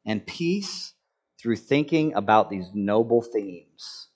and 0.07 0.27
peace 0.27 0.95
through 1.39 1.57
thinking 1.57 2.15
about 2.15 2.49
these 2.49 2.65
noble 2.73 3.21
themes. 3.21 4.09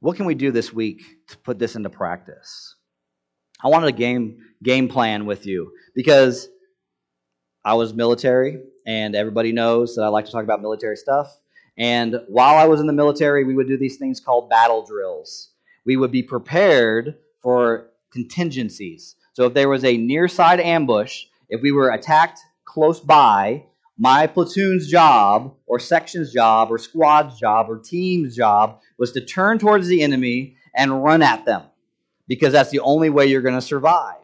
What 0.00 0.16
can 0.16 0.26
we 0.26 0.34
do 0.34 0.50
this 0.50 0.72
week 0.72 1.02
to 1.28 1.38
put 1.38 1.60
this 1.60 1.76
into 1.76 1.90
practice? 1.90 2.74
I 3.62 3.68
wanted 3.68 3.86
a 3.86 3.92
game 3.92 4.38
game 4.64 4.88
plan 4.88 5.26
with 5.26 5.46
you 5.46 5.70
because 5.94 6.48
I 7.64 7.74
was 7.74 7.94
military 7.94 8.58
and 8.84 9.14
everybody 9.14 9.52
knows 9.52 9.94
that 9.94 10.02
I 10.02 10.08
like 10.08 10.24
to 10.24 10.32
talk 10.32 10.42
about 10.42 10.60
military 10.60 10.96
stuff. 10.96 11.28
And 11.76 12.20
while 12.28 12.56
I 12.56 12.66
was 12.66 12.80
in 12.80 12.86
the 12.86 12.92
military, 12.92 13.44
we 13.44 13.54
would 13.54 13.66
do 13.66 13.76
these 13.76 13.96
things 13.96 14.20
called 14.20 14.48
battle 14.48 14.86
drills. 14.86 15.50
We 15.84 15.96
would 15.96 16.12
be 16.12 16.22
prepared 16.22 17.16
for 17.42 17.90
contingencies. 18.12 19.16
So 19.32 19.46
if 19.46 19.54
there 19.54 19.68
was 19.68 19.84
a 19.84 19.96
near 19.96 20.28
side 20.28 20.60
ambush, 20.60 21.24
if 21.48 21.60
we 21.60 21.72
were 21.72 21.90
attacked 21.90 22.38
close 22.64 23.00
by, 23.00 23.64
my 23.98 24.26
platoon's 24.26 24.88
job, 24.88 25.54
or 25.66 25.78
section's 25.78 26.32
job, 26.32 26.70
or 26.70 26.78
squad's 26.78 27.38
job, 27.38 27.68
or 27.68 27.78
team's 27.78 28.36
job 28.36 28.80
was 28.98 29.12
to 29.12 29.24
turn 29.24 29.58
towards 29.58 29.86
the 29.86 30.02
enemy 30.02 30.56
and 30.74 31.04
run 31.04 31.22
at 31.22 31.44
them 31.44 31.62
because 32.26 32.52
that's 32.52 32.70
the 32.70 32.80
only 32.80 33.10
way 33.10 33.26
you're 33.26 33.42
going 33.42 33.54
to 33.54 33.60
survive. 33.60 34.16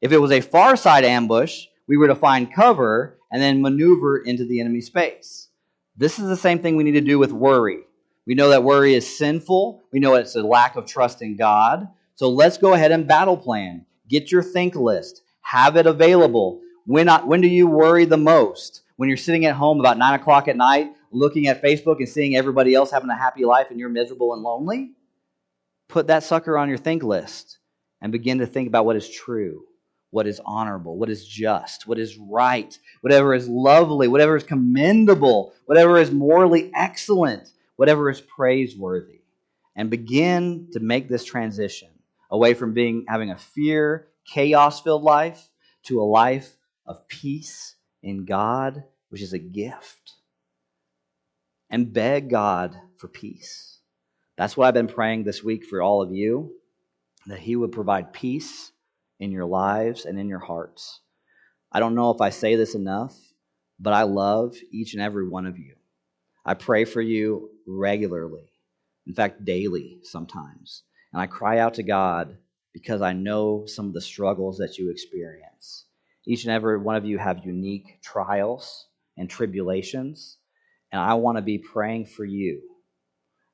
If 0.00 0.12
it 0.12 0.18
was 0.18 0.30
a 0.30 0.40
far 0.40 0.76
side 0.76 1.04
ambush, 1.04 1.66
we 1.86 1.96
were 1.96 2.06
to 2.06 2.14
find 2.14 2.52
cover 2.52 3.18
and 3.30 3.42
then 3.42 3.60
maneuver 3.60 4.18
into 4.18 4.44
the 4.44 4.60
enemy 4.60 4.80
space. 4.80 5.47
This 5.98 6.20
is 6.20 6.28
the 6.28 6.36
same 6.36 6.60
thing 6.60 6.76
we 6.76 6.84
need 6.84 6.92
to 6.92 7.00
do 7.00 7.18
with 7.18 7.32
worry. 7.32 7.80
We 8.24 8.34
know 8.34 8.50
that 8.50 8.62
worry 8.62 8.94
is 8.94 9.18
sinful. 9.18 9.82
We 9.92 9.98
know 9.98 10.14
it's 10.14 10.36
a 10.36 10.42
lack 10.42 10.76
of 10.76 10.86
trust 10.86 11.22
in 11.22 11.36
God. 11.36 11.88
So 12.14 12.28
let's 12.30 12.56
go 12.56 12.74
ahead 12.74 12.92
and 12.92 13.08
battle 13.08 13.36
plan. 13.36 13.84
Get 14.08 14.30
your 14.30 14.44
think 14.44 14.76
list. 14.76 15.22
Have 15.40 15.76
it 15.76 15.86
available. 15.86 16.60
When, 16.86 17.08
when 17.08 17.40
do 17.40 17.48
you 17.48 17.66
worry 17.66 18.04
the 18.04 18.16
most? 18.16 18.82
When 18.96 19.08
you're 19.08 19.18
sitting 19.18 19.44
at 19.44 19.56
home 19.56 19.80
about 19.80 19.98
9 19.98 20.20
o'clock 20.20 20.46
at 20.46 20.56
night, 20.56 20.92
looking 21.10 21.48
at 21.48 21.62
Facebook 21.62 21.98
and 21.98 22.08
seeing 22.08 22.36
everybody 22.36 22.74
else 22.74 22.90
having 22.90 23.10
a 23.10 23.16
happy 23.16 23.44
life 23.44 23.66
and 23.70 23.80
you're 23.80 23.88
miserable 23.88 24.34
and 24.34 24.42
lonely? 24.42 24.92
Put 25.88 26.06
that 26.06 26.22
sucker 26.22 26.56
on 26.56 26.68
your 26.68 26.78
think 26.78 27.02
list 27.02 27.58
and 28.00 28.12
begin 28.12 28.38
to 28.38 28.46
think 28.46 28.68
about 28.68 28.84
what 28.84 28.96
is 28.96 29.08
true, 29.08 29.64
what 30.10 30.26
is 30.26 30.40
honorable, 30.44 30.96
what 30.96 31.10
is 31.10 31.26
just, 31.26 31.86
what 31.86 31.98
is 31.98 32.16
right, 32.18 32.78
whatever 33.02 33.34
is 33.34 33.48
lovely, 33.48 34.08
whatever 34.08 34.36
is 34.36 34.44
commendable, 34.44 35.52
whatever 35.66 35.98
is 35.98 36.10
morally 36.10 36.70
excellent, 36.74 37.50
whatever 37.76 38.08
is 38.10 38.20
praiseworthy. 38.20 39.20
And 39.76 39.90
begin 39.90 40.70
to 40.72 40.80
make 40.80 41.08
this 41.08 41.24
transition 41.24 41.90
away 42.30 42.54
from 42.54 42.74
being 42.74 43.04
having 43.06 43.30
a 43.30 43.38
fear, 43.38 44.08
chaos 44.26 44.82
filled 44.82 45.04
life 45.04 45.48
to 45.84 46.00
a 46.00 46.02
life 46.02 46.56
of 46.84 47.06
peace 47.06 47.76
in 48.02 48.24
God, 48.24 48.82
which 49.10 49.22
is 49.22 49.34
a 49.34 49.38
gift. 49.38 50.14
And 51.70 51.92
beg 51.92 52.30
God 52.30 52.76
for 52.96 53.06
peace. 53.06 53.78
That's 54.36 54.56
what 54.56 54.66
I've 54.66 54.74
been 54.74 54.88
praying 54.88 55.24
this 55.24 55.44
week 55.44 55.64
for 55.64 55.80
all 55.80 56.02
of 56.02 56.12
you 56.12 56.54
that 57.26 57.38
He 57.38 57.54
would 57.54 57.72
provide 57.72 58.12
peace 58.12 58.72
in 59.20 59.32
your 59.32 59.46
lives 59.46 60.04
and 60.04 60.18
in 60.18 60.28
your 60.28 60.38
hearts. 60.38 61.00
I 61.72 61.80
don't 61.80 61.94
know 61.94 62.10
if 62.10 62.20
I 62.20 62.30
say 62.30 62.56
this 62.56 62.74
enough, 62.74 63.16
but 63.78 63.92
I 63.92 64.02
love 64.02 64.56
each 64.72 64.94
and 64.94 65.02
every 65.02 65.28
one 65.28 65.46
of 65.46 65.58
you. 65.58 65.74
I 66.44 66.54
pray 66.54 66.84
for 66.84 67.02
you 67.02 67.50
regularly, 67.66 68.50
in 69.06 69.14
fact, 69.14 69.44
daily 69.44 70.00
sometimes. 70.02 70.82
And 71.12 71.20
I 71.20 71.26
cry 71.26 71.58
out 71.58 71.74
to 71.74 71.82
God 71.82 72.36
because 72.72 73.02
I 73.02 73.12
know 73.12 73.66
some 73.66 73.86
of 73.86 73.92
the 73.92 74.00
struggles 74.00 74.58
that 74.58 74.78
you 74.78 74.90
experience. 74.90 75.84
Each 76.26 76.44
and 76.44 76.52
every 76.52 76.78
one 76.78 76.96
of 76.96 77.04
you 77.04 77.18
have 77.18 77.44
unique 77.44 78.00
trials 78.02 78.86
and 79.16 79.28
tribulations, 79.28 80.38
and 80.92 81.00
I 81.00 81.14
want 81.14 81.36
to 81.36 81.42
be 81.42 81.58
praying 81.58 82.06
for 82.06 82.24
you. 82.24 82.62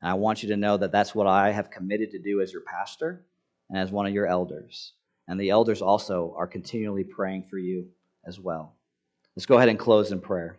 And 0.03 0.11
I 0.11 0.15
want 0.15 0.43
you 0.43 0.51
to 0.51 0.57
know 0.57 0.77
that 0.77 0.93
that's 0.93 1.15
what 1.15 1.27
I 1.27 1.53
have 1.53 1.71
committed 1.71 2.11
to 2.11 2.19
do 2.19 2.41
as 2.41 2.53
your 2.53 2.63
pastor 2.63 3.25
and 3.71 3.79
as 3.79 3.91
one 3.91 4.07
of 4.07 4.13
your 4.13 4.27
elders. 4.27 4.93
And 5.27 5.41
the 5.41 5.51
elders 5.51 5.83
also 5.83 6.35
are 6.37 6.47
continually 6.47 7.05
praying 7.05 7.45
for 7.51 7.59
you 7.59 7.89
as 8.27 8.39
well. 8.39 8.75
Let's 9.37 9.47
go 9.47 9.57
ahead 9.57 9.69
and 9.69 9.79
close 9.79 10.13
in 10.13 10.21
prayer. 10.21 10.59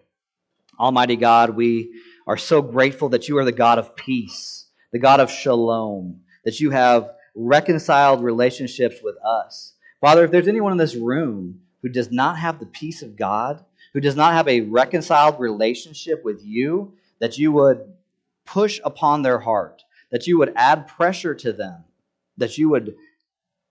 Almighty 0.79 1.15
God, 1.15 1.51
we 1.51 2.01
are 2.27 2.37
so 2.37 2.61
grateful 2.61 3.09
that 3.09 3.29
you 3.29 3.37
are 3.37 3.45
the 3.45 3.51
God 3.51 3.77
of 3.79 3.95
peace, 3.95 4.65
the 4.91 4.99
God 4.99 5.19
of 5.19 5.31
shalom, 5.31 6.21
that 6.43 6.59
you 6.59 6.71
have 6.71 7.11
reconciled 7.35 8.23
relationships 8.23 8.97
with 9.03 9.15
us. 9.23 9.73
Father, 10.01 10.25
if 10.25 10.31
there's 10.31 10.47
anyone 10.47 10.71
in 10.71 10.77
this 10.77 10.95
room 10.95 11.61
who 11.81 11.89
does 11.89 12.11
not 12.11 12.37
have 12.37 12.59
the 12.59 12.65
peace 12.65 13.01
of 13.01 13.15
God, 13.15 13.63
who 13.93 14.01
does 14.01 14.15
not 14.15 14.33
have 14.33 14.47
a 14.47 14.61
reconciled 14.61 15.39
relationship 15.39 16.23
with 16.25 16.43
you, 16.43 16.93
that 17.19 17.37
you 17.37 17.51
would 17.51 17.93
push 18.45 18.81
upon 18.83 19.21
their 19.21 19.39
heart, 19.39 19.83
that 20.11 20.27
you 20.27 20.37
would 20.37 20.53
add 20.55 20.87
pressure 20.87 21.33
to 21.35 21.53
them, 21.53 21.83
that 22.37 22.57
you 22.57 22.69
would 22.69 22.95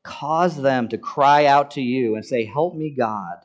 cause 0.05 0.61
them 0.61 0.89
to 0.89 0.99
cry 0.99 1.47
out 1.47 1.73
to 1.73 1.81
you 1.83 2.15
and 2.15 2.25
say, 2.25 2.45
Help 2.45 2.77
me, 2.77 2.91
God. 2.91 3.39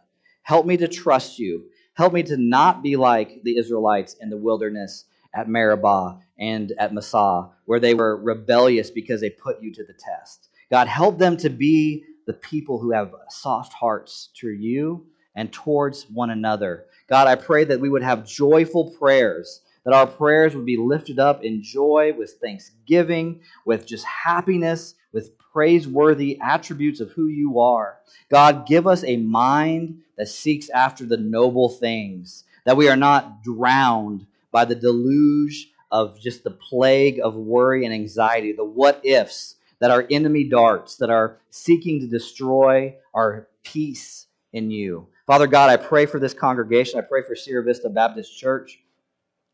Help 0.43 0.66
me 0.66 0.78
to 0.78 0.88
trust 0.88 1.39
you. 1.39 1.66
Help 1.95 2.14
me 2.14 2.24
to 2.24 2.38
not 2.38 2.84
be 2.84 2.95
like 2.95 3.43
the 3.43 3.57
Israelites 3.57 4.16
in 4.22 4.30
the 4.30 4.38
wilderness 4.38 5.05
at 5.34 5.49
Meribah 5.49 6.20
and 6.38 6.72
at 6.80 6.93
Massah, 6.93 7.49
where 7.66 7.80
they 7.80 7.93
were 7.93 8.18
rebellious 8.18 8.89
because 8.89 9.22
they 9.22 9.30
put 9.30 9.62
you 9.62 9.74
to 9.74 9.84
the 9.84 9.93
test. 9.93 10.49
God, 10.72 10.88
help 10.88 11.18
them 11.18 11.38
to 11.38 11.49
be 11.49 12.03
the 12.26 12.34
people 12.34 12.80
who 12.80 12.91
have 12.91 13.14
soft 13.30 13.74
hearts 13.74 14.30
to 14.36 14.49
you 14.49 15.05
and 15.36 15.51
towards 15.51 16.10
one 16.10 16.30
another. 16.30 16.86
God, 17.07 17.28
I 17.28 17.36
pray 17.36 17.64
that 17.66 17.80
we 17.80 17.89
would 17.89 18.03
have 18.03 18.26
joyful 18.28 18.91
prayers, 18.99 19.62
that 19.84 19.93
our 19.93 20.07
prayers 20.07 20.55
would 20.55 20.66
be 20.66 20.78
lifted 20.78 21.20
up 21.20 21.43
in 21.43 21.64
joy, 21.64 22.14
with 22.18 22.38
thanksgiving, 22.41 23.41
with 23.66 23.86
just 23.88 24.05
happiness, 24.05 24.95
with 25.12 25.38
praiseworthy 25.38 26.39
attributes 26.41 26.99
of 26.99 27.12
who 27.12 27.28
you 27.28 27.60
are. 27.60 27.97
God, 28.30 28.68
give 28.68 28.88
us 28.88 29.03
a 29.03 29.18
mind 29.18 30.01
that 30.18 30.28
seeks 30.28 30.70
after 30.70 31.05
the 31.05 31.18
noble 31.18 31.70
things, 31.70 32.43
that 32.66 32.78
we 32.78 32.89
are 32.89 32.95
not 32.95 33.43
drowned 33.43 34.26
by 34.51 34.66
the 34.66 34.76
deluge 34.76 35.72
of 35.91 36.20
just 36.20 36.43
the 36.43 36.51
plague 36.51 37.20
of 37.24 37.36
worry 37.36 37.86
and 37.86 37.93
anxiety, 37.93 38.51
the 38.51 38.64
what 38.64 39.01
ifs 39.03 39.55
that 39.80 39.91
are 39.91 40.05
enemy 40.12 40.43
darts 40.43 40.97
that 40.97 41.10
are 41.10 41.38
seeking 41.49 41.99
to 42.01 42.07
destroy 42.07 42.95
our 43.14 43.47
peace 43.64 44.28
in 44.53 44.70
you. 44.70 45.07
Father 45.26 45.47
God, 45.47 45.70
I 45.70 45.78
pray 45.78 46.05
for 46.05 46.20
this 46.20 46.34
congregation. 46.34 46.99
I 46.99 47.03
pray 47.03 47.22
for 47.24 47.36
Sierra 47.36 47.64
Vista 47.64 47.89
Baptist 47.89 48.38
Church. 48.38 48.80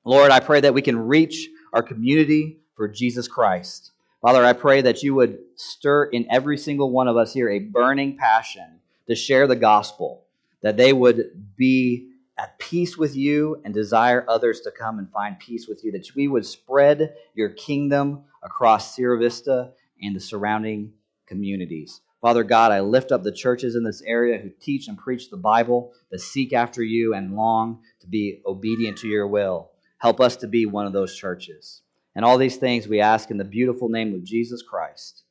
Lord, 0.04 0.32
I 0.32 0.40
pray 0.40 0.62
that 0.62 0.74
we 0.74 0.82
can 0.82 0.98
reach 0.98 1.50
our 1.74 1.84
community 1.84 2.60
for 2.76 2.88
Jesus 2.88 3.28
Christ. 3.28 3.92
Father, 4.26 4.44
I 4.44 4.54
pray 4.54 4.82
that 4.82 5.04
you 5.04 5.14
would 5.14 5.38
stir 5.54 6.06
in 6.06 6.26
every 6.32 6.58
single 6.58 6.90
one 6.90 7.08
of 7.08 7.16
us 7.16 7.32
here 7.32 7.48
a 7.48 7.60
burning 7.60 8.18
passion 8.18 8.80
to 9.08 9.14
share 9.14 9.46
the 9.46 9.56
gospel, 9.56 10.26
that 10.64 10.78
they 10.78 10.94
would 10.94 11.54
be 11.56 12.10
at 12.36 12.58
peace 12.58 12.98
with 12.98 13.16
you 13.16 13.62
and 13.64 13.72
desire 13.72 14.26
others 14.28 14.62
to 14.62 14.72
come 14.72 14.98
and 14.98 15.12
find 15.12 15.38
peace 15.38 15.68
with 15.68 15.84
you, 15.84 15.92
that 15.92 16.10
we 16.16 16.28
would 16.28 16.44
spread 16.44 17.14
your 17.36 17.50
kingdom 17.50 18.24
across 18.42 18.96
Sierra 18.96 19.20
Vista 19.20 19.74
and 20.02 20.16
the 20.16 20.20
surrounding 20.20 20.94
communities. 21.28 22.02
Father 22.20 22.44
God, 22.44 22.72
I 22.72 22.80
lift 22.80 23.12
up 23.12 23.22
the 23.22 23.32
churches 23.32 23.76
in 23.76 23.84
this 23.84 24.02
area 24.02 24.40
who 24.40 24.50
teach 24.60 24.88
and 24.88 24.98
preach 24.98 25.30
the 25.30 25.38
Bible, 25.38 25.94
that 26.10 26.20
seek 26.20 26.52
after 26.52 26.82
you 26.82 27.14
and 27.14 27.36
long 27.36 27.84
to 28.00 28.08
be 28.08 28.42
obedient 28.48 28.98
to 28.98 29.08
your 29.08 29.28
will. 29.28 29.70
Help 30.00 30.20
us 30.20 30.36
to 30.38 30.48
be 30.48 30.66
one 30.66 30.88
of 30.88 30.94
those 30.94 31.16
churches. 31.16 31.84
And 32.16 32.24
all 32.24 32.38
these 32.38 32.58
things 32.58 32.88
we 32.88 33.02
ask 33.02 33.30
in 33.30 33.38
the 33.38 33.44
beautiful 33.44 33.90
name 33.90 34.14
of 34.14 34.24
Jesus 34.24 34.62
Christ. 34.62 35.24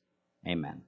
Amen. 0.47 0.83